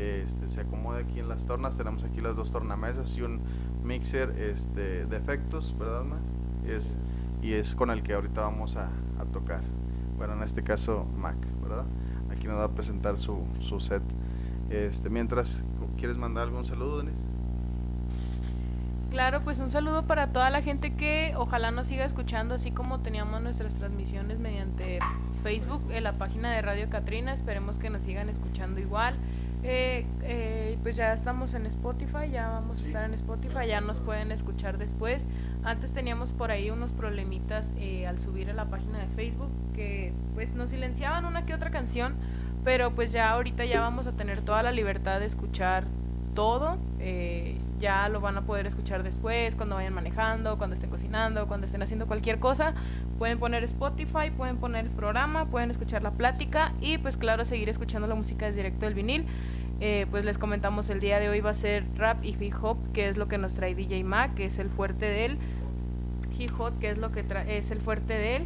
este, 0.01 0.49
se 0.49 0.61
acomode 0.61 1.03
aquí 1.03 1.19
en 1.19 1.29
las 1.29 1.45
tornas. 1.45 1.77
Tenemos 1.77 2.03
aquí 2.03 2.21
las 2.21 2.35
dos 2.35 2.51
tornamesas 2.51 3.15
y 3.17 3.21
un 3.21 3.41
mixer 3.83 4.29
este, 4.39 5.05
de 5.05 5.17
efectos, 5.17 5.75
¿verdad, 5.77 6.03
Mac? 6.03 6.19
Es, 6.67 6.95
y 7.41 7.53
es 7.53 7.73
con 7.75 7.89
el 7.89 8.03
que 8.03 8.13
ahorita 8.13 8.41
vamos 8.41 8.75
a, 8.75 8.89
a 9.19 9.25
tocar. 9.31 9.61
Bueno, 10.17 10.33
en 10.33 10.43
este 10.43 10.63
caso 10.63 11.05
Mac, 11.17 11.37
¿verdad? 11.61 11.85
Aquí 12.31 12.47
nos 12.47 12.57
va 12.57 12.65
a 12.65 12.71
presentar 12.71 13.17
su, 13.17 13.45
su 13.61 13.79
set. 13.79 14.03
Este, 14.69 15.09
mientras, 15.09 15.63
¿quieres 15.97 16.17
mandar 16.17 16.45
algún 16.45 16.65
saludo, 16.65 16.99
Denise? 16.99 17.23
Claro, 19.09 19.41
pues 19.43 19.59
un 19.59 19.69
saludo 19.69 20.03
para 20.07 20.27
toda 20.27 20.49
la 20.49 20.61
gente 20.61 20.93
que 20.93 21.33
ojalá 21.35 21.71
nos 21.71 21.87
siga 21.87 22.05
escuchando, 22.05 22.55
así 22.55 22.71
como 22.71 23.01
teníamos 23.01 23.41
nuestras 23.41 23.75
transmisiones 23.75 24.39
mediante 24.39 24.99
Facebook 25.43 25.81
en 25.91 26.05
la 26.05 26.13
página 26.13 26.51
de 26.51 26.61
Radio 26.61 26.89
Catrina. 26.89 27.33
Esperemos 27.33 27.77
que 27.77 27.89
nos 27.89 28.03
sigan 28.03 28.29
escuchando 28.29 28.79
igual. 28.79 29.15
Eh, 29.64 30.05
eh, 30.24 30.78
pues 30.82 30.95
ya 30.95 31.14
estamos 31.14 31.53
en 31.53 31.68
Spotify, 31.68 32.30
ya 32.32 32.49
vamos 32.49 32.80
a 32.82 32.86
estar 32.86 33.05
en 33.05 33.14
Spotify, 33.14 33.68
ya 33.68 33.82
nos 33.82 33.99
pueden 33.99 34.32
escuchar 34.32 34.78
después. 34.78 35.24
Antes 35.64 35.93
teníamos 35.93 36.32
por 36.32 36.49
ahí 36.49 36.72
unos 36.72 36.91
problemitas 36.91 37.70
eh, 37.78 38.07
al 38.07 38.20
subir 38.20 38.49
a 38.49 38.53
la 38.53 38.66
página 38.66 38.97
de 38.99 39.07
Facebook 39.16 39.51
que 39.76 40.14
pues 40.34 40.53
nos 40.53 40.72
silenciaban 40.72 41.26
una 41.26 41.45
que 41.45 41.53
otra 41.53 41.70
canción, 41.70 42.16
pero 42.64 42.91
pues 42.91 43.12
ya 43.12 43.30
ahorita 43.32 43.66
ya 43.66 43.82
vamos 43.82 44.07
a 44.07 44.14
tener 44.14 44.41
toda 44.41 44.64
la 44.64 44.72
libertad 44.72 45.20
de 45.20 45.28
escuchar 45.28 45.84
todo. 46.34 46.78
eh, 46.99 47.57
ya 47.82 48.07
lo 48.09 48.22
van 48.22 48.38
a 48.38 48.41
poder 48.41 48.68
escuchar 48.68 49.03
después, 49.03 49.55
cuando 49.55 49.76
vayan 49.76 49.93
manejando, 49.93 50.57
cuando 50.57 50.76
estén 50.76 50.89
cocinando, 50.89 51.47
cuando 51.47 51.66
estén 51.66 51.82
haciendo 51.82 52.05
cualquier 52.05 52.39
cosa. 52.39 52.74
Pueden 53.18 53.39
poner 53.39 53.64
Spotify, 53.64 54.30
pueden 54.36 54.57
poner 54.57 54.86
el 54.86 54.91
programa, 54.91 55.45
pueden 55.47 55.72
escuchar 55.72 56.03
la 56.03 56.12
plática 56.12 56.74
y 56.80 56.99
pues 56.99 57.18
claro, 57.18 57.43
seguir 57.43 57.70
escuchando 57.70 58.07
la 58.07 58.16
música 58.16 58.45
desde 58.45 58.57
directo 58.57 58.86
del 58.86 58.93
vinil. 58.93 59.26
Eh, 59.84 60.05
pues 60.11 60.23
les 60.23 60.38
comentamos 60.38 60.89
el 60.89 60.99
día 60.99 61.19
de 61.19 61.27
hoy 61.27 61.41
va 61.41 61.49
a 61.49 61.55
ser 61.55 61.84
rap 61.97 62.23
y 62.23 62.38
hip 62.39 62.53
hop, 62.61 62.77
que 62.93 63.09
es 63.09 63.17
lo 63.17 63.27
que 63.27 63.38
nos 63.39 63.55
trae 63.55 63.73
DJ 63.75 64.03
Mac, 64.03 64.36
que 64.36 64.45
es 64.45 64.59
el 64.59 64.69
fuerte 64.69 65.05
de 65.07 65.25
él. 65.25 65.38
Hip 66.38 66.51
hop, 66.59 66.77
que 66.79 66.91
es 66.91 66.97
lo 66.99 67.11
que 67.11 67.25
es 67.47 67.71
el 67.71 67.82
fuerte 67.82 68.13
de 68.13 68.36
él. 68.38 68.45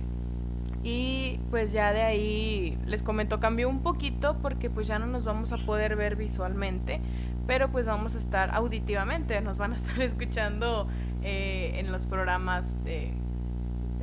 Y 0.83 1.39
pues 1.49 1.71
ya 1.73 1.91
de 1.93 2.03
ahí 2.03 2.77
les 2.85 3.03
comento, 3.03 3.39
cambió 3.39 3.67
un 3.67 3.79
poquito 3.81 4.37
porque 4.41 4.69
pues 4.69 4.87
ya 4.87 4.97
no 4.99 5.07
nos 5.07 5.25
vamos 5.25 5.51
a 5.51 5.57
poder 5.57 5.95
ver 5.95 6.15
visualmente, 6.15 7.01
pero 7.47 7.69
pues 7.69 7.85
vamos 7.85 8.15
a 8.15 8.19
estar 8.19 8.51
auditivamente, 8.51 9.41
nos 9.41 9.57
van 9.57 9.73
a 9.73 9.75
estar 9.75 9.99
escuchando 10.01 10.87
eh, 11.23 11.73
en 11.79 11.91
los 11.91 12.05
programas 12.05 12.81
de 12.85 13.11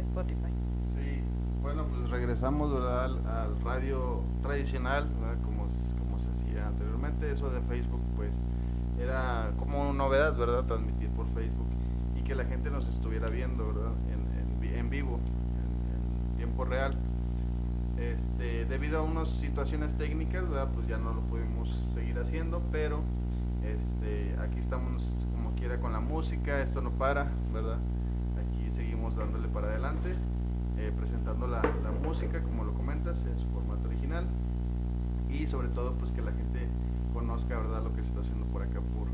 Spotify. 0.00 0.50
Sí, 0.88 1.22
bueno, 1.62 1.84
pues 1.84 2.10
regresamos 2.10 2.72
¿verdad? 2.74 3.04
Al 3.04 3.60
radio 3.62 4.20
tradicional, 4.42 5.06
¿verdad? 5.20 5.40
Como, 5.44 5.66
s- 5.68 5.96
como 5.98 6.18
se 6.18 6.30
hacía 6.30 6.68
Eso 7.30 7.50
de 7.50 7.60
Facebook, 7.62 8.00
pues 8.16 8.32
era 9.00 9.50
como 9.58 9.82
una 9.82 9.92
novedad, 9.92 10.36
¿verdad? 10.36 10.64
Transmitir 10.64 11.08
por 11.10 11.26
Facebook 11.34 11.68
y 12.18 12.22
que 12.22 12.34
la 12.34 12.44
gente 12.44 12.70
nos 12.70 12.86
estuviera 12.88 13.28
viendo, 13.28 13.66
¿verdad? 13.66 13.92
En, 14.08 14.38
en 14.40 14.60
vi- 14.60 14.74
en 14.74 14.90
vivo, 14.90 15.18
en, 15.18 16.30
en 16.32 16.36
tiempo 16.36 16.64
real. 16.64 16.94
Este, 17.98 18.64
debido 18.64 18.98
a 18.98 19.02
unas 19.02 19.28
situaciones 19.28 19.94
técnicas, 19.96 20.48
¿verdad? 20.48 20.68
Pues 20.74 20.86
ya 20.88 20.98
no 20.98 21.12
lo 21.12 21.20
pudimos 21.22 21.68
seguir 21.94 22.18
haciendo, 22.18 22.60
pero 22.72 23.00
este, 23.64 24.34
aquí 24.40 24.58
estamos 24.58 25.26
como 25.34 25.52
quiera 25.54 25.78
con 25.78 25.92
la 25.92 26.00
música, 26.00 26.60
esto 26.62 26.80
no 26.80 26.90
para, 26.90 27.30
¿verdad? 27.52 27.78
Aquí 28.40 28.70
seguimos 28.74 29.14
dándole 29.16 29.46
para 29.48 29.68
adelante, 29.68 30.14
eh, 30.78 30.92
presentando 30.98 31.46
la, 31.46 31.62
la 31.62 31.92
música, 31.92 32.42
como 32.42 32.64
lo 32.64 32.72
comentas, 32.74 33.24
en 33.26 33.36
su 33.38 33.46
formato 33.48 33.88
original 33.88 34.26
y 35.30 35.46
sobre 35.46 35.68
todo 35.68 35.92
pues 35.94 36.10
que 36.10 36.22
la 36.22 36.32
gente 36.32 36.51
conozca, 37.32 37.58
¿verdad? 37.58 37.82
Lo 37.82 37.94
que 37.94 38.02
se 38.02 38.08
está 38.08 38.20
haciendo 38.20 38.44
por 38.46 38.62
acá, 38.62 38.80
por, 38.80 39.08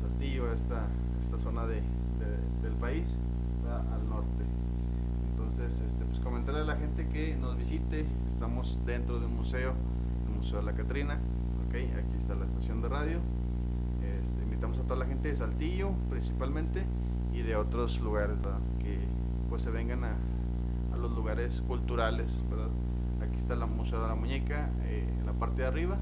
Saltillo, 0.00 0.50
esta, 0.52 0.86
esta 1.20 1.38
zona 1.38 1.66
de, 1.66 1.76
de- 1.76 2.62
del 2.62 2.72
país, 2.80 3.06
al 3.68 4.08
norte. 4.08 4.44
Entonces, 5.30 5.78
este, 5.86 6.04
pues 6.06 6.18
comentarle 6.20 6.60
a 6.62 6.64
la 6.64 6.76
gente 6.76 7.06
que 7.08 7.36
nos 7.36 7.56
visite. 7.58 8.06
Estamos 8.32 8.78
dentro 8.86 9.20
de 9.20 9.26
un 9.26 9.36
museo, 9.36 9.74
el 10.28 10.34
Museo 10.38 10.60
de 10.60 10.64
la 10.64 10.72
Catrina. 10.72 11.18
¿ok? 11.68 11.74
Aquí 11.74 12.16
está 12.20 12.34
la 12.34 12.46
estación 12.46 12.80
de 12.80 12.88
radio. 12.88 13.18
Este, 14.20 14.42
invitamos 14.42 14.78
a 14.78 14.82
toda 14.82 14.96
la 14.96 15.06
gente 15.06 15.28
de 15.28 15.36
Saltillo, 15.36 15.90
principalmente, 16.10 16.84
y 17.34 17.42
de 17.42 17.54
otros 17.56 18.00
lugares. 18.00 18.36
Que 18.80 18.98
pues 19.50 19.62
se 19.62 19.70
vengan 19.70 20.04
a, 20.04 20.14
a 20.94 20.96
los 20.96 21.12
lugares 21.12 21.60
culturales, 21.68 22.42
¿verdad? 22.50 22.68
Aquí 23.20 23.36
está 23.38 23.54
el 23.54 23.66
Museo 23.66 24.00
de 24.02 24.08
la 24.08 24.14
Muñeca, 24.14 24.70
eh, 24.84 25.06
en 25.20 25.26
la 25.26 25.32
parte 25.34 25.62
de 25.62 25.68
arriba, 25.68 25.98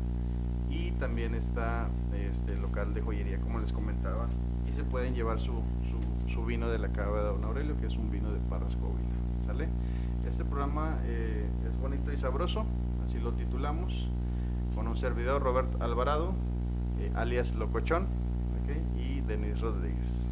y 0.71 0.93
también 0.93 1.35
está 1.35 1.89
este 2.15 2.57
local 2.57 2.95
de 2.95 3.03
joyería, 3.03 3.39
como 3.41 3.59
les 3.59 3.73
comentaba, 3.73 4.29
y 4.69 4.73
se 4.73 4.85
pueden 4.85 5.15
llevar 5.15 5.41
su, 5.41 5.63
su, 5.91 6.33
su 6.33 6.45
vino 6.45 6.69
de 6.69 6.79
la 6.79 6.89
cava 6.89 7.19
de 7.19 7.25
Don 7.25 7.45
Aurelio, 7.45 7.77
que 7.79 7.87
es 7.87 7.97
un 7.97 8.11
vino 8.11 8.33
de 8.33 8.39
Parras 8.49 8.77
¿sale? 9.45 9.69
Este 10.29 10.45
programa 10.45 10.99
eh, 11.05 11.49
es 11.69 11.77
bonito 11.77 12.13
y 12.13 12.17
sabroso, 12.17 12.65
así 13.05 13.19
lo 13.19 13.33
titulamos, 13.33 14.09
con 14.75 14.87
un 14.87 14.97
servidor, 14.97 15.43
Robert 15.43 15.83
Alvarado, 15.83 16.33
eh, 17.01 17.11
alias 17.17 17.55
Locochón, 17.55 18.05
¿ok? 18.05 19.01
y 19.01 19.21
Denis 19.23 19.61
Rodríguez. 19.61 20.31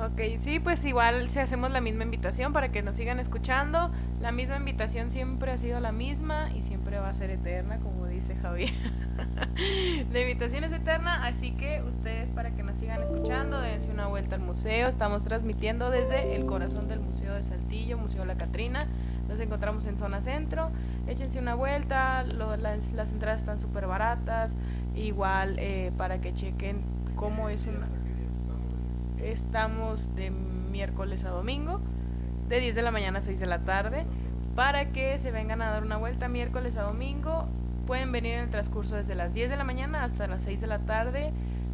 Ok, 0.00 0.38
sí, 0.38 0.60
pues 0.60 0.82
igual 0.86 1.28
si 1.28 1.40
hacemos 1.40 1.70
la 1.70 1.82
misma 1.82 2.04
invitación 2.04 2.54
para 2.54 2.72
que 2.72 2.80
nos 2.80 2.96
sigan 2.96 3.20
escuchando. 3.20 3.90
La 4.18 4.32
misma 4.32 4.56
invitación 4.56 5.10
siempre 5.10 5.52
ha 5.52 5.58
sido 5.58 5.78
la 5.78 5.92
misma 5.92 6.50
y 6.56 6.62
siempre 6.62 6.98
va 6.98 7.10
a 7.10 7.14
ser 7.14 7.28
eterna, 7.28 7.76
como 7.80 7.99
la 10.12 10.20
invitación 10.20 10.64
es 10.64 10.72
eterna, 10.72 11.26
así 11.26 11.52
que 11.52 11.82
ustedes 11.82 12.30
para 12.30 12.50
que 12.50 12.62
nos 12.62 12.78
sigan 12.78 13.02
escuchando, 13.02 13.60
dense 13.60 13.90
una 13.90 14.06
vuelta 14.06 14.36
al 14.36 14.42
museo. 14.42 14.88
Estamos 14.88 15.24
transmitiendo 15.24 15.90
desde 15.90 16.36
el 16.36 16.46
corazón 16.46 16.88
del 16.88 17.00
Museo 17.00 17.34
de 17.34 17.42
Saltillo, 17.42 17.98
Museo 17.98 18.24
La 18.24 18.36
Catrina. 18.36 18.86
Nos 19.28 19.38
encontramos 19.40 19.86
en 19.86 19.96
zona 19.96 20.20
centro. 20.20 20.70
Échense 21.06 21.38
una 21.38 21.54
vuelta, 21.54 22.24
las 22.24 23.12
entradas 23.12 23.40
están 23.40 23.58
súper 23.58 23.86
baratas. 23.86 24.54
Igual 24.94 25.56
eh, 25.58 25.92
para 25.96 26.20
que 26.20 26.34
chequen 26.34 26.82
cómo 27.14 27.48
es 27.48 27.66
una... 27.66 27.86
Estamos 29.22 30.14
de 30.16 30.30
miércoles 30.30 31.24
a 31.24 31.30
domingo, 31.30 31.80
de 32.48 32.58
10 32.60 32.74
de 32.74 32.82
la 32.82 32.90
mañana 32.90 33.18
a 33.18 33.22
6 33.22 33.38
de 33.38 33.46
la 33.46 33.58
tarde, 33.58 34.06
para 34.56 34.92
que 34.92 35.18
se 35.18 35.30
vengan 35.30 35.60
a 35.60 35.70
dar 35.70 35.82
una 35.82 35.98
vuelta 35.98 36.28
miércoles 36.28 36.76
a 36.76 36.82
domingo. 36.82 37.46
Pueden 37.90 38.12
venir 38.12 38.34
en 38.34 38.40
el 38.42 38.50
transcurso 38.50 38.94
desde 38.94 39.16
las 39.16 39.34
10 39.34 39.50
de 39.50 39.56
la 39.56 39.64
mañana 39.64 40.04
hasta 40.04 40.28
las 40.28 40.42
6 40.42 40.60
de 40.60 40.68
la 40.68 40.78
tarde, 40.78 41.32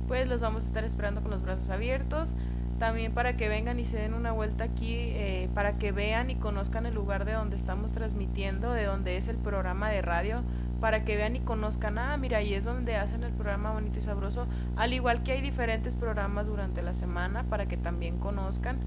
pues 0.08 0.26
los 0.26 0.40
vamos 0.40 0.62
a 0.62 0.66
estar 0.66 0.82
esperando 0.82 1.20
con 1.20 1.30
los 1.30 1.42
brazos 1.42 1.68
abiertos. 1.68 2.30
También 2.78 3.12
para 3.12 3.36
que 3.36 3.50
vengan 3.50 3.78
y 3.78 3.84
se 3.84 3.98
den 3.98 4.14
una 4.14 4.32
vuelta 4.32 4.64
aquí, 4.64 4.94
eh, 4.94 5.50
para 5.54 5.74
que 5.74 5.92
vean 5.92 6.30
y 6.30 6.36
conozcan 6.36 6.86
el 6.86 6.94
lugar 6.94 7.26
de 7.26 7.32
donde 7.32 7.56
estamos 7.56 7.92
transmitiendo, 7.92 8.72
de 8.72 8.84
donde 8.84 9.18
es 9.18 9.28
el 9.28 9.36
programa 9.36 9.90
de 9.90 10.00
radio, 10.00 10.42
para 10.80 11.04
que 11.04 11.18
vean 11.18 11.36
y 11.36 11.40
conozcan, 11.40 11.98
ah, 11.98 12.16
mira, 12.16 12.38
ahí 12.38 12.54
es 12.54 12.64
donde 12.64 12.96
hacen 12.96 13.22
el 13.22 13.32
programa 13.32 13.72
Bonito 13.72 13.98
y 13.98 14.02
Sabroso, 14.02 14.46
al 14.76 14.94
igual 14.94 15.22
que 15.22 15.32
hay 15.32 15.42
diferentes 15.42 15.96
programas 15.96 16.46
durante 16.46 16.80
la 16.80 16.94
semana 16.94 17.42
para 17.42 17.66
que 17.66 17.76
también 17.76 18.16
conozcan. 18.16 18.78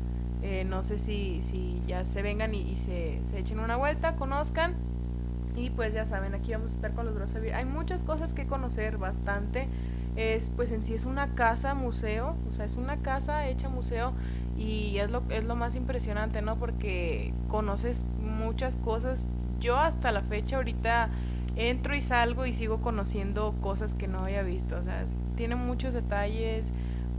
Eh, 0.41 0.65
no 0.67 0.81
sé 0.81 0.97
si, 0.97 1.43
si 1.43 1.79
ya 1.85 2.05
se 2.05 2.23
vengan 2.23 2.55
y, 2.55 2.61
y 2.71 2.75
se, 2.75 3.19
se 3.29 3.37
echen 3.37 3.59
una 3.59 3.75
vuelta, 3.75 4.15
conozcan. 4.15 4.73
Y 5.59 5.71
pues 5.71 5.93
ya 5.93 6.05
saben, 6.05 6.33
aquí 6.33 6.53
vamos 6.53 6.71
a 6.71 6.75
estar 6.75 6.93
con 6.93 7.05
los 7.05 7.35
abiertos. 7.35 7.59
Hay 7.59 7.65
muchas 7.65 8.01
cosas 8.03 8.33
que 8.33 8.47
conocer, 8.47 8.97
bastante. 8.97 9.67
Es, 10.15 10.49
pues 10.55 10.71
en 10.71 10.85
sí 10.85 10.93
es 10.93 11.03
una 11.03 11.35
casa 11.35 11.73
museo, 11.73 12.35
o 12.49 12.53
sea, 12.53 12.63
es 12.65 12.75
una 12.75 12.97
casa 12.97 13.45
hecha 13.47 13.67
museo 13.67 14.13
y 14.57 14.97
es 14.97 15.11
lo, 15.11 15.21
es 15.29 15.43
lo 15.43 15.55
más 15.55 15.75
impresionante, 15.75 16.41
¿no? 16.41 16.55
Porque 16.55 17.33
conoces 17.49 18.05
muchas 18.21 18.77
cosas. 18.77 19.27
Yo 19.59 19.77
hasta 19.77 20.13
la 20.13 20.21
fecha 20.21 20.55
ahorita 20.55 21.09
entro 21.57 21.93
y 21.93 21.99
salgo 21.99 22.45
y 22.45 22.53
sigo 22.53 22.77
conociendo 22.77 23.53
cosas 23.61 23.95
que 23.95 24.07
no 24.07 24.19
había 24.19 24.43
visto. 24.43 24.77
O 24.77 24.83
sea, 24.83 25.03
tiene 25.35 25.55
muchos 25.55 25.93
detalles, 25.93 26.71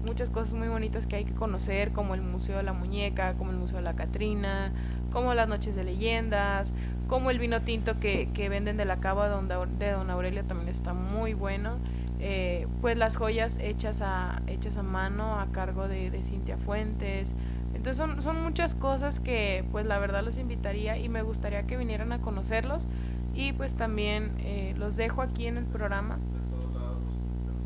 muchas 0.05 0.30
cosas 0.30 0.55
muy 0.55 0.68
bonitas 0.68 1.07
que 1.07 1.16
hay 1.16 1.24
que 1.24 1.34
conocer, 1.34 1.93
como 1.93 2.14
el 2.14 2.22
Museo 2.22 2.57
de 2.57 2.62
la 2.62 2.72
Muñeca, 2.72 3.34
como 3.34 3.51
el 3.51 3.59
Museo 3.59 3.76
de 3.76 3.82
la 3.82 3.95
Catrina, 3.95 4.72
como 5.12 5.34
las 5.34 5.49
noches 5.49 5.76
de 5.76 5.84
leyendas, 5.84 6.72
como 7.11 7.32
el 7.32 7.40
vino 7.40 7.61
tinto 7.62 7.98
que, 7.98 8.28
que 8.32 8.48
venden 8.48 8.76
de 8.76 8.84
la 8.84 9.00
cava 9.00 9.28
de 9.28 9.90
Don, 9.90 10.11
Aurelio 10.11 10.44
también 10.44 10.68
está 10.68 10.94
muy 10.94 11.34
bueno. 11.34 11.78
Eh, 12.20 12.68
pues 12.80 12.96
las 12.96 13.16
joyas 13.16 13.56
hechas 13.61 14.00
a, 14.00 14.42
hechas 14.46 14.76
a 14.76 14.84
mano 14.84 15.40
a 15.40 15.46
cargo 15.48 15.88
de, 15.88 16.11
de 16.11 16.22
Cintia 16.22 16.56
Fuentes, 16.56 17.34
Entonces 17.74 17.96
son, 17.96 18.22
son 18.22 18.40
muchas 18.42 18.76
cosas 18.76 19.18
que 19.18 19.64
pues 19.72 19.86
la 19.86 19.98
verdad 19.98 20.22
los 20.22 20.38
invitaría 20.38 20.98
y 20.98 21.08
me 21.08 21.22
gustaría 21.22 21.64
que 21.64 21.76
vinieran 21.76 22.12
a 22.12 22.20
conocerlos 22.20 22.86
y 23.34 23.54
pues 23.54 23.74
también 23.74 24.30
eh, 24.38 24.74
los 24.78 24.96
dejo 24.96 25.20
aquí 25.20 25.48
en 25.48 25.56
el 25.56 25.64
programa. 25.64 26.18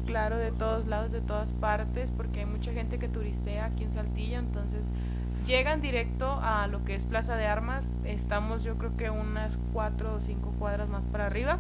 Claro, 0.07 0.39
de 0.39 0.53
todos 0.53 0.87
lados, 0.87 1.13
de 1.13 1.21
todas 1.21 1.53
partes, 1.53 2.11
porque 2.11 2.41
hay 2.41 2.47
mucha 2.47 2.73
gente 2.73 2.99
que 2.99 3.09
turistea 3.09 3.67
aquí 3.67 3.85
en 3.85 3.93
Saltillo, 3.93 4.39
entonces 4.39 4.87
llegan 5.47 5.81
directo 5.81 6.41
a 6.43 6.67
lo 6.67 6.85
que 6.85 6.95
es 6.95 7.07
Plaza 7.07 7.37
de 7.37 7.47
Armas. 7.47 7.91
Estamos 8.05 8.65
yo 8.65 8.77
creo 8.77 8.97
que 8.97 9.11
unas 9.11 9.59
cuatro 9.73 10.15
o 10.15 10.21
cinco 10.21 10.53
cuadras 10.59 10.89
más 10.89 11.05
para 11.07 11.27
arriba. 11.27 11.59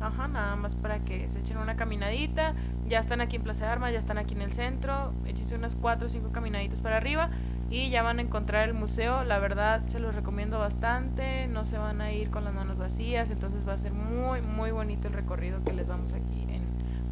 Ajá, 0.00 0.28
nada 0.28 0.56
más 0.56 0.74
para 0.74 0.98
que 0.98 1.28
se 1.30 1.40
echen 1.40 1.58
una 1.58 1.76
caminadita. 1.76 2.54
Ya 2.86 3.00
están 3.00 3.20
aquí 3.20 3.36
en 3.36 3.42
Plaza 3.42 3.64
de 3.64 3.72
Armas, 3.72 3.92
ya 3.92 3.98
están 3.98 4.18
aquí 4.18 4.34
en 4.34 4.42
el 4.42 4.52
centro. 4.52 5.12
Échense 5.26 5.54
unas 5.54 5.74
cuatro 5.74 6.06
o 6.06 6.10
cinco 6.10 6.30
caminaditas 6.32 6.80
para 6.80 6.98
arriba 6.98 7.30
y 7.70 7.90
ya 7.90 8.02
van 8.02 8.18
a 8.18 8.22
encontrar 8.22 8.68
el 8.68 8.74
museo. 8.74 9.24
La 9.24 9.38
verdad 9.38 9.82
se 9.86 9.98
los 9.98 10.14
recomiendo 10.14 10.58
bastante. 10.58 11.46
No 11.48 11.64
se 11.64 11.78
van 11.78 12.00
a 12.00 12.12
ir 12.12 12.30
con 12.30 12.44
las 12.44 12.54
manos 12.54 12.78
vacías, 12.78 13.30
entonces 13.30 13.66
va 13.66 13.72
a 13.72 13.78
ser 13.78 13.92
muy, 13.92 14.42
muy 14.42 14.70
bonito 14.70 15.08
el 15.08 15.14
recorrido 15.14 15.64
que 15.64 15.72
les 15.72 15.88
damos 15.88 16.12
aquí 16.12 16.46
en 16.50 16.62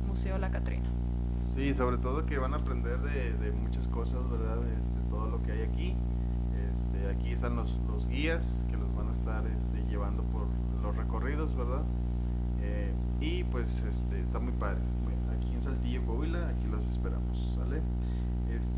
Museo 0.06 0.38
La 0.38 0.50
Catrina. 0.50 0.88
Sí, 1.54 1.72
sobre 1.72 1.98
todo 1.98 2.26
que 2.26 2.36
van 2.36 2.52
a 2.52 2.56
aprender 2.56 2.98
de, 2.98 3.32
de 3.34 3.52
muchas 3.52 3.86
cosas, 3.88 4.28
¿verdad? 4.28 4.43
Los, 7.50 7.78
guías 8.08 8.64
que 8.70 8.76
los 8.76 8.94
van 8.94 9.08
a 9.08 9.12
estar 9.12 9.44
este, 9.46 9.82
llevando 9.90 10.22
por 10.24 10.46
los 10.82 10.96
recorridos, 10.96 11.54
¿verdad? 11.56 11.82
Eh, 12.60 12.92
y 13.20 13.44
pues 13.44 13.82
este, 13.82 14.20
está 14.20 14.38
muy 14.38 14.52
padre. 14.52 14.80
Aquí 15.36 15.52
en 15.52 15.62
Saltillo, 15.62 16.04
Coahuila, 16.06 16.48
aquí 16.48 16.66
los 16.66 16.86
esperamos, 16.86 17.54
¿sale? 17.56 17.82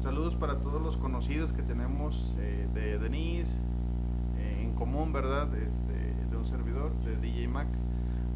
Saludos 0.00 0.36
para 0.36 0.58
todos 0.60 0.80
los 0.80 0.96
conocidos 0.96 1.52
que 1.52 1.62
tenemos 1.62 2.34
eh, 2.38 2.66
de 2.72 2.98
Denise, 2.98 3.52
eh, 4.38 4.62
en 4.62 4.74
común, 4.74 5.12
¿verdad? 5.12 5.54
Este, 5.54 6.14
de 6.30 6.36
un 6.36 6.46
servidor, 6.46 6.92
de 7.04 7.16
DJ 7.16 7.48
Mac, 7.48 7.66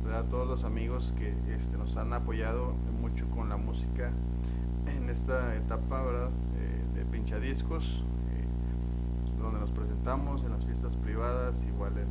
¿verdad? 0.04 0.24
Todos 0.28 0.48
los 0.48 0.64
amigos 0.64 1.14
que 1.16 1.34
este, 1.54 1.78
nos 1.78 1.96
han 1.96 2.12
apoyado 2.12 2.74
mucho 3.00 3.26
con 3.30 3.48
la 3.48 3.56
música 3.56 4.10
en 4.86 5.08
esta 5.08 5.54
etapa, 5.56 6.02
¿verdad? 6.02 6.30
Eh, 6.58 6.98
de 6.98 7.04
pinchadiscos, 7.04 8.04
donde 9.40 9.60
nos 9.60 9.70
presentamos 9.70 9.89
en 10.06 10.50
las 10.50 10.64
fiestas 10.64 10.96
privadas, 10.96 11.54
igual 11.68 11.92
en, 11.98 12.08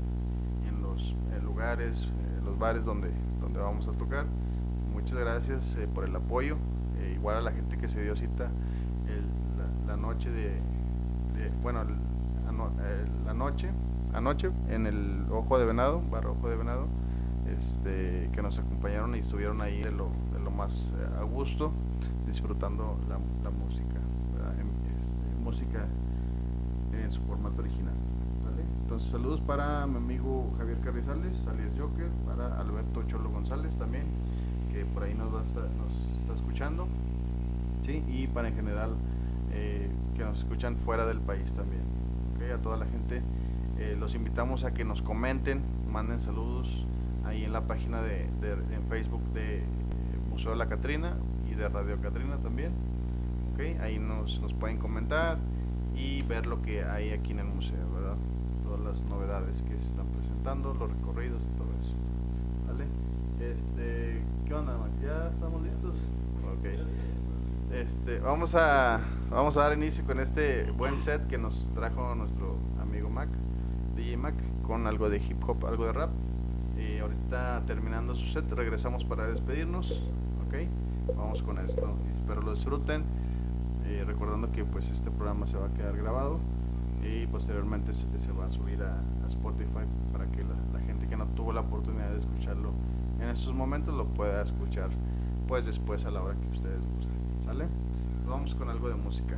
los 0.82 1.16
lugares, 1.44 2.04
eh, 2.04 2.42
los 2.46 2.58
bares 2.58 2.86
donde, 2.86 3.10
donde 3.42 3.60
vamos 3.60 3.88
a 3.88 3.92
tocar. 3.94 4.26
Muchas 4.94 5.18
gracias 5.18 5.76
eh, 5.76 5.88
por 5.94 6.06
el 6.06 6.16
apoyo, 6.16 6.56
eh, 7.00 7.14
igual 7.16 7.38
a 7.38 7.42
la 7.42 7.52
gente 7.52 7.78
que 7.78 7.90
se 7.90 8.02
dio 8.02 8.16
cita 8.16 8.46
el- 9.08 9.88
la, 9.88 9.96
la 9.96 9.98
noche 10.02 10.30
de, 10.30 10.50
de- 11.36 11.52
bueno, 11.64 11.82
el- 11.82 13.26
la 13.26 13.34
noche, 13.34 13.70
anoche 14.14 14.50
en 14.70 14.86
el 14.88 15.26
Ojo 15.32 15.58
de 15.60 15.66
Venado, 15.66 16.02
Bar 16.12 16.28
Ojo 16.28 16.48
de 16.50 16.56
Venado, 16.56 16.88
este, 17.58 18.30
que 18.34 18.42
nos 18.42 18.58
acompañaron 18.60 19.16
y 19.16 19.20
estuvieron 19.20 19.62
ahí 19.62 19.82
de 19.82 19.92
lo, 19.92 20.10
de 20.34 20.40
lo 20.44 20.52
más 20.52 20.94
a 21.20 21.24
gusto, 21.24 21.72
disfrutando 22.28 22.98
la, 23.10 23.18
saludos 29.10 29.42
para 29.42 29.86
mi 29.88 29.98
amigo 29.98 30.52
Javier 30.58 30.78
Carrizales, 30.80 31.46
alias 31.48 31.72
Joker, 31.78 32.10
para 32.26 32.60
Alberto 32.60 33.04
Cholo 33.08 33.30
González 33.30 33.76
también, 33.78 34.06
que 34.72 34.86
por 34.86 35.04
ahí 35.04 35.14
nos, 35.14 35.34
va 35.34 35.40
a 35.40 35.44
estar- 35.44 35.70
nos 35.78 36.20
está 36.20 36.34
escuchando, 36.34 36.88
¿sí? 37.86 38.04
y 38.08 38.28
para 38.28 38.50
en 38.50 38.56
general 38.56 38.92
eh, 39.52 39.90
que 40.16 40.24
nos 40.24 40.40
escuchan 40.40 40.76
fuera 40.78 41.06
del 41.06 41.20
país 41.20 41.52
también. 41.54 41.82
¿ok? 42.36 42.60
A 42.60 42.62
toda 42.62 42.78
la 42.78 42.86
gente 42.86 43.22
eh, 43.80 43.96
los 44.00 44.14
invitamos 44.16 44.64
a 44.64 44.74
que 44.74 44.86
nos 44.86 45.02
comenten, 45.02 45.62
manden 45.92 46.20
saludos 46.20 46.86
ahí 47.26 47.44
en 47.46 47.54
la 47.54 47.62
página 47.62 48.02
de, 48.02 48.28
Facebook 48.90 49.22
de 49.34 49.60
eh, 49.60 49.64
Museo 50.30 50.52
de 50.52 50.58
la 50.58 50.68
Catrina 50.68 51.16
y 51.50 51.56
de 51.56 51.68
Radio 51.68 52.00
Catrina 52.02 52.38
también. 52.38 52.72
¿ok? 53.54 53.82
Ahí 53.82 53.98
nos 53.98 54.40
pueden 54.60 54.78
comentar 54.78 55.38
y 55.96 56.22
ver 56.24 56.46
lo 56.46 56.62
que 56.62 56.84
hay 56.84 57.10
aquí 57.12 57.32
en 57.32 57.40
el 57.40 57.46
museo, 57.48 57.92
¿verdad? 57.94 58.16
Todas 58.64 58.80
las 58.82 59.04
novedades 59.10 59.49
que 59.62 59.78
se 59.78 59.88
están 59.88 60.08
presentando, 60.08 60.74
los 60.74 60.90
recorridos 60.92 61.42
y 61.44 61.58
todo 61.58 61.68
eso. 61.80 61.96
¿Vale? 62.68 62.86
Este, 63.40 64.22
¿qué 64.46 64.54
onda, 64.54 64.78
Max? 64.78 64.92
¿Ya 65.02 65.30
estamos 65.30 65.62
listos? 65.62 65.96
Ok. 66.58 67.74
Este, 67.74 68.20
vamos 68.20 68.56
a 68.56 69.00
vamos 69.30 69.56
a 69.58 69.62
dar 69.62 69.74
inicio 69.74 70.04
con 70.04 70.20
este 70.20 70.72
buen 70.72 71.00
set 71.00 71.28
que 71.28 71.38
nos 71.38 71.70
trajo 71.76 72.16
nuestro 72.16 72.56
amigo 72.82 73.10
Mac, 73.10 73.30
DJ 73.96 74.18
Mac, 74.18 74.34
con 74.64 74.88
algo 74.88 75.10
de 75.10 75.18
hip 75.18 75.48
hop, 75.48 75.66
algo 75.66 75.86
de 75.86 75.94
rap. 75.94 76.10
Y 76.78 77.00
ahorita 77.00 77.64
terminando 77.68 78.16
su 78.16 78.26
set, 78.28 78.50
regresamos 78.52 79.04
para 79.04 79.28
despedirnos. 79.28 79.92
Ok, 80.48 81.16
vamos 81.16 81.44
con 81.44 81.60
esto. 81.60 81.96
Espero 82.16 82.42
lo 82.42 82.54
disfruten. 82.54 83.04
Eh, 83.86 84.04
recordando 84.06 84.52
que 84.52 84.64
pues 84.64 84.88
este 84.90 85.10
programa 85.10 85.48
se 85.48 85.58
va 85.58 85.66
a 85.66 85.74
quedar 85.74 85.98
grabado 85.98 86.40
y 87.04 87.26
posteriormente 87.28 87.94
se, 87.94 88.32
va 88.32 88.46
a 88.46 88.50
subir 88.50 88.82
a 88.84 89.02
Para 90.12 90.26
que 90.28 90.44
la, 90.44 90.80
gente 90.82 91.08
que 91.08 91.18
no 91.18 91.26
tuvo 91.28 91.52
la 91.52 91.62
oportunidad 91.62 92.10
de 92.12 92.20
escucharlo 92.20 92.72
en 93.20 93.30
estos 93.30 93.54
momentos 93.54 93.96
lo 93.96 94.06
pueda 94.06 94.44
escuchar 94.44 94.90
pues 95.48 95.66
después 95.66 96.06
a 96.06 96.12
la 96.12 96.22
hora 96.22 96.36
que 96.36 96.48
ustedes 96.56 96.86
gusten. 96.96 97.20
¿Sale? 97.44 97.66
Vamos 98.28 98.54
con 98.56 98.70
algo 98.70 98.90
de 98.90 98.96
música. 98.96 99.38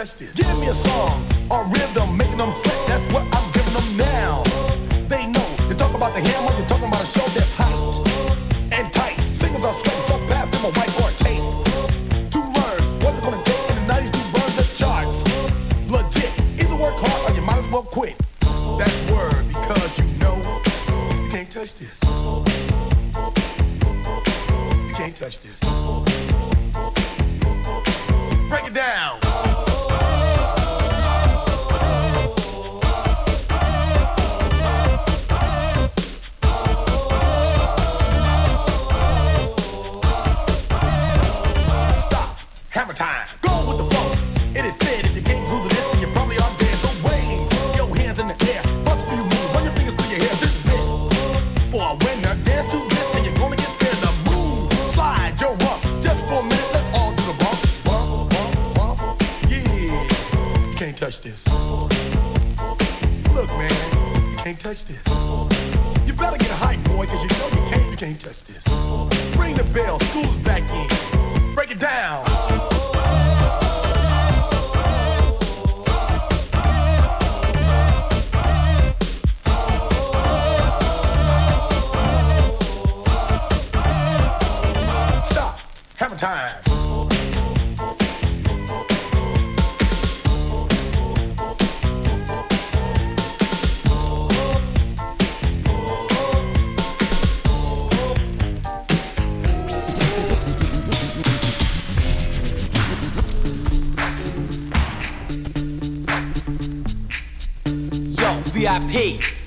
this. 0.00 0.34
Give 0.34 0.58
me 0.58 0.68
a 0.68 0.74
song 0.84 1.26
or 1.50 1.64
rhythm, 1.66 1.89
For 51.70 51.76
a 51.76 51.94
winner, 52.04 52.34
dance 52.42 52.72
to 52.72 52.78
this, 52.88 53.14
and 53.14 53.24
you're 53.24 53.34
gonna 53.36 53.54
get 53.54 53.78
there. 53.78 53.92
The. 53.92 54.10
Slide 54.92 55.40
your 55.40 55.54
rump. 55.58 56.02
Just 56.02 56.26
for 56.26 56.40
a 56.40 56.42
minute, 56.42 56.72
let's 56.72 56.98
all 56.98 57.14
do 57.14 57.22
the 57.24 57.32
bump. 57.38 57.60
Yeah. 59.48 60.68
You 60.68 60.74
can't 60.74 60.96
touch 60.96 61.20
this. 61.22 61.46
Look, 63.32 63.48
man. 63.50 64.32
You 64.32 64.38
can't 64.38 64.58
touch 64.58 64.84
this. 64.86 65.06
You 66.06 66.12
better 66.12 66.38
get 66.38 66.50
a 66.50 66.56
hype, 66.56 66.82
boy, 66.82 67.06
cause 67.06 67.22
you 67.22 67.28
know 67.38 67.48
you 67.48 67.70
can't, 67.70 67.90
you 67.92 67.96
can't 67.96 68.20
touch 68.20 68.44
this. 68.48 68.66
Ring 69.36 69.54
the 69.54 69.62
bell, 69.72 70.00
school's 70.00 70.36
back 70.38 70.68
in. 70.72 71.54
Break 71.54 71.70
it 71.70 71.78
down. 71.78 72.29
Time. 86.20 86.60
Yo, 108.20 108.42
VIP. 108.52 109.39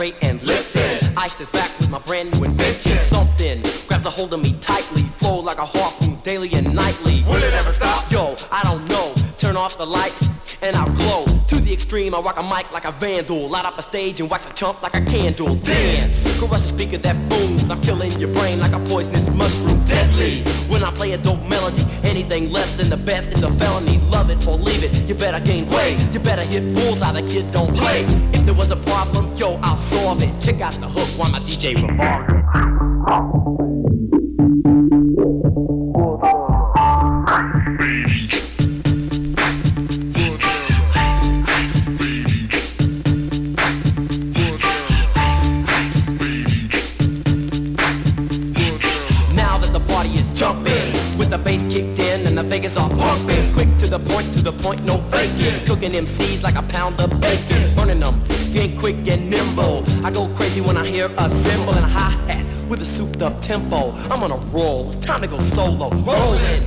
And 0.00 0.42
listen. 0.42 1.16
I 1.16 1.28
sit 1.28 1.50
back 1.52 1.78
with 1.78 1.88
my 1.88 2.00
brand 2.00 2.32
new 2.32 2.44
invention. 2.44 2.98
Something 3.08 3.62
grabs 3.86 4.04
a 4.04 4.10
hold 4.10 4.32
of 4.32 4.40
me 4.40 4.58
tightly, 4.60 5.04
flow 5.18 5.38
like 5.38 5.58
a 5.58 5.64
harpoon 5.64 6.20
daily 6.24 6.52
and 6.52 6.74
nightly. 6.74 7.22
Will 7.24 7.42
it 7.42 7.54
ever 7.54 7.72
stop? 7.72 8.10
Yo, 8.10 8.36
I 8.50 8.62
don't 8.64 8.86
know. 8.86 9.14
Turn 9.38 9.56
off 9.56 9.78
the 9.78 9.86
lights 9.86 10.28
and 10.62 10.74
I'll 10.74 10.92
glow. 10.94 11.26
To 11.48 11.60
the 11.60 11.72
extreme, 11.72 12.14
I 12.14 12.20
rock 12.20 12.38
a 12.38 12.42
mic 12.42 12.72
like 12.72 12.84
a 12.84 12.92
vandal. 12.92 13.48
Light 13.48 13.64
up 13.64 13.78
a 13.78 13.82
stage 13.82 14.20
and 14.20 14.28
wax 14.28 14.46
a 14.46 14.52
chump 14.54 14.82
like 14.82 14.94
a 14.94 15.04
candle. 15.04 15.54
Dance, 15.56 16.16
caress 16.40 16.64
a 16.64 16.68
speaker 16.68 16.98
that 16.98 17.28
booms. 17.28 17.62
I'm 17.70 17.80
killing 17.80 18.18
your 18.18 18.32
brain 18.32 18.58
like 18.58 18.72
a 18.72 18.80
poisonous 18.88 19.28
mushroom. 19.28 19.86
Deadly. 19.86 20.42
When 20.68 20.82
I 20.82 20.90
play 20.90 21.12
a 21.12 21.18
dope 21.18 21.42
melody, 21.42 21.83
anything 22.24 22.50
less 22.50 22.74
than 22.76 22.88
the 22.88 22.96
best 22.96 23.28
is 23.28 23.42
a 23.42 23.54
felony. 23.58 23.98
Love 23.98 24.30
it 24.30 24.46
or 24.46 24.56
leave 24.56 24.82
it. 24.82 24.94
You 25.08 25.14
better 25.14 25.40
gain 25.40 25.68
weight. 25.68 26.00
You 26.12 26.20
better 26.20 26.44
hit 26.44 26.74
bullseye. 26.74 27.12
The 27.12 27.28
kid 27.28 27.50
don't 27.50 27.76
play. 27.76 28.04
If 28.32 28.46
there 28.46 28.54
was 28.54 28.70
a 28.70 28.76
problem, 28.76 29.34
yo, 29.34 29.56
I'll 29.62 29.76
solve 29.90 30.22
it. 30.22 30.40
Check 30.40 30.60
out 30.60 30.74
the 30.74 30.88
hook 30.88 31.08
while 31.18 31.30
my 31.30 31.40
DJ 31.40 31.74
revolves 31.76 33.93
point, 54.64 54.82
no 54.82 54.96
faking. 55.10 55.66
Cooking 55.66 55.92
MCs 55.92 56.42
like 56.42 56.54
a 56.54 56.62
pound 56.62 56.98
of 56.98 57.20
bacon. 57.20 57.76
Burning 57.76 58.00
them, 58.00 58.24
getting 58.50 58.78
quick 58.78 58.96
and 59.06 59.28
nimble. 59.28 59.84
I 60.04 60.10
go 60.10 60.34
crazy 60.36 60.62
when 60.62 60.78
I 60.78 60.86
hear 60.88 61.06
a 61.18 61.28
cymbal 61.44 61.74
and 61.74 61.84
a 61.84 61.88
hi-hat 61.88 62.68
with 62.70 62.80
a 62.80 62.86
souped 62.96 63.20
up 63.20 63.42
tempo. 63.42 63.92
I'm 64.10 64.22
on 64.22 64.30
a 64.30 64.38
roll, 64.56 64.90
it's 64.92 65.04
time 65.04 65.20
to 65.20 65.28
go 65.28 65.38
solo. 65.50 65.90
Rolling, 65.90 66.66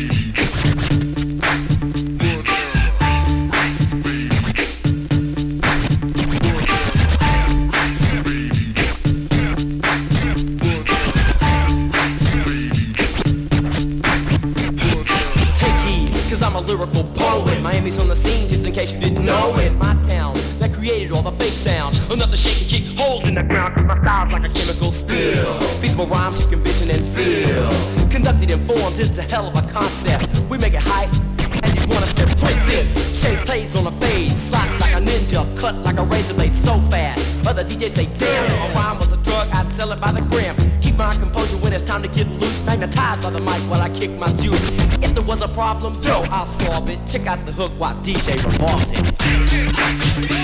Hell 29.41 29.57
of 29.57 29.63
a 29.63 29.71
concept. 29.71 30.49
We 30.49 30.57
make 30.57 30.73
it 30.73 30.81
hype, 30.81 31.13
and 31.63 31.75
you 31.75 31.87
wanna 31.87 32.07
step 32.07 32.29
like 32.41 32.65
this. 32.67 32.87
Shape 33.19 33.39
plays 33.45 33.75
on 33.75 33.87
a 33.87 33.99
fade, 33.99 34.31
slice 34.49 34.79
like 34.79 34.93
a 34.93 35.01
ninja, 35.01 35.41
cut 35.57 35.75
like 35.83 35.97
a 35.97 36.03
razor 36.03 36.33
blade 36.33 36.53
so 36.63 36.73
fast. 36.89 37.21
Other 37.47 37.63
DJs 37.63 37.95
say, 37.95 38.05
damn, 38.17 38.71
a 38.71 38.73
rhyme 38.75 38.99
was 38.99 39.11
a 39.11 39.17
drug, 39.17 39.49
I'd 39.49 39.75
sell 39.77 39.91
it 39.91 39.99
by 39.99 40.11
the 40.11 40.21
gram. 40.21 40.55
Keep 40.81 40.95
my 40.97 41.15
composure 41.15 41.57
when 41.57 41.73
it's 41.73 41.85
time 41.85 42.03
to 42.03 42.07
get 42.07 42.27
loose. 42.27 42.59
Magnetized 42.65 43.23
by 43.23 43.31
the 43.31 43.39
mic 43.39 43.61
while 43.69 43.81
I 43.81 43.89
kick 43.89 44.11
my 44.11 44.31
juice. 44.33 44.61
If 45.01 45.15
there 45.15 45.23
was 45.23 45.41
a 45.41 45.47
problem, 45.47 46.01
yo, 46.03 46.21
I'll 46.29 46.47
solve 46.59 46.89
it. 46.89 46.99
Check 47.07 47.25
out 47.25 47.45
the 47.45 47.51
hook 47.51 47.71
while 47.77 47.95
DJ 48.03 48.43
revolves 48.45 48.85
it. 48.89 50.40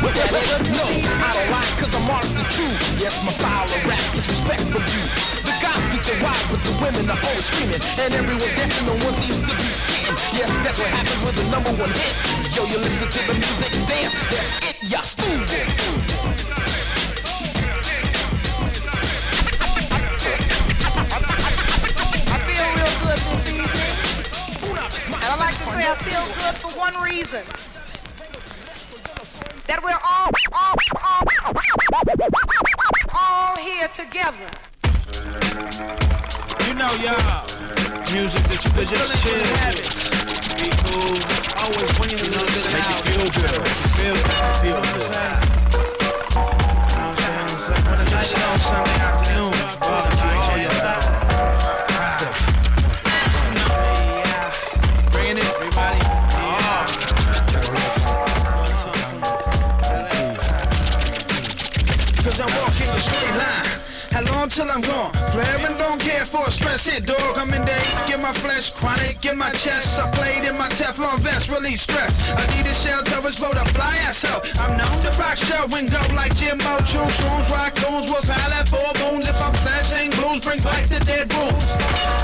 That 0.00 0.32
is. 0.32 0.50
No, 0.76 0.84
I 0.84 1.30
don't 1.32 1.50
lie, 1.50 1.72
cause 1.80 1.92
I'm 1.94 2.10
honest 2.10 2.34
and 2.34 2.48
true. 2.52 2.74
Yes, 3.00 3.16
my 3.24 3.32
style 3.32 3.64
of 3.64 3.84
rap 3.84 4.00
gets 4.12 4.28
respect 4.28 4.62
from 4.68 4.84
you. 4.84 5.02
The 5.44 5.54
guys 5.62 5.80
think 5.90 6.04
they're 6.04 6.22
wild, 6.22 6.44
but 6.52 6.60
the 6.64 6.72
women 6.82 7.08
are 7.08 7.18
always 7.18 7.46
screaming. 7.46 7.80
And 7.96 8.12
everyone's 8.14 8.52
dancing, 8.56 8.86
no 8.86 8.94
one 9.00 9.14
seems 9.22 9.40
to 9.40 9.54
be 9.56 9.68
sitting. 9.88 10.16
Yes, 10.36 10.50
that's 10.64 10.78
what 10.78 10.90
happens 10.92 11.20
with 11.24 11.36
the 11.36 11.46
number 11.48 11.72
one 11.72 11.90
hit. 11.90 12.14
Yo, 12.54 12.64
you 12.64 12.78
listen 12.78 13.08
to 13.08 13.20
the 13.24 13.34
music, 13.34 13.72
dance, 13.88 14.14
that's 14.28 14.50
it, 14.68 14.76
ya 14.84 15.00
stupid. 15.02 15.66
I 22.28 22.38
feel 22.44 22.66
real 22.76 22.94
good 23.00 23.20
this 23.24 23.48
evening. 23.48 23.96
And 25.16 25.24
I 25.24 25.36
like 25.36 25.56
to 25.56 25.64
say 25.64 25.84
I 25.88 25.96
feel 26.04 26.24
good 26.36 26.56
for 26.60 26.70
one 26.78 26.94
reason. 27.02 27.44
That 29.68 29.82
we're 29.82 29.98
all, 29.98 30.30
all, 30.52 30.76
all, 31.02 31.24
all 33.14 33.56
here 33.56 33.88
together. 33.96 34.48
You 36.66 36.74
know, 36.74 36.94
y'all, 36.94 37.46
music 38.12 38.42
that 38.46 38.62
you 38.62 38.70
could 38.70 38.86
just 38.86 39.10
chill 39.22 39.42
with. 39.42 39.82
Be 40.54 40.70
cool. 40.86 41.18
Always 41.58 41.90
bringing 41.98 42.20
a 42.20 42.30
little 42.30 42.46
bit 42.46 42.62
of 42.62 42.70
Make 42.72 42.86
you 42.86 43.02
feel 43.10 43.26
good. 43.34 43.58
Make 43.58 43.82
you 43.82 43.90
feel 43.90 44.14
good. 44.14 44.38
Feel 44.62 44.80
good. 44.82 45.36
When 47.86 47.98
the 47.98 48.06
night 48.06 48.38
on 48.38 48.60
Sunday 48.60 48.98
afternoons, 49.02 49.55
till 64.56 64.70
I'm 64.70 64.80
gone? 64.80 65.12
Flaring 65.32 65.76
don't 65.76 66.00
care 66.00 66.24
for 66.24 66.48
a 66.48 66.50
stress 66.50 66.86
hit, 66.86 67.04
dog. 67.04 67.36
I'm 67.36 67.52
in 67.52 67.66
the 67.66 67.76
eight, 67.76 68.06
get 68.08 68.20
my 68.20 68.32
flesh 68.40 68.70
chronic, 68.70 69.20
get 69.20 69.36
my 69.36 69.52
chest. 69.52 69.98
I 69.98 70.10
played 70.12 70.44
in 70.46 70.56
my 70.56 70.70
Teflon 70.70 71.20
vest, 71.20 71.50
relieve 71.50 71.80
stress. 71.80 72.12
I 72.30 72.46
need 72.56 72.66
a 72.66 72.72
shelter, 72.72 73.20
it's 73.28 73.36
for 73.36 73.52
the 73.52 73.66
fly 73.76 73.96
ass. 74.08 74.24
I'm 74.24 74.78
known 74.78 75.04
to 75.04 75.10
rock 75.20 75.36
show 75.36 75.64
and 75.76 75.90
go 75.90 76.00
like 76.14 76.34
Jimbo, 76.36 76.78
true 76.88 77.10
shrooms, 77.20 77.50
raccoons, 77.50 78.10
will 78.10 78.22
pal 78.22 78.52
at 78.56 78.66
four 78.70 78.90
moons. 79.04 79.28
If 79.28 79.36
I'm 79.36 79.54
sad, 79.56 79.84
sing 79.92 80.10
blues, 80.16 80.40
brings 80.40 80.64
like 80.64 80.88
the 80.88 81.00
dead 81.00 81.32
rules. 81.34 81.62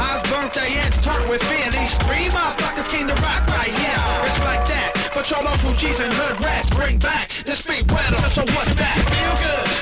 Eyes 0.00 0.22
burnt, 0.30 0.54
they 0.54 0.70
heads 0.72 0.96
turned 1.04 1.28
with 1.28 1.42
fear. 1.42 1.68
These 1.70 1.92
three 2.08 2.32
motherfuckers 2.32 2.88
came 2.88 3.08
to 3.08 3.14
rock 3.20 3.46
right 3.48 3.68
here. 3.68 4.00
It's 4.24 4.40
like 4.40 4.64
that. 4.72 5.10
Patrol 5.12 5.46
off 5.46 5.60
Fugees 5.60 6.00
and 6.00 6.10
hood 6.10 6.42
rats, 6.42 6.70
bring 6.70 6.98
back 6.98 7.30
this 7.44 7.60
big 7.60 7.92
weather. 7.92 8.16
So 8.30 8.40
what's 8.56 8.74
that? 8.76 8.96
Feel 9.12 9.36
good. 9.44 9.81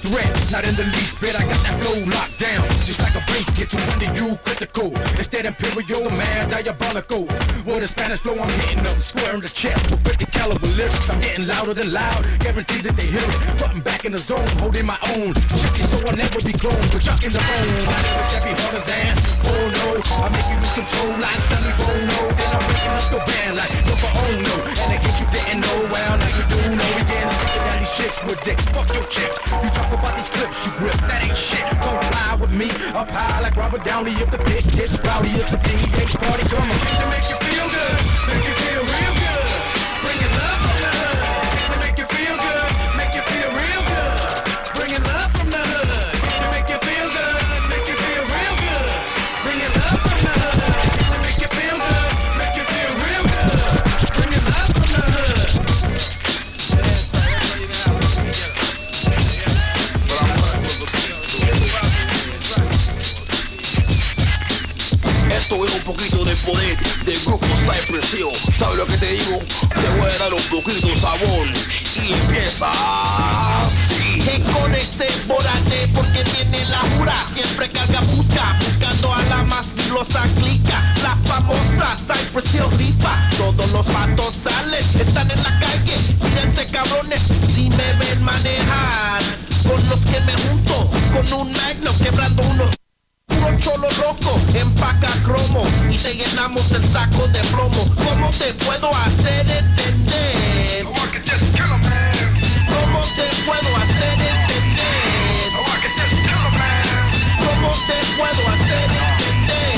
threat, 0.00 0.50
not 0.50 0.64
in 0.64 0.74
the 0.76 0.84
least 0.84 1.20
bit. 1.20 1.34
I 1.34 1.44
got 1.44 1.62
that 1.64 1.82
flow 1.82 1.98
locked 2.04 2.38
down, 2.38 2.68
just 2.84 3.00
like 3.00 3.14
a 3.14 3.24
bass 3.26 3.48
get 3.56 3.70
to 3.70 3.92
under 3.92 4.12
you 4.14 4.36
critical. 4.44 4.92
It's 5.18 5.28
that 5.28 5.44
imperial 5.44 6.10
man, 6.10 6.50
diabolical. 6.50 7.24
With 7.66 7.84
a 7.84 7.88
Spanish 7.88 8.20
flow, 8.20 8.38
I'm 8.38 8.48
hitting 8.60 8.86
up, 8.86 9.00
square 9.02 9.34
in 9.34 9.40
the 9.40 9.48
chest 9.48 9.90
with 9.90 10.02
50 10.06 10.24
caliber 10.26 10.66
lyrics. 10.66 11.08
I'm 11.08 11.20
getting 11.20 11.46
louder 11.46 11.74
than 11.74 11.92
loud, 11.92 12.24
guaranteed 12.40 12.84
that 12.84 12.96
they 12.96 13.06
hear 13.06 13.20
it. 13.20 13.58
Putting 13.58 13.82
back 13.82 14.04
in 14.04 14.12
the 14.12 14.18
zone, 14.18 14.46
holding 14.58 14.86
my 14.86 14.98
own. 15.14 15.34
Tricky, 15.34 15.84
so 15.86 16.06
I'll 16.06 16.16
never 16.16 16.40
be 16.40 16.52
cloned, 16.52 16.90
but 16.92 17.02
chucking 17.02 17.32
the 17.32 17.38
bone. 17.38 17.66
Never 17.84 18.28
shall 18.30 18.44
be 18.44 18.52
harder 18.60 18.84
than. 18.86 19.20
Oh 19.44 19.70
no, 19.76 20.00
I 20.00 20.28
make 20.30 20.48
you 20.48 20.56
lose 20.60 20.72
control 20.72 21.12
like 21.18 21.40
Sonny 21.48 21.72
Bono. 21.76 22.18
Then 22.36 22.48
I'm 22.56 22.62
breaking 22.66 22.94
up 22.96 23.06
the 23.10 23.20
band 23.26 23.56
like 23.56 23.70
for 24.00 24.10
oh 24.14 24.32
no. 24.40 24.54
And 24.64 24.92
I 24.92 24.98
case 25.02 25.20
you 25.20 25.28
didn't 25.30 25.60
know, 25.60 25.88
well 25.92 26.16
now 26.16 26.30
you 26.36 26.44
do 26.48 26.60
know. 26.76 26.88
We 26.96 27.02
getting 27.04 27.30
sick 27.40 27.60
of 27.60 27.74
these 27.78 27.92
chicks 27.98 28.18
with 28.24 28.40
dicks. 28.42 28.64
Fuck 28.72 28.88
your 28.94 29.06
chicks. 29.06 29.36
You 29.50 29.70
talk 29.70 29.89
about 29.92 30.16
these 30.16 30.28
clips 30.28 30.56
you 30.64 30.72
grip, 30.78 30.94
that 31.08 31.22
ain't 31.22 31.36
shit. 31.36 31.64
Don't 31.82 32.04
fly 32.10 32.36
with 32.40 32.50
me 32.50 32.70
up 32.94 33.08
high 33.08 33.40
like 33.40 33.56
Robert 33.56 33.84
Downey. 33.84 34.12
If 34.12 34.30
the 34.30 34.38
bitch 34.38 34.70
gets 34.72 34.92
rowdy, 35.04 35.30
if 35.30 35.50
the 35.50 35.56
DH 35.56 36.14
party 36.18 36.44
come 36.48 36.70
on. 36.70 36.78
to 36.78 37.06
make 37.10 37.28
you 37.28 37.36
feel 37.48 37.68
good, 37.68 37.98
make 38.28 38.44
you 38.46 38.54
feel 38.66 38.79
Esto 65.50 65.64
es 65.64 65.74
un 65.74 65.82
poquito 65.82 66.24
de 66.24 66.36
poder 66.36 66.78
del 67.04 67.18
grupo 67.24 67.44
Cypress 67.44 68.14
Hill. 68.14 68.54
¿Sabes 68.56 68.76
lo 68.76 68.86
que 68.86 68.96
te 68.98 69.14
digo? 69.14 69.40
Te 69.74 69.98
voy 69.98 70.08
a 70.08 70.18
dar 70.18 70.32
un 70.32 70.42
poquito 70.44 70.86
de 70.86 71.00
sabor. 71.00 71.48
Y 71.96 72.12
empieza 72.12 72.70
así. 73.66 74.40
con 74.52 74.72
ese 74.72 75.08
borate 75.26 75.88
porque 75.92 76.22
tiene 76.22 76.64
la 76.66 76.78
jura. 76.78 77.26
Siempre 77.34 77.68
carga 77.68 78.00
busca, 78.02 78.60
buscando 78.60 79.12
a 79.12 79.22
la 79.24 79.42
más 79.42 79.66
filosa 79.74 80.22
clica. 80.36 80.94
La 81.02 81.18
famosa 81.24 81.98
Cypress 82.06 82.54
Hill 82.54 82.78
rifa. 82.78 83.28
Todos 83.36 83.72
los 83.72 83.84
patos 83.86 84.32
salen, 84.44 84.84
están 85.00 85.32
en 85.32 85.42
la 85.42 85.58
calle. 85.58 85.96
Mírense 86.22 86.66
cabrones, 86.68 87.22
si 87.56 87.70
me 87.70 87.92
ven 87.94 88.22
manejar. 88.22 89.20
Con 89.66 89.84
los 89.88 89.98
que 90.06 90.20
me 90.20 90.32
junto, 90.44 90.88
con 91.12 91.32
un 91.32 91.52
magno 91.54 91.90
quebrando 91.98 92.40
unos 92.44 92.79
cholo 93.58 93.88
loco, 93.98 94.40
empaca 94.54 95.10
cromo 95.24 95.64
y 95.90 95.96
te 95.98 96.14
llenamos 96.14 96.70
el 96.72 96.86
saco 96.92 97.26
de 97.28 97.40
plomo. 97.40 97.86
¿Cómo 97.96 98.30
te 98.30 98.54
puedo 98.54 98.94
hacer 98.94 99.50
entender? 99.50 100.84
¿Cómo 100.84 101.00
te 103.16 103.26
puedo 103.44 103.76
hacer 103.76 104.20
entender? 104.20 105.50
¿Cómo 107.38 107.72
te 107.86 107.98
puedo 108.16 108.42
hacer 108.48 108.90
entender? 108.90 109.70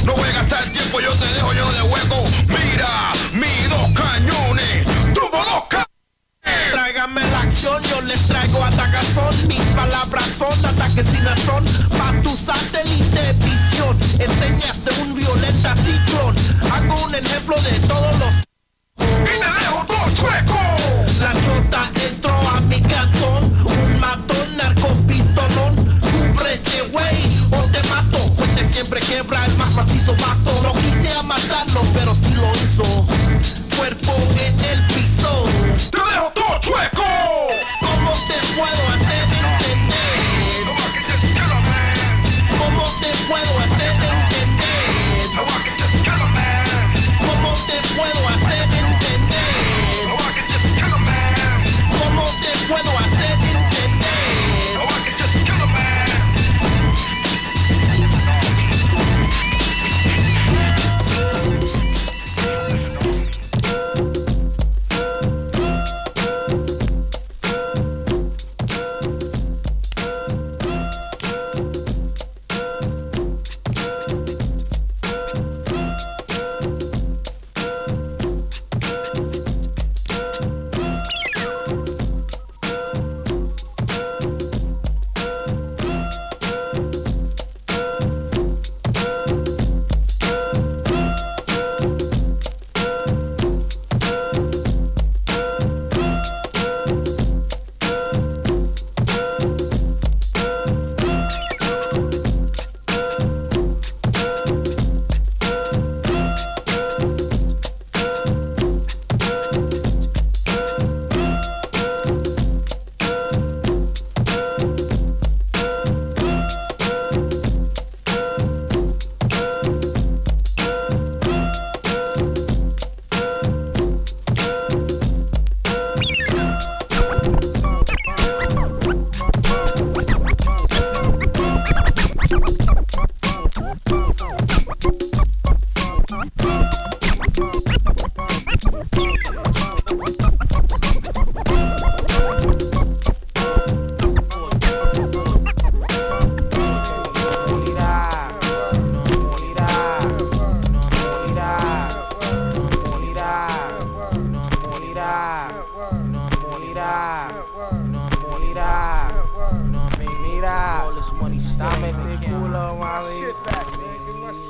No 0.04 0.14
voy 0.14 0.28
a 0.28 0.32
gastar 0.32 0.72
tiempo, 0.72 1.00
yo 1.00 1.12
te 1.14 1.26
dejo 1.26 1.52
lleno 1.52 1.72
de 1.72 1.82
hueco. 1.82 2.24
Mira, 2.46 3.12
mis 3.32 3.68
dos 3.68 3.90
cañones, 3.94 4.86
tuvo 5.14 5.44
dos 5.44 5.64
cañones. 5.68 6.72
Tráigame 6.72 7.20
la 7.30 7.40
acción, 7.40 7.82
yo 7.84 8.00
les 8.00 8.20
traigo 8.26 8.64
atacazón 8.64 9.46
Mis 9.46 9.60
palabras 9.76 10.24
son 10.38 10.64
ataques 10.64 11.06
sin 11.06 11.24
razón 11.24 11.64
Pa' 11.90 12.12
tu 12.22 12.36
satélite 12.36 13.34
visión 13.34 13.98
Enseñaste 14.18 15.02
un 15.02 15.14
violenta 15.14 15.74
ciclón 15.76 16.34
Hago 16.72 17.04
un 17.04 17.14
ejemplo 17.14 17.56
de 17.62 17.78
todos 17.80 18.18
los 18.18 18.30
¡Y 18.98 19.24
te 19.24 19.60
dejo 19.60 19.84
todo 19.86 20.14
chueco! 20.14 20.58
La 21.20 21.32
chota 21.44 21.90
entró 21.94 22.39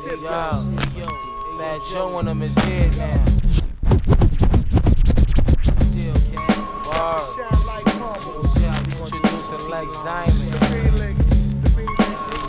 Bad 0.03 1.83
Joe 1.91 2.17
on 2.17 2.27
him 2.27 2.41
is 2.43 2.55
here 2.61 2.91
now. 2.93 3.25
Still 5.77 6.15
can. 6.15 6.49
Word. 6.89 7.37
Introducing 8.97 9.69
Lex 9.69 9.93
Diamond. 9.93 10.55
Hey, 10.65 11.15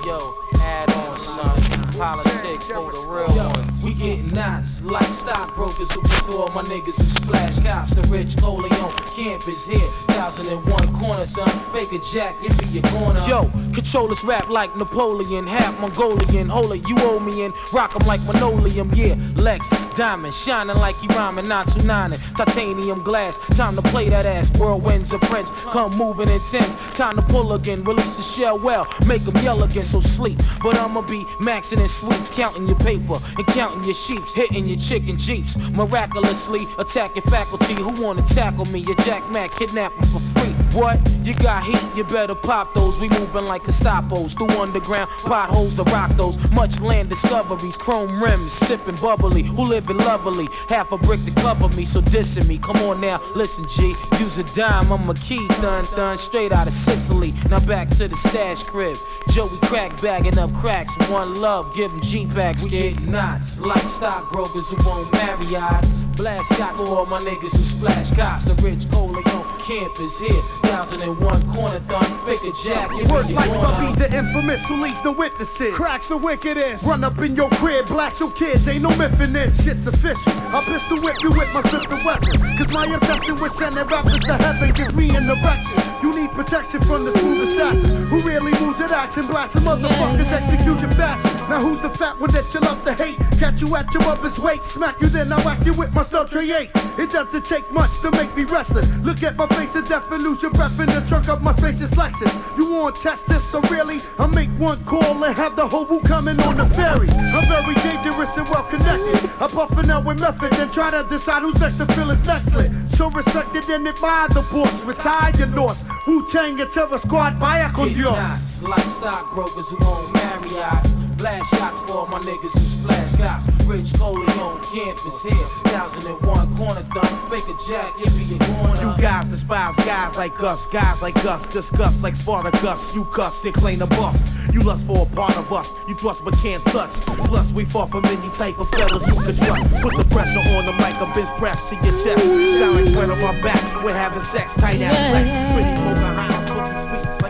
yo, 0.06 0.34
add 0.62 0.94
on, 0.94 1.20
son. 1.20 1.58
Politics 1.98 2.66
for 2.68 2.92
the 2.94 3.06
real 3.06 3.36
ones. 3.36 3.81
We 3.84 3.94
getting 3.96 4.28
knots 4.34 4.80
like 4.82 5.12
stockbrokers 5.14 5.90
who 5.92 6.02
restore 6.02 6.50
my 6.50 6.64
niggas 6.64 6.96
who 6.98 7.04
splash 7.06 7.58
cops. 7.60 7.96
The 7.96 8.04
rich 8.04 8.38
Coleon 8.38 8.92
campus 9.16 9.66
here, 9.66 9.90
thousand 10.08 10.48
and 10.48 10.64
one 10.66 11.00
corner, 11.00 11.26
son. 11.26 11.50
Fake 11.74 11.92
a 11.92 12.00
jack, 12.14 12.36
it 12.44 12.56
be 12.60 12.66
your 12.68 12.84
corner. 12.84 13.20
Yo, 13.28 13.50
control 13.74 14.02
controllers 14.02 14.24
rap 14.24 14.50
like 14.50 14.76
Napoleon, 14.78 15.48
half 15.48 15.80
Mongolian. 15.80 16.50
Hold 16.50 16.74
it, 16.74 16.88
you 16.88 16.96
owe 17.00 17.20
me 17.20 17.44
in. 17.44 17.54
Rock 17.74 17.96
'em 18.00 18.08
like 18.08 18.22
linoleum, 18.22 18.94
yeah. 18.94 19.16
Lex, 19.36 19.68
diamond, 19.96 20.34
shining 20.34 20.76
like 20.78 20.96
he 20.98 21.08
rhyming, 21.08 21.48
not 21.48 21.68
too 21.68 21.84
nine. 21.84 22.12
Titanium 22.38 23.04
glass, 23.04 23.38
time 23.56 23.76
to 23.76 23.82
play 23.82 24.10
that 24.10 24.26
ass. 24.26 24.52
Whirlwinds 24.52 25.12
of 25.12 25.22
Prince, 25.22 25.50
come 25.72 25.98
moving 25.98 26.30
intense. 26.30 26.76
Time 26.94 27.16
to 27.16 27.22
pull 27.24 27.54
again, 27.54 27.84
release 27.84 28.16
the 28.16 28.22
shell 28.22 28.60
well. 28.60 28.88
Make 29.06 29.28
'em 29.28 29.44
yell 29.44 29.64
again, 29.64 29.86
so 29.86 30.00
sleep. 30.00 30.40
But 30.62 30.78
I'ma 30.78 31.02
be 31.02 31.26
maxing 31.42 31.80
in 31.80 31.90
sweets, 31.90 32.30
counting 32.30 32.68
your 32.68 32.78
paper 32.78 33.20
and 33.38 33.48
counting 33.48 33.71
your 33.84 33.94
sheeps, 33.94 34.34
hitting 34.34 34.68
your 34.68 34.80
chicken 34.80 35.18
jeeps. 35.18 35.56
Miraculously 35.58 36.68
attacking 36.78 37.24
faculty 37.24 37.74
who 37.74 37.90
wanna 38.02 38.26
tackle 38.28 38.66
me. 38.66 38.80
Your 38.80 38.96
Jack 38.98 39.30
Mac 39.32 39.52
kidnapping 39.56 40.08
for 40.10 40.20
free. 40.40 40.61
What? 40.74 41.00
You 41.26 41.34
got 41.36 41.66
heat, 41.66 41.96
you 41.96 42.04
better 42.06 42.34
pop 42.34 42.74
those. 42.74 42.98
We 42.98 43.10
moving 43.10 43.46
like 43.46 43.64
Gestapos 43.64 44.38
through 44.38 44.58
underground 44.60 45.10
potholes 45.20 45.76
to 45.76 45.84
rock 45.84 46.16
those. 46.16 46.38
Much 46.52 46.80
land 46.80 47.10
discoveries, 47.10 47.76
chrome 47.76 48.24
rims, 48.24 48.54
sipping 48.54 48.96
bubbly. 48.96 49.44
Who 49.44 49.64
living 49.64 49.98
lovely? 49.98 50.48
Half 50.70 50.94
a 50.94 50.98
brick 50.98 51.24
to 51.26 51.32
cover 51.32 51.68
me, 51.70 51.84
so 51.84 52.02
dissing 52.02 52.48
me. 52.48 52.58
Come 52.58 52.78
on 52.78 53.02
now, 53.02 53.22
listen, 53.36 53.68
G. 53.76 53.94
Use 54.20 54.38
a 54.38 54.44
dime, 54.56 54.92
I'm 54.92 55.10
a 55.10 55.14
key, 55.14 55.46
thun 55.60 55.86
thun, 55.86 56.18
straight 56.18 56.54
out 56.54 56.68
of 56.68 56.74
Sicily. 56.74 57.34
Now 57.50 57.60
back 57.60 57.90
to 57.98 58.08
the 58.08 58.16
stash 58.16 58.64
crib. 58.64 58.98
Joey 59.30 59.58
crack 59.64 60.02
bagging 60.02 60.40
up 60.40 60.54
cracks. 60.56 60.94
One 61.10 61.36
love, 61.36 61.76
give 61.76 61.92
'em 61.92 62.02
G 62.02 62.26
packs, 62.28 62.64
We 62.64 62.70
get 62.70 63.02
knots 63.02 63.60
like 63.60 63.88
stockbrokers 63.90 64.70
who 64.70 64.78
won't 64.88 65.12
marry 65.14 65.54
odds. 65.56 66.06
Blast 66.16 66.48
shots 66.56 66.78
for 66.78 66.88
all 66.88 67.06
my 67.06 67.20
niggas 67.20 67.56
who 67.56 67.64
splash 67.64 68.10
cops. 68.12 68.46
The 68.46 68.54
rich 68.62 68.90
Coleon 68.92 69.24
campus 69.60 70.20
here, 70.20 70.42
Thousand 70.62 71.02
and 71.02 71.20
one 71.20 71.54
corner 71.54 71.80
thumb, 71.82 72.28
a 72.28 72.36
jack. 72.64 72.90
If 72.94 73.12
Work 73.12 73.30
like 73.30 73.50
wanna. 73.50 73.62
Bubby, 73.62 74.00
the 74.00 74.18
infamous 74.18 74.62
who 74.62 74.82
leads 74.82 75.04
no 75.04 75.12
witnesses. 75.12 75.74
Cracks 75.74 76.08
the 76.08 76.18
wickedest. 76.18 76.84
Run 76.84 77.04
up 77.04 77.18
in 77.20 77.36
your 77.36 77.50
crib, 77.52 77.88
blast 77.88 78.20
your 78.20 78.32
kids. 78.32 78.68
Ain't 78.68 78.84
no 78.84 78.96
myth 78.96 79.20
in 79.20 79.34
this. 79.34 79.56
Shit's 79.64 79.86
official. 79.88 80.32
I'll 80.52 80.62
pistol 80.64 81.02
whip 81.02 81.16
you 81.22 81.30
with 81.30 81.52
my 81.54 81.62
and 81.62 82.06
Wesson. 82.06 82.58
Cause 82.58 82.72
my 82.72 82.86
obsession 82.86 83.36
with 83.36 83.54
sending 83.56 83.86
rappers 83.86 84.20
to 84.26 84.38
heaven 84.38 84.72
gives 84.74 84.94
me 84.94 85.10
an 85.16 85.30
erection. 85.30 85.82
You 86.02 86.14
need 86.14 86.32
protection 86.32 86.82
from 86.82 87.06
the 87.06 87.18
smooth 87.18 87.50
assassin 87.50 88.08
who 88.08 88.20
really 88.20 88.52
moves 88.60 88.80
at 88.82 88.92
action, 88.92 89.28
blasting 89.28 89.62
motherfuckers 89.62 90.32
execution 90.32 90.92
fashion. 90.92 91.50
Now 91.50 91.62
who's 91.62 91.82
the 91.82 91.90
fat 91.90 92.20
one 92.20 92.32
that 92.32 92.54
you 92.54 92.60
love 92.60 92.84
to 92.86 92.94
hate? 92.94 93.18
Catch 93.40 93.62
you 93.62 93.76
at 93.76 93.92
your 93.94 94.04
mother's 94.04 94.38
weight, 94.40 94.64
smack 94.66 95.00
you 95.02 95.10
then 95.10 95.32
I 95.32 95.44
whack 95.44 95.66
you 95.66 95.74
with 95.74 95.92
my 95.94 96.04
stub 96.06 96.30
tray 96.30 96.52
eight. 96.52 96.72
It 96.98 97.12
doesn't 97.12 97.46
take 97.46 97.72
much 97.72 97.92
to 98.02 98.12
make 98.12 98.36
me 98.36 98.44
restless. 98.44 98.88
Look 99.04 99.24
at 99.24 99.36
my 99.36 99.48
face 99.48 99.74
of 99.76 99.88
death 99.88 100.12
and 100.12 100.24
lose 100.24 100.42
your 100.42 100.51
in 100.54 100.88
the 100.88 101.04
trunk 101.08 101.28
of 101.30 101.42
my 101.42 101.54
face 101.54 101.80
is 101.82 101.90
Lexus. 101.92 102.32
You 102.58 102.72
want 102.72 102.96
to 102.96 103.02
test 103.02 103.26
this? 103.28 103.44
So 103.52 103.62
really, 103.62 104.02
I 104.20 104.28
make 104.28 104.50
one 104.60 104.84
call 104.86 105.24
and 105.24 105.36
have 105.36 105.56
the 105.56 105.68
whole 105.68 105.86
woo 105.86 106.02
coming 106.02 106.40
on 106.42 106.58
the 106.58 106.66
ferry. 106.76 107.10
I'm 107.10 107.48
very 107.48 107.76
dangerous 107.76 108.30
and 108.36 108.48
well 108.50 108.64
connected. 108.64 109.30
I'm 109.40 109.50
puffing 109.50 109.90
out 109.90 110.06
with 110.06 110.20
method 110.20 110.54
and 110.56 110.72
try 110.72 110.92
to 110.92 111.04
decide 111.10 111.42
who's 111.42 111.60
next 111.60 111.78
to 111.78 111.86
fill 111.88 112.10
his 112.10 112.26
next 112.28 112.52
lit. 112.54 112.72
So 112.98 113.10
respected 113.10 113.70
and 113.70 113.88
admire 113.88 114.28
the 114.30 114.42
boss. 114.52 114.74
Retire 114.84 115.32
your 115.38 115.48
loss. 115.48 115.78
Wu 116.08 116.30
Tang 116.32 116.60
and 116.60 116.72
Terror 116.72 116.98
Squad, 117.00 117.36
vaya 117.36 117.72
con 117.72 117.94
Dios. 117.94 118.16
knots 118.16 118.62
like 118.62 118.90
stockbrokers 118.90 119.70
who 119.70 119.78
own 119.86 120.12
Marriott's. 120.14 121.11
Blast 121.22 121.52
shots 121.52 121.80
for 121.82 122.00
all 122.00 122.08
my 122.08 122.20
niggas 122.22 122.52
who 122.52 122.66
splash 122.66 123.16
cops. 123.16 123.66
Rich 123.66 123.94
Coleon 123.94 124.60
campus 124.64 125.22
here. 125.22 125.48
Thousand 125.66 126.08
and 126.08 126.20
one 126.26 126.58
corner 126.58 126.84
thumb. 126.96 127.30
Fake 127.30 127.48
a 127.48 127.70
jack 127.70 127.94
if 128.00 128.12
you 128.28 128.40
wanna. 128.56 128.96
You 128.96 129.00
guys 129.00 129.28
despise 129.28 129.76
guys 129.86 130.18
like 130.18 130.42
us, 130.42 130.66
guys 130.72 131.00
like 131.00 131.24
us, 131.24 131.46
discuss 131.54 131.96
like 132.00 132.16
Spartacus. 132.16 132.96
You 132.96 133.06
cuss 133.06 133.46
and 133.46 133.54
claim 133.54 133.78
the 133.78 133.86
bust. 133.86 134.20
You 134.52 134.62
lust 134.62 134.84
for 134.88 135.04
a 135.04 135.16
part 135.16 135.38
of 135.38 135.54
us, 135.54 135.72
you 135.88 135.94
thrust 135.94 136.26
but 136.26 136.34
can't 136.38 136.66
touch. 136.66 136.92
Plus, 137.30 137.52
we 137.52 137.66
fall 137.66 137.86
from 137.86 138.04
any 138.06 138.30
type 138.32 138.58
of 138.58 138.68
fellas 138.72 139.06
you 139.08 139.14
can 139.14 139.36
trust. 139.38 139.82
Put 139.84 139.96
the 139.98 140.06
pressure 140.06 140.40
on 140.40 140.66
the 140.66 140.74
mic, 140.74 140.96
a 140.96 141.06
bench 141.14 141.30
press 141.38 141.62
to 141.70 141.76
your 141.76 142.04
chest. 142.04 142.24
Sound 142.24 142.84
like 142.84 142.92
sweat 142.92 143.12
on 143.12 143.20
my 143.20 143.40
back, 143.44 143.84
we're 143.84 143.94
having 143.94 144.24
sex, 144.32 144.56
tight 144.56 144.82
ass 144.82 144.96
sex. 144.96 145.30
Pretty 145.54 145.70
Pocahontas, 145.86 146.50
pussy 146.50 147.06
sweet 147.06 147.21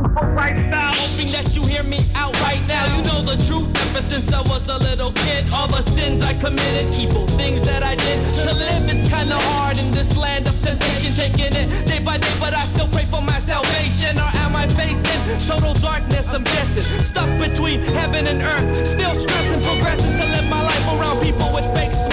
Look 0.00 0.16
lifestyle. 0.16 0.94
Hoping 0.94 1.30
that 1.32 1.54
you 1.54 1.62
hear 1.66 1.82
me 1.82 2.10
out 2.14 2.32
right 2.40 2.66
now. 2.66 2.96
You 2.96 3.02
know 3.02 3.22
the 3.22 3.36
truth 3.44 3.68
ever 3.76 4.08
since 4.08 4.32
I 4.32 4.40
was 4.40 4.66
a 4.66 4.78
little 4.78 5.12
kid. 5.12 5.52
All 5.52 5.68
the 5.68 5.82
sins 5.92 6.24
I 6.24 6.32
committed, 6.32 6.94
evil 6.94 7.26
things 7.36 7.64
that 7.64 7.82
I 7.82 7.96
did. 7.96 8.32
To 8.34 8.54
live 8.54 8.88
it's 8.88 9.08
kinda 9.10 9.38
hard 9.38 9.76
in 9.76 9.92
this 9.92 10.10
land 10.16 10.48
of 10.48 10.58
temptation, 10.62 11.14
taking 11.14 11.54
it 11.54 11.86
day 11.86 11.98
by 11.98 12.16
day, 12.16 12.34
but 12.40 12.54
I 12.54 12.64
still 12.72 12.88
pray 12.88 13.06
for 13.10 13.20
my 13.20 13.40
salvation. 13.42 14.18
Or 14.18 14.30
am 14.36 14.56
I 14.56 14.68
facing 14.68 15.20
total 15.46 15.74
darkness? 15.74 16.24
I'm 16.28 16.44
guessing. 16.44 17.04
Stuck 17.04 17.30
between 17.38 17.82
heaven 17.82 18.26
and 18.26 18.40
earth, 18.40 18.88
still 18.88 19.14
stressing, 19.20 19.62
progressing 19.62 20.16
to 20.18 20.26
live 20.26 20.46
my 20.46 20.62
life 20.62 20.86
around 20.94 21.20
people 21.20 21.52
with 21.52 21.66
fake 21.74 22.09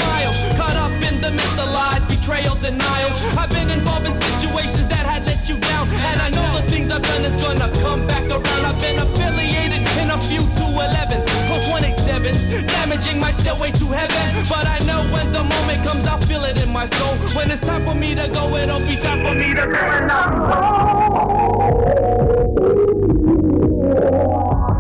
the 1.22 1.32
midst 1.32 1.58
of 1.60 1.70
lies, 1.72 2.02
betrayal, 2.08 2.56
denial. 2.56 3.12
I've 3.38 3.50
been 3.50 3.70
involved 3.70 4.08
in 4.08 4.20
situations 4.22 4.88
that 4.90 5.06
had 5.06 5.26
let 5.26 5.48
you 5.50 5.58
down, 5.60 5.90
and 5.90 6.22
I 6.22 6.30
know 6.30 6.62
the 6.62 6.68
things 6.70 6.92
I've 6.92 7.02
done 7.02 7.26
is 7.26 7.42
gonna 7.42 7.70
come 7.82 8.06
back 8.08 8.24
around. 8.30 8.66
I've 8.66 8.80
been 8.80 9.00
affiliated 9.00 9.88
in 9.98 10.12
a 10.12 10.22
few 10.28 10.42
211s, 10.42 11.26
plus 11.48 11.66
187s, 11.68 12.68
damaging 12.68 13.20
my 13.20 13.32
stairway 13.32 13.72
to 13.72 13.86
heaven. 13.88 14.46
But 14.50 14.68
I 14.68 14.80
know 14.80 15.10
when 15.12 15.32
the 15.32 15.44
moment 15.44 15.86
comes, 15.86 16.08
I'll 16.08 16.22
feel 16.22 16.44
it 16.46 16.58
in 16.58 16.72
my 16.72 16.88
soul. 16.98 17.18
When 17.36 17.52
it's 17.52 17.62
time 17.66 17.86
for 17.86 17.96
me 17.96 18.16
to 18.16 18.28
go, 18.28 18.56
it'll 18.56 18.80
be 18.80 18.96
time 18.98 19.22
for 19.26 19.34
me 19.34 19.54
to 19.54 19.68
go, 19.68 19.78
and 19.78 20.12
I'll 20.12 20.32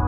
be 0.01 0.06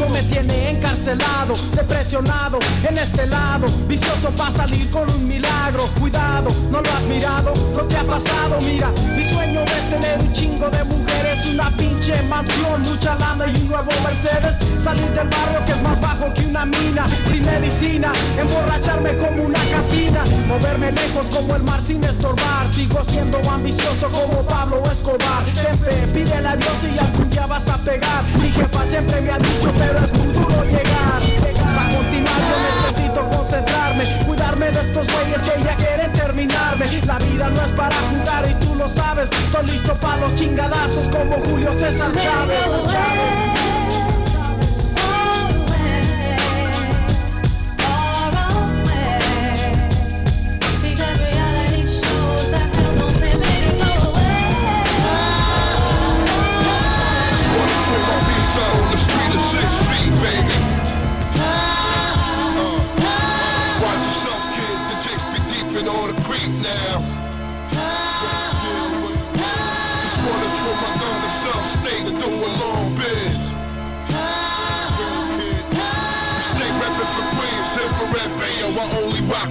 mundo 0.00 0.14
me 0.14 0.22
tiene 0.22 0.59
encarcelado, 1.00 1.54
depresionado 1.74 2.58
en 2.88 2.98
este 2.98 3.26
lado, 3.26 3.66
vicioso 3.86 4.30
para 4.36 4.52
salir 4.52 4.90
con 4.90 5.10
un 5.10 5.26
milagro. 5.26 5.88
Cuidado, 5.98 6.50
no 6.70 6.80
lo 6.80 6.90
has 6.90 7.02
mirado, 7.02 7.54
lo 7.76 7.88
que 7.88 7.96
ha 7.96 8.04
pasado, 8.04 8.58
mira, 8.60 8.90
mi 9.16 9.24
sueño 9.30 9.62
es 9.62 9.90
tener 9.90 10.20
un 10.20 10.32
chingo 10.32 10.68
de 10.70 10.84
mujeres, 10.84 11.46
una 11.46 11.74
pinche 11.76 12.22
mansión, 12.22 12.82
mucha 12.82 13.14
lana 13.16 13.46
y 13.46 13.56
un 13.56 13.68
nuevo 13.68 13.90
Mercedes, 14.02 14.56
salir 14.84 15.08
del 15.10 15.28
barrio 15.28 15.64
que 15.64 15.72
es 15.72 15.82
más 15.82 16.00
bajo 16.00 16.32
que 16.34 16.46
una 16.46 16.66
mina, 16.66 17.06
sin 17.30 17.44
medicina, 17.44 18.12
emborracharme 18.38 19.16
como 19.16 19.44
una 19.44 19.60
cantina, 19.70 20.24
moverme 20.46 20.92
lejos 20.92 21.26
como 21.34 21.56
el 21.56 21.62
mar 21.62 21.80
sin 21.86 22.02
estorbar, 22.04 22.72
sigo 22.74 23.02
siendo 23.04 23.38
ambicioso 23.50 24.10
como 24.10 24.42
Pablo 24.46 24.82
Escobar, 24.90 25.44
siempre 25.54 25.94
pídele 26.12 26.48
a 26.48 26.56
Dios 26.56 26.76
y 26.94 26.98
algún 26.98 27.30
día 27.30 27.46
vas 27.46 27.66
a 27.68 27.78
pegar, 27.78 28.24
mi 28.24 28.50
jefa 28.50 28.84
siempre 28.90 29.20
me 29.20 29.30
ha 29.30 29.38
dicho 29.38 29.72
pero 29.76 29.98
es 30.04 30.12
muy 30.18 30.32
duro 30.32 30.64
llegar, 30.64 30.89
para 31.74 31.96
continuar 31.96 32.40
yo 32.40 32.56
necesito 32.68 33.28
concentrarme, 33.30 34.04
cuidarme 34.26 34.70
de 34.70 34.80
estos 34.80 35.06
güeyes 35.12 35.40
que 35.42 35.62
ya 35.62 35.76
quieren 35.76 36.12
terminarme, 36.12 37.02
la 37.06 37.18
vida 37.18 37.50
no 37.50 37.64
es 37.64 37.70
para 37.72 37.96
jugar 38.10 38.50
y 38.50 38.54
tú 38.64 38.74
lo 38.74 38.88
sabes, 38.88 39.28
estoy 39.30 39.66
listo 39.66 39.94
para 39.96 40.16
los 40.16 40.34
chingadazos 40.34 41.08
como 41.08 41.38
Julio 41.44 41.72
César 41.74 42.12
Chávez. 42.14 42.60
Because 42.90 43.79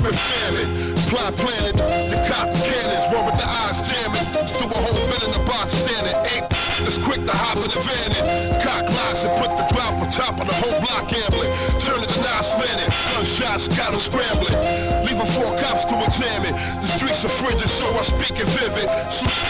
with 0.10 0.20
family. 0.20 0.66
Plot 1.10 1.36
planet, 1.36 1.76
the 1.76 2.18
cop 2.28 2.50
cannons, 2.54 3.14
one 3.14 3.26
with 3.26 3.38
the 3.38 3.48
eyes 3.48 3.78
jamming. 3.88 4.48
Still 4.48 4.70
a 4.70 4.82
whole 4.82 5.08
bit 5.08 5.24
in 5.24 5.32
the 5.32 5.44
box 5.46 5.74
standing. 5.74 6.16
Eight 6.34 6.50
that's 6.50 6.98
quick 6.98 7.26
to 7.26 7.34
hop 7.34 7.58
in 7.58 7.70
the 7.70 7.82
van 7.82 8.12
and 8.18 8.64
cock 8.64 8.90
locks 8.90 9.24
and 9.24 9.34
put 9.42 9.58
the 9.58 9.66
drop 9.74 9.94
on 9.94 10.10
top 10.12 10.40
of 10.40 10.48
the 10.48 10.54
whole 10.54 10.80
block 10.82 11.10
gambling. 11.10 11.52
Turn 11.80 12.02
it 12.02 12.10
to 12.10 12.22
nine 12.22 12.44
slanted, 12.44 12.90
gunshots 13.14 13.68
got 13.70 13.94
'em 13.94 14.00
scrambling. 14.00 14.99
Four 15.20 15.52
cops 15.60 15.84
to 15.84 16.00
examine. 16.00 16.56
The 16.80 16.88
streets 16.96 17.26
are 17.26 17.36
frigid, 17.44 17.68
so 17.68 17.92
I 17.92 18.04
speak 18.08 18.40
in 18.40 18.48
vivid. 18.56 18.88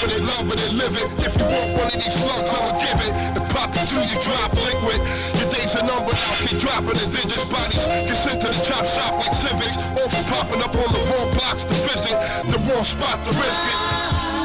When 0.02 0.10
they 0.10 0.18
love 0.18 0.50
it 0.50 0.60
and 0.66 0.82
it. 0.82 1.10
If 1.22 1.38
you 1.38 1.46
want 1.46 1.78
one 1.78 1.88
of 1.88 1.94
these 1.94 2.10
slugs, 2.10 2.50
I'ma 2.50 2.82
give 2.82 2.98
it. 3.06 3.14
And 3.14 3.46
pop 3.54 3.70
it 3.78 3.86
till 3.86 4.02
you 4.02 4.18
drop 4.26 4.50
liquid. 4.58 4.98
Your 5.38 5.50
days 5.54 5.76
are 5.78 5.86
numbered, 5.86 6.18
I'll 6.18 6.48
keep 6.48 6.58
dropping 6.58 6.98
the 6.98 7.06
digits. 7.14 7.46
Bodies 7.54 7.86
get 7.86 8.18
sent 8.18 8.42
to 8.42 8.48
the 8.50 8.62
chop 8.66 8.82
shop 8.82 9.22
like 9.22 9.36
civics. 9.38 9.78
All 9.94 10.10
for 10.10 10.24
popping 10.26 10.62
up 10.66 10.74
on 10.74 10.90
the 10.90 11.02
wrong 11.06 11.30
blocks 11.38 11.66
to 11.66 11.76
visit. 11.86 12.18
The 12.50 12.58
wrong 12.66 12.84
spot 12.84 13.22
to 13.26 13.32
risk 13.38 13.62
it. 13.70 13.80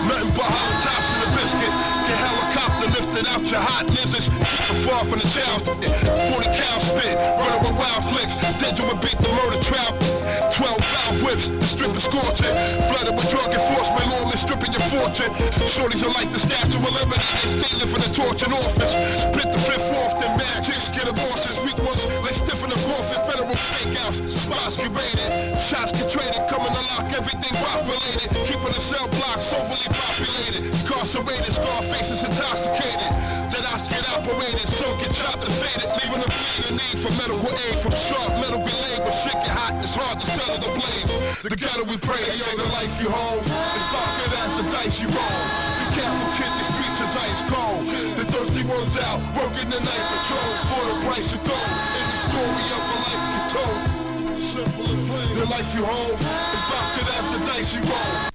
Nothing 0.05 0.29
but 0.37 0.45
hollow 0.45 0.77
tops 0.85 1.09
in 1.09 1.21
a 1.25 1.29
biscuit. 1.41 1.73
Get 1.73 2.21
helicopter 2.21 2.54
lifted 3.15 3.31
out 3.31 3.47
your 3.47 3.61
hot. 3.61 3.85
So 4.65 4.75
far 4.89 5.01
from 5.07 5.19
the 5.21 5.29
child. 5.31 5.65
40 5.65 5.79
cal 6.51 6.81
spit, 6.81 7.15
running 7.15 7.63
with 7.63 7.77
wild 7.79 8.03
flicks. 8.11 8.35
Would 8.75 9.01
beat 9.01 9.17
the 9.23 9.31
murder 9.31 9.63
trap. 9.63 9.95
12 10.53 10.77
valve 10.83 11.23
whips, 11.23 11.47
strip 11.71 11.95
is 11.95 12.03
scorching. 12.05 12.55
Flooded 12.91 13.15
with 13.15 13.31
drug 13.31 13.55
enforcement, 13.55 14.07
lawmen 14.11 14.39
stripping 14.39 14.73
your 14.75 14.87
fortune. 14.91 15.31
Shorties 15.71 16.03
are 16.03 16.11
like 16.11 16.33
the 16.33 16.41
statue 16.41 16.79
of 16.79 16.91
liberty. 16.91 17.23
Stealing 17.63 17.91
from 17.93 18.03
the 18.03 18.11
torch 18.11 18.43
in 18.43 18.53
office. 18.53 18.93
Split 19.23 19.49
the 19.53 19.61
fifth 19.63 19.95
off, 19.95 20.19
then 20.21 20.37
mad 20.37 20.65
chicks 20.65 20.89
get 20.91 21.07
abortions. 21.07 21.55
Weak 21.63 21.79
ones, 21.79 22.03
they 22.03 22.35
stiffen 22.35 22.69
the 22.71 22.81
coffin. 22.83 23.21
Federal 23.31 23.55
fake 23.55 23.97
outs. 24.03 24.19
masqueraded. 24.51 25.61
Shots 25.63 25.93
get 25.93 26.11
traded, 26.11 26.43
coming 26.51 26.75
to 26.75 26.83
lock 26.91 27.07
everything 27.15 27.55
populated. 27.63 28.29
Keeping 28.49 28.75
the 28.75 28.83
cell 28.91 29.07
blocks 29.09 29.53
overly 29.55 29.89
populated. 29.93 30.67
Incarcerated, 30.75 31.55
scar 31.55 31.83
faces 31.95 32.21
intoxicated. 32.27 32.64
Bleeding 36.65 36.77
need 36.77 37.05
for 37.05 37.13
medical 37.13 37.59
aid. 37.69 37.81
From 37.81 37.93
sharp 37.93 38.33
metal 38.41 38.59
belayed, 38.59 39.01
but 39.05 39.13
shit 39.23 39.33
get 39.33 39.49
hot, 39.49 39.75
it's 39.85 39.95
hard 39.95 40.21
to 40.21 40.27
settle 40.27 40.61
the 40.61 40.73
blaze. 40.81 41.43
The 41.43 41.57
ghetto 41.57 41.85
we 41.85 41.97
pray, 41.99 42.25
yo, 42.37 42.49
the 42.57 42.69
life 42.73 42.93
you 43.01 43.09
hold. 43.11 43.45
It's 43.45 43.89
darker 43.93 44.33
as 44.33 44.53
the 44.57 44.65
dice 44.73 45.01
you 45.01 45.09
roll. 45.09 45.41
Be 45.81 45.87
careful, 45.93 46.29
kid, 46.41 46.53
the 46.57 46.65
streets 46.73 46.99
is 47.05 47.13
ice 47.21 47.43
cold. 47.53 47.85
The 48.17 48.25
thirsty 48.33 48.65
ones 48.65 48.97
out, 48.97 49.21
working 49.37 49.69
the 49.69 49.81
night 49.81 50.05
patrol 50.09 50.53
for 50.73 50.83
the 50.89 50.97
price 51.05 51.29
of 51.37 51.41
gold. 51.45 51.73
In 52.01 52.05
the 52.09 52.19
story 52.33 52.67
of 52.73 52.83
a 52.95 52.99
life 53.05 53.25
you 53.29 53.43
told. 53.53 53.81
Simple 54.55 54.89
and 54.89 55.03
plain. 55.09 55.37
The 55.37 55.47
life 55.47 55.71
you 55.75 55.85
hold 55.85 56.17
is 56.17 56.65
darker 56.73 57.05
as 57.13 57.27
the 57.33 57.41
dice 57.45 57.75
you 57.75 57.83
roll. 57.85 58.31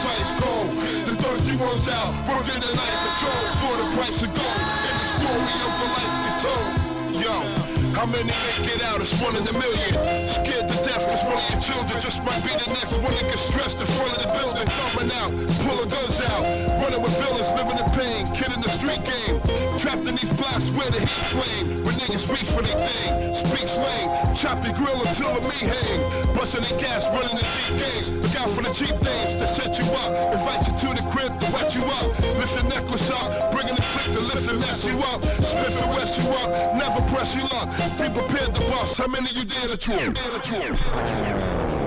Ice 0.00 0.42
cold. 0.42 0.70
The 1.06 1.14
thirsty 1.22 1.56
ones 1.56 1.86
out, 1.88 2.16
working 2.26 2.60
the 2.60 2.72
night 2.72 2.98
patrol 3.04 3.44
for 3.60 3.74
the 3.76 3.86
price 3.94 4.22
of 4.22 4.32
gold. 4.32 4.64
And 4.88 4.96
the 4.96 5.08
story 5.20 5.56
of 5.60 5.72
a 5.76 5.88
life 5.92 6.19
Two, 6.40 7.20
yo 7.20 7.69
how 8.00 8.06
many 8.06 8.32
make 8.32 8.64
it 8.64 8.80
out? 8.80 8.98
It's 9.02 9.12
one 9.20 9.36
in 9.36 9.46
a 9.46 9.52
million. 9.52 9.92
Scared 10.32 10.64
to 10.72 10.76
death 10.88 11.04
cause 11.04 11.20
one 11.28 11.36
of 11.36 11.44
your 11.52 11.60
children 11.60 12.00
just 12.00 12.24
might 12.24 12.40
be 12.40 12.48
the 12.48 12.72
next 12.72 12.96
one 12.96 13.12
to 13.12 13.24
get 13.28 13.38
stressed 13.52 13.76
in 13.76 13.86
front 13.92 14.16
of 14.16 14.24
the 14.24 14.30
building. 14.40 14.64
Coming 14.64 15.12
out, 15.20 15.30
pulling 15.68 15.90
guns 15.92 16.16
out, 16.32 16.42
running 16.80 17.02
with 17.02 17.12
villains, 17.20 17.48
living 17.60 17.76
in 17.76 17.88
pain, 17.92 18.24
kid 18.32 18.56
in 18.56 18.60
the 18.64 18.72
street 18.80 19.04
game. 19.04 19.36
Trapped 19.76 20.08
in 20.08 20.16
these 20.16 20.32
blocks 20.32 20.64
where 20.72 20.88
the 20.88 21.04
heat 21.04 21.28
flame. 21.28 21.84
When 21.84 21.94
niggas 22.00 22.24
reach 22.24 22.48
for 22.48 22.64
their 22.64 22.80
thing, 22.88 23.36
speak 23.36 23.68
slang, 23.68 24.34
chop 24.34 24.64
your 24.64 24.72
grill 24.80 24.96
until 25.04 25.36
the 25.36 25.44
meat 25.44 25.68
hang. 25.68 26.00
Busting 26.32 26.64
their 26.64 26.80
gas, 26.80 27.04
running 27.12 27.36
the 27.36 27.44
deep 27.44 27.84
gangs. 27.84 28.08
Look 28.08 28.36
out 28.40 28.48
for 28.56 28.62
the 28.64 28.72
cheap 28.72 28.96
things 29.04 29.36
that 29.36 29.52
set 29.60 29.76
you 29.76 29.84
up. 30.00 30.08
Invite 30.32 30.64
you 30.64 30.72
to 30.72 30.88
the 30.96 31.04
crib 31.12 31.36
to 31.36 31.46
wet 31.52 31.74
you 31.76 31.84
up. 31.84 32.16
Lift 32.40 32.54
your 32.56 32.64
necklace 32.64 33.10
up, 33.10 33.52
bringing 33.52 33.76
the 33.76 33.84
click 33.92 34.16
to 34.16 34.20
lift 34.20 34.48
and 34.48 34.58
mess 34.58 34.84
you 34.88 34.96
up. 35.12 35.20
Smith 35.44 35.76
and 35.76 35.90
west 35.92 36.16
you 36.16 36.28
up, 36.40 36.48
never 36.80 37.00
press 37.12 37.34
your 37.36 37.44
luck. 37.52 37.68
Be 37.98 38.08
prepared 38.08 38.54
to 38.54 38.60
bust. 38.70 38.96
How 38.96 39.06
many 39.06 39.30
you 39.32 39.44
dare 39.44 39.68
to 39.68 39.76
try? 39.76 41.79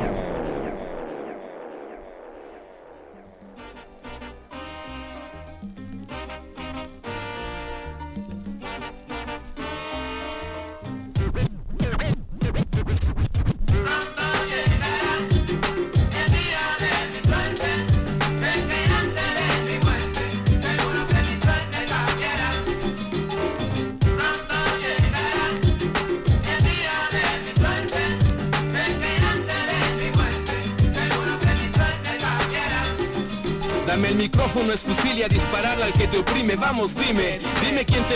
muslimes 36.88 37.53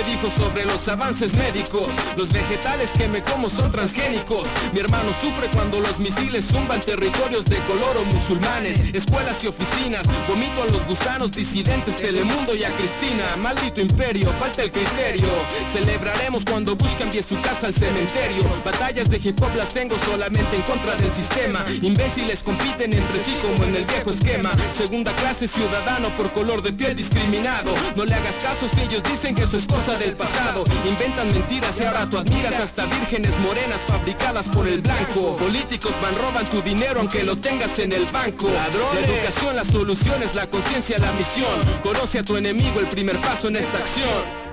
dijo 0.03 0.31
sobre 0.37 0.65
los 0.65 0.85
avances 0.87 1.33
médicos 1.33 1.87
Los 2.15 2.31
vegetales 2.31 2.89
que 2.97 3.07
me 3.07 3.21
como 3.23 3.49
son 3.51 3.71
transgénicos. 3.71 4.47
Mi 4.73 4.79
hermano 4.79 5.11
sufre 5.21 5.49
cuando 5.49 5.79
los 5.79 5.97
misiles 5.99 6.43
zumban 6.51 6.81
territorios 6.81 7.45
de 7.45 7.57
color 7.65 7.97
o 7.97 8.05
musulmanes 8.05 8.77
Escuelas 8.93 9.35
y 9.43 9.47
oficinas, 9.47 10.03
vomito 10.27 10.63
a 10.63 10.65
los 10.65 10.85
gusanos 10.85 11.31
disidentes 11.31 11.95
Telemundo 11.97 12.55
y 12.55 12.63
a 12.63 12.75
Cristina. 12.75 13.35
Maldito 13.37 13.81
imperio, 13.81 14.31
falta 14.39 14.63
el 14.63 14.71
criterio. 14.71 15.27
Celebraremos 15.73 16.43
cuando 16.45 16.75
Bush 16.75 16.95
cambie 16.97 17.23
su 17.27 17.39
casa 17.41 17.67
al 17.67 17.75
cementerio. 17.75 18.43
Batallas 18.63 19.09
de 19.09 19.17
hip 19.17 19.41
hop 19.41 19.55
las 19.55 19.69
tengo 19.73 19.95
solamente 20.05 20.55
en 20.55 20.61
contra 20.63 20.95
del 20.95 21.11
sistema. 21.15 21.65
Imbéciles 21.81 22.39
compiten 22.43 22.93
entre 22.93 23.23
sí 23.25 23.35
como 23.41 23.63
en 23.63 23.75
el 23.75 23.85
viejo 23.85 24.11
esquema. 24.11 24.51
Segunda 24.77 25.15
clase 25.15 25.47
ciudadano 25.47 26.09
por 26.17 26.31
color 26.33 26.61
de 26.61 26.73
piel 26.73 26.95
discriminado. 26.95 27.73
No 27.95 28.05
le 28.05 28.15
hagas 28.15 28.35
caso 28.43 28.69
si 28.75 28.81
ellos 28.81 29.03
dicen 29.03 29.35
que 29.35 29.43
eso 29.43 29.57
es 29.57 29.65
cosa 29.65 29.86
del 29.95 30.15
pasado. 30.15 30.65
Inventan 30.85 31.31
mentiras 31.31 31.71
y 31.79 31.83
ahora 31.83 32.09
tú 32.09 32.17
admiras 32.17 32.53
hasta 32.53 32.85
vírgenes 32.85 33.31
morenas 33.39 33.79
fabricadas 33.87 34.43
por 34.47 34.67
el 34.67 34.81
blanco. 34.81 35.37
Políticos 35.37 35.93
van 36.01 36.15
roban 36.15 36.49
tu 36.49 36.61
dinero 36.61 36.99
aunque 36.99 37.23
lo 37.23 37.37
tengas 37.37 37.77
en 37.79 37.93
el 37.93 38.05
banco. 38.07 38.49
La 38.49 38.99
educación, 38.99 39.55
la 39.55 39.65
solución 39.65 40.23
es 40.23 40.35
la 40.35 40.47
conciencia, 40.47 40.97
la 40.99 41.13
misión. 41.13 41.81
Conoce 41.83 42.19
a 42.19 42.23
tu 42.23 42.35
enemigo, 42.35 42.79
el 42.79 42.87
primer 42.87 43.19
paso 43.21 43.47
en 43.47 43.57
esta 43.57 43.77
acción 43.77 44.46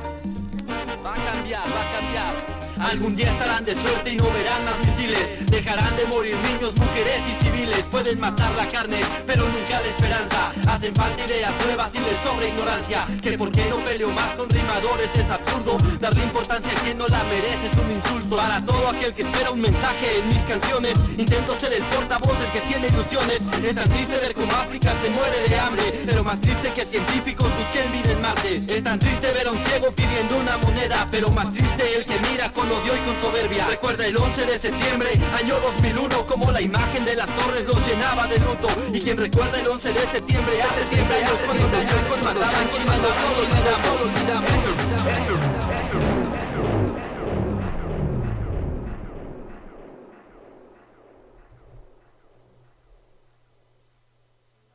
Algún 2.84 3.16
día 3.16 3.32
estarán 3.32 3.64
de 3.64 3.72
suerte 3.72 4.12
y 4.12 4.16
no 4.16 4.30
verán 4.30 4.64
más 4.66 4.78
misiles. 4.78 5.50
Dejarán 5.50 5.96
de 5.96 6.04
morir 6.04 6.36
niños, 6.36 6.76
mujeres 6.76 7.20
y 7.30 7.44
civiles. 7.44 7.82
Pueden 7.90 8.20
matar 8.20 8.54
la 8.54 8.68
carne, 8.68 9.00
pero 9.26 9.44
nunca 9.48 9.80
la 9.80 9.88
esperanza. 9.88 10.52
Hacen 10.68 10.94
falta 10.94 11.24
ideas 11.24 11.52
nuevas 11.64 11.88
y 11.94 11.98
les 11.98 12.20
sobra 12.22 12.46
ignorancia. 12.46 13.06
Que 13.22 13.38
por 13.38 13.50
qué 13.50 13.64
no 13.70 13.78
peleo 13.78 14.10
más 14.10 14.36
con 14.36 14.50
rimadores 14.50 15.08
es 15.14 15.30
absurdo. 15.30 15.78
Darle 15.98 16.24
importancia 16.24 16.72
a 16.72 16.82
quien 16.82 16.98
no 16.98 17.08
la 17.08 17.24
merece 17.24 17.66
es 17.72 17.78
un 17.78 17.90
insulto. 17.90 18.36
Para 18.36 18.64
todo 18.64 18.88
aquel 18.88 19.14
que 19.14 19.22
espera 19.22 19.50
un 19.50 19.60
mensaje 19.60 20.18
en 20.18 20.28
mis 20.28 20.44
canciones, 20.44 20.94
intento 21.16 21.58
ser 21.60 21.72
el 21.72 21.82
portavoz 21.84 22.38
del 22.38 22.52
que 22.52 22.60
tiene 22.60 22.88
ilusiones. 22.88 23.40
Es 23.64 23.74
tan 23.74 23.88
triste 23.88 24.16
ver 24.18 24.34
cómo 24.34 24.52
África 24.52 24.94
se 25.02 25.10
muere 25.10 25.48
de 25.48 25.58
hambre, 25.58 26.02
pero 26.04 26.22
más 26.22 26.40
triste 26.42 26.70
que 26.74 26.84
científicos 26.86 27.48
busquen 27.56 27.92
vida 27.92 28.12
en 28.12 28.20
Marte. 28.20 28.62
Es 28.68 28.84
tan 28.84 28.98
triste 28.98 29.32
ver 29.32 29.48
a 29.48 29.52
un 29.52 29.64
ciego 29.64 29.90
pidiendo 29.92 30.36
una 30.36 30.58
moneda, 30.58 31.08
pero 31.10 31.30
más 31.30 31.50
triste 31.52 31.96
el 31.96 32.04
que 32.04 32.18
mira 32.28 32.52
con 32.52 32.73
odio 32.74 32.96
y 32.96 33.00
con 33.00 33.20
soberbia. 33.20 33.66
Recuerda 33.68 34.06
el 34.06 34.16
11 34.16 34.46
de 34.46 34.58
septiembre, 34.58 35.10
año 35.32 35.60
2001, 35.60 36.26
como 36.26 36.50
la 36.50 36.60
imagen 36.60 37.04
de 37.04 37.14
las 37.14 37.26
torres 37.36 37.64
los 37.66 37.86
llenaba 37.86 38.26
de 38.26 38.38
luto. 38.38 38.68
Y 38.92 39.00
quien 39.00 39.16
recuerda 39.16 39.60
el 39.60 39.68
11 39.68 39.92
de 39.92 40.00
septiembre 40.10 40.62
hace 40.62 40.84
30 40.86 41.14
años 41.14 41.32
cuando 41.44 41.68
los 41.68 41.70
blancos 41.70 42.22
mataban, 42.22 42.68
quemando 42.68 43.08
todo. 43.08 43.44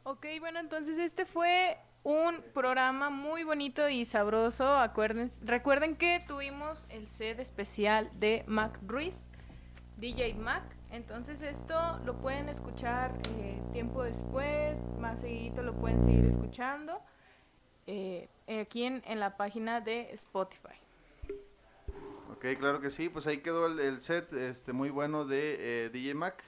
Ok, 0.04 0.26
bueno, 0.40 0.60
entonces 0.60 0.98
este 0.98 1.26
fue 1.26 1.78
un 2.04 2.42
programa 2.54 3.10
muy 3.10 3.44
bonito 3.44 3.88
y 3.90 4.06
sabroso. 4.06 4.78
Acuerden, 4.78 5.32
recuerden 5.42 5.96
que 5.96 6.24
tuvimos 6.28 6.86
el 6.90 7.08
set 7.08 7.40
especial 7.40 8.10
de 8.20 8.44
Mac 8.48 8.80
Ruiz, 8.86 9.16
DJ 9.98 10.36
Mac. 10.36 10.64
Entonces 10.92 11.42
esto 11.42 12.00
lo 12.06 12.18
pueden 12.18 12.50
escuchar 12.50 13.14
eh, 13.38 13.62
tiempo 13.74 14.04
después, 14.04 14.78
más 15.00 15.20
seguidito 15.20 15.62
lo 15.62 15.76
pueden 15.76 16.04
seguir 16.04 16.26
escuchando 16.26 17.00
eh, 17.86 18.28
aquí 18.62 18.84
en, 18.84 19.04
en 19.06 19.20
la 19.20 19.38
página 19.38 19.82
de 19.82 20.12
Spotify. 20.14 20.80
Ok, 22.32 22.46
claro 22.58 22.80
que 22.80 22.90
sí, 22.90 23.10
pues 23.10 23.28
ahí 23.28 23.40
quedó 23.40 23.66
el, 23.66 23.80
el 23.80 24.02
set 24.02 24.32
este 24.34 24.72
muy 24.72 24.90
bueno 24.90 25.26
de 25.26 25.86
eh, 25.86 25.90
DJ 25.90 26.14
Mac, 26.14 26.44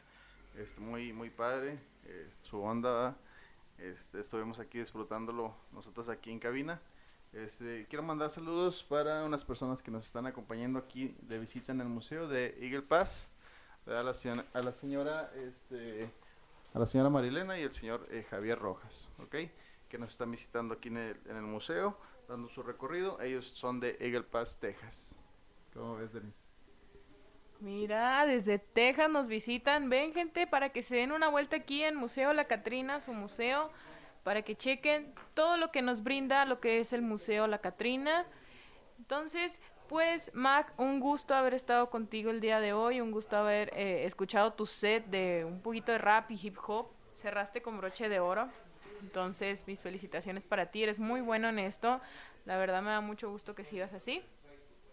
este 0.58 0.80
muy 0.80 1.12
muy 1.12 1.30
padre, 1.30 1.80
eh, 2.06 2.30
su 2.44 2.62
onda. 2.62 3.18
Este, 3.82 4.20
estuvimos 4.20 4.60
aquí 4.60 4.80
disfrutándolo 4.80 5.54
nosotros 5.72 6.10
aquí 6.10 6.32
en 6.32 6.40
cabina. 6.40 6.80
Este, 7.34 7.86
quiero 7.90 8.04
mandar 8.04 8.30
saludos 8.30 8.84
para 8.84 9.24
unas 9.24 9.44
personas 9.44 9.82
que 9.82 9.90
nos 9.90 10.06
están 10.06 10.28
acompañando 10.28 10.80
aquí 10.80 11.16
de 11.22 11.40
visita 11.40 11.72
en 11.72 11.82
el 11.82 11.88
museo 11.88 12.28
de 12.28 12.58
Eagle 12.60 12.82
Pass, 12.82 13.30
a 13.88 14.04
la 14.04 14.14
a 14.54 14.62
la 14.62 14.74
señora, 14.74 15.32
este, 15.36 16.10
a 16.74 16.80
la 16.80 16.86
señora 16.86 17.10
Marilena 17.10 17.58
y 17.58 17.64
el 17.64 17.72
señor 17.72 18.06
eh, 18.12 18.26
Javier 18.30 18.60
Rojas, 18.60 19.10
¿ok? 19.20 19.36
Que 19.90 19.98
nos 19.98 20.12
están 20.12 20.32
visitando 20.32 20.76
aquí 20.76 20.90
en 20.90 20.98
el, 20.98 21.18
en 21.26 21.38
el 21.38 21.44
museo, 21.44 21.98
dando 22.28 22.50
su 22.50 22.64
recorrido. 22.64 23.20
Ellos 23.22 23.46
son 23.56 23.80
de 23.80 23.98
Eagle 24.00 24.24
Pass, 24.24 24.58
Texas. 24.58 25.16
¿Cómo 25.74 25.96
ves, 25.96 26.14
Denise? 26.14 26.41
Mira, 27.62 28.26
desde 28.26 28.58
Texas 28.60 29.10
nos 29.10 29.28
visitan. 29.28 29.90
Ven, 29.90 30.14
gente, 30.14 30.48
para 30.48 30.70
que 30.70 30.82
se 30.82 30.96
den 30.96 31.12
una 31.12 31.30
vuelta 31.30 31.58
aquí 31.58 31.84
en 31.84 31.96
Museo 31.96 32.34
La 32.34 32.46
Catrina, 32.46 33.00
su 33.00 33.14
museo, 33.14 33.70
para 34.24 34.42
que 34.42 34.56
chequen 34.56 35.14
todo 35.36 35.58
lo 35.58 35.72
que 35.72 35.82
nos 35.82 36.04
brinda 36.04 36.44
lo 36.46 36.60
que 36.60 36.80
es 36.80 36.92
el 36.92 37.04
Museo 37.04 37.46
La 37.46 37.60
Catrina. 37.60 38.26
Entonces, 38.98 39.60
pues, 39.88 40.32
Mac, 40.34 40.74
un 40.78 41.00
gusto 41.00 41.36
haber 41.36 41.54
estado 41.54 41.90
contigo 41.90 42.32
el 42.32 42.40
día 42.40 42.60
de 42.60 42.74
hoy, 42.74 43.00
un 43.00 43.12
gusto 43.12 43.38
haber 43.38 43.72
eh, 43.76 44.06
escuchado 44.06 44.54
tu 44.54 44.66
set 44.66 45.06
de 45.08 45.46
un 45.46 45.62
poquito 45.62 45.92
de 45.92 46.00
rap 46.00 46.32
y 46.32 46.40
hip 46.42 46.58
hop. 46.66 46.88
Cerraste 47.16 47.62
con 47.62 47.78
broche 47.78 48.10
de 48.10 48.20
oro. 48.20 48.50
Entonces, 49.02 49.68
mis 49.68 49.82
felicitaciones 49.82 50.46
para 50.46 50.68
ti, 50.72 50.82
eres 50.82 50.98
muy 50.98 51.22
bueno 51.22 51.50
en 51.50 51.60
esto. 51.60 52.02
La 52.46 52.58
verdad 52.58 52.82
me 52.82 52.90
da 52.90 53.02
mucho 53.02 53.30
gusto 53.30 53.54
que 53.54 53.64
sigas 53.64 53.94
así. 53.94 54.24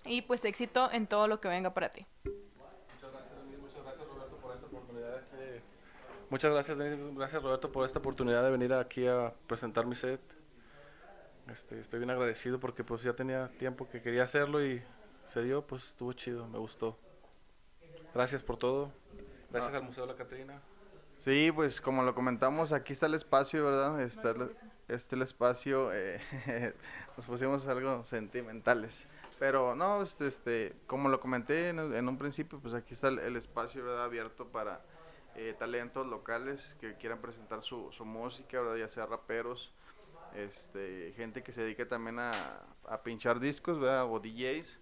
Y 0.04 0.22
pues 0.22 0.44
éxito 0.44 0.90
en 0.92 1.06
todo 1.06 1.28
lo 1.28 1.40
que 1.40 1.48
venga 1.48 1.72
para 1.74 1.90
ti. 1.90 2.06
Muchas 2.24 3.12
gracias, 3.12 3.38
Luis, 3.46 3.58
muchas 3.58 3.84
gracias, 3.84 4.06
Muchas 6.30 6.52
gracias. 6.52 6.78
Gracias, 6.78 7.42
Roberto, 7.42 7.72
por 7.72 7.86
esta 7.86 7.98
oportunidad 7.98 8.42
de 8.42 8.50
venir 8.50 8.72
aquí 8.74 9.06
a 9.06 9.32
presentar 9.46 9.86
mi 9.86 9.96
set. 9.96 10.20
Este, 11.50 11.80
estoy 11.80 12.00
bien 12.00 12.10
agradecido 12.10 12.60
porque 12.60 12.84
pues 12.84 13.02
ya 13.02 13.14
tenía 13.14 13.48
tiempo 13.58 13.88
que 13.88 14.02
quería 14.02 14.24
hacerlo 14.24 14.64
y 14.64 14.82
se 15.28 15.42
dio, 15.42 15.62
pues 15.62 15.86
estuvo 15.86 16.12
chido, 16.12 16.46
me 16.46 16.58
gustó. 16.58 16.98
Gracias 18.14 18.42
por 18.42 18.58
todo. 18.58 18.92
Gracias 19.50 19.72
al 19.74 19.82
Museo 19.82 20.06
de 20.06 20.12
la 20.12 20.18
Catrina. 20.18 20.60
Sí, 21.16 21.50
pues 21.54 21.80
como 21.80 22.02
lo 22.02 22.14
comentamos, 22.14 22.72
aquí 22.72 22.92
está 22.92 23.06
el 23.06 23.14
espacio, 23.14 23.64
¿verdad? 23.64 24.00
Está 24.02 24.30
el, 24.30 24.54
este 24.88 25.16
el 25.16 25.22
espacio, 25.22 25.90
eh, 25.92 26.20
nos 27.16 27.26
pusimos 27.26 27.66
algo 27.66 28.04
sentimentales. 28.04 29.08
Pero 29.38 29.74
no, 29.74 30.02
este, 30.02 30.26
este, 30.26 30.76
como 30.86 31.08
lo 31.08 31.20
comenté 31.20 31.70
en, 31.70 32.08
un 32.08 32.18
principio, 32.18 32.58
pues 32.60 32.74
aquí 32.74 32.94
está 32.94 33.08
el, 33.08 33.36
espacio. 33.36 33.98
Abierto 34.00 34.46
para 34.46 34.80
eh, 35.40 35.54
talentos 35.56 36.04
locales 36.04 36.74
que 36.80 36.96
quieran 36.96 37.20
presentar 37.20 37.62
su, 37.62 37.92
su 37.92 38.04
música, 38.04 38.60
¿verdad? 38.60 38.76
Ya 38.76 38.88
sea 38.88 39.06
raperos, 39.06 39.72
este, 40.34 41.12
gente 41.16 41.44
que 41.44 41.52
se 41.52 41.62
dedique 41.62 41.86
también 41.86 42.18
a, 42.18 42.32
a 42.88 43.02
pinchar 43.04 43.38
discos, 43.38 43.78
¿verdad? 43.78 44.04
O 44.10 44.18
DJs 44.18 44.78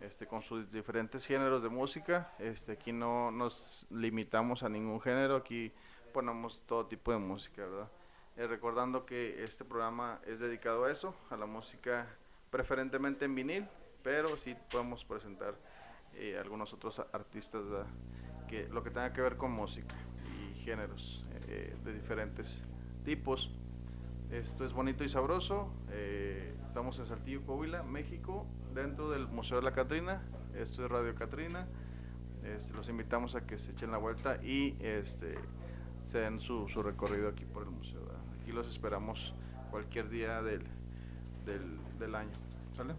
este, 0.00 0.26
con 0.26 0.42
sus 0.42 0.70
diferentes 0.72 1.24
géneros 1.24 1.62
de 1.62 1.68
música. 1.68 2.32
Este, 2.40 2.72
aquí 2.72 2.92
no 2.92 3.30
nos 3.30 3.86
limitamos 3.88 4.64
a 4.64 4.68
ningún 4.68 5.00
género, 5.00 5.36
aquí 5.36 5.72
ponemos 6.12 6.60
todo 6.66 6.86
tipo 6.86 7.12
de 7.12 7.18
música, 7.18 7.64
¿verdad? 7.64 7.88
Eh, 8.36 8.48
recordando 8.48 9.06
que 9.06 9.44
este 9.44 9.64
programa 9.64 10.20
es 10.26 10.40
dedicado 10.40 10.86
a 10.86 10.90
eso, 10.90 11.14
a 11.30 11.36
la 11.36 11.46
música 11.46 12.08
preferentemente 12.50 13.24
en 13.26 13.34
vinil, 13.36 13.68
pero 14.02 14.36
sí 14.36 14.56
podemos 14.72 15.04
presentar 15.04 15.54
eh, 16.14 16.36
algunos 16.36 16.72
otros 16.72 17.00
artistas, 17.12 17.64
¿verdad? 17.64 17.86
Lo 18.70 18.82
que 18.82 18.90
tenga 18.90 19.12
que 19.12 19.20
ver 19.20 19.36
con 19.36 19.50
música 19.52 19.96
y 20.24 20.54
géneros 20.60 21.24
eh, 21.48 21.74
de 21.84 21.92
diferentes 21.92 22.64
tipos. 23.04 23.50
Esto 24.30 24.64
es 24.64 24.72
bonito 24.72 25.04
y 25.04 25.08
sabroso. 25.08 25.72
eh, 25.90 26.54
estamos 26.66 26.98
en 26.98 27.06
Saltillo, 27.06 27.42
Coahuila, 27.44 27.82
México, 27.82 28.46
dentro 28.74 29.10
del 29.10 29.26
Museo 29.26 29.58
de 29.58 29.64
la 29.64 29.72
Catrina. 29.72 30.22
Esto 30.54 30.84
es 30.84 30.90
Radio 30.90 31.14
Catrina. 31.14 31.66
Los 32.74 32.88
invitamos 32.88 33.34
a 33.36 33.46
que 33.46 33.56
se 33.56 33.72
echen 33.72 33.90
la 33.90 33.96
vuelta 33.96 34.36
y 34.44 34.76
este, 34.80 35.34
se 36.04 36.18
den 36.18 36.40
su, 36.40 36.66
recorrido 36.82 37.28
aquí 37.28 37.44
por 37.46 37.62
el 37.62 37.70
museo. 37.70 38.02
Aquí 38.40 38.52
los 38.52 38.68
esperamos 38.68 39.34
cualquier 39.70 40.10
día 40.10 40.42
del, 40.42 40.62
del, 41.46 41.78
del 41.98 42.14
año. 42.14 42.36
¿Sale? 42.76 42.94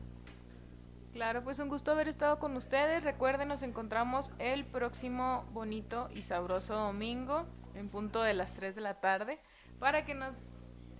Claro, 1.15 1.45
pues 1.45 1.59
un 1.59 1.69
gusto 1.69 1.91
haber 1.91 2.09
estado 2.09 2.39
con 2.39 2.57
ustedes. 2.57 3.01
Recuerden, 3.01 3.47
nos 3.47 3.61
encontramos 3.61 4.33
el 4.37 4.65
próximo 4.65 5.45
bonito 5.53 6.09
y 6.13 6.23
sabroso 6.23 6.75
domingo 6.75 7.45
en 7.73 7.87
punto 7.87 8.21
de 8.21 8.33
las 8.33 8.53
3 8.55 8.75
de 8.75 8.81
la 8.81 8.99
tarde 8.99 9.39
para 9.79 10.03
que 10.03 10.13
nos 10.13 10.35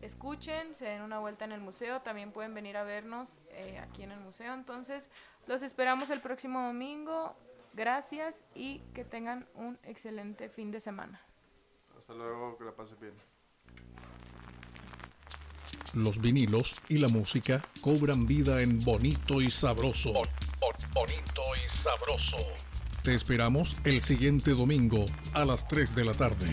escuchen, 0.01 0.73
se 0.73 0.85
den 0.85 1.01
una 1.01 1.19
vuelta 1.19 1.43
en 1.43 1.51
el 1.51 1.59
museo. 1.59 2.01
También 2.01 2.31
pueden 2.31 2.53
venir 2.53 2.77
a 2.77 2.85
vernos 2.85 3.39
eh, 3.49 3.77
aquí 3.79 4.03
en 4.03 4.13
el 4.13 4.21
museo. 4.21 4.53
Entonces, 4.53 5.09
los 5.47 5.61
esperamos 5.61 6.09
el 6.09 6.21
próximo 6.21 6.65
domingo. 6.65 7.35
Gracias 7.73 8.45
y 8.55 8.79
que 8.93 9.03
tengan 9.03 9.49
un 9.53 9.77
excelente 9.83 10.47
fin 10.47 10.71
de 10.71 10.79
semana. 10.79 11.21
Hasta 11.97 12.13
luego, 12.13 12.57
que 12.57 12.63
la 12.63 12.71
pasen 12.71 13.01
bien. 13.01 13.34
Los 15.95 16.19
vinilos 16.19 16.76
y 16.89 16.97
la 16.97 17.07
música 17.07 17.63
cobran 17.80 18.27
vida 18.27 18.61
en 18.61 18.80
bonito 18.80 19.41
y 19.41 19.49
sabroso. 19.49 20.11
Bonito 20.93 21.41
y 21.55 21.77
sabroso. 21.77 22.35
Te 23.01 23.15
esperamos 23.15 23.77
el 23.85 24.01
siguiente 24.01 24.51
domingo 24.51 25.05
a 25.31 25.45
las 25.45 25.65
3 25.69 25.95
de 25.95 26.03
la 26.03 26.13
tarde. 26.13 26.47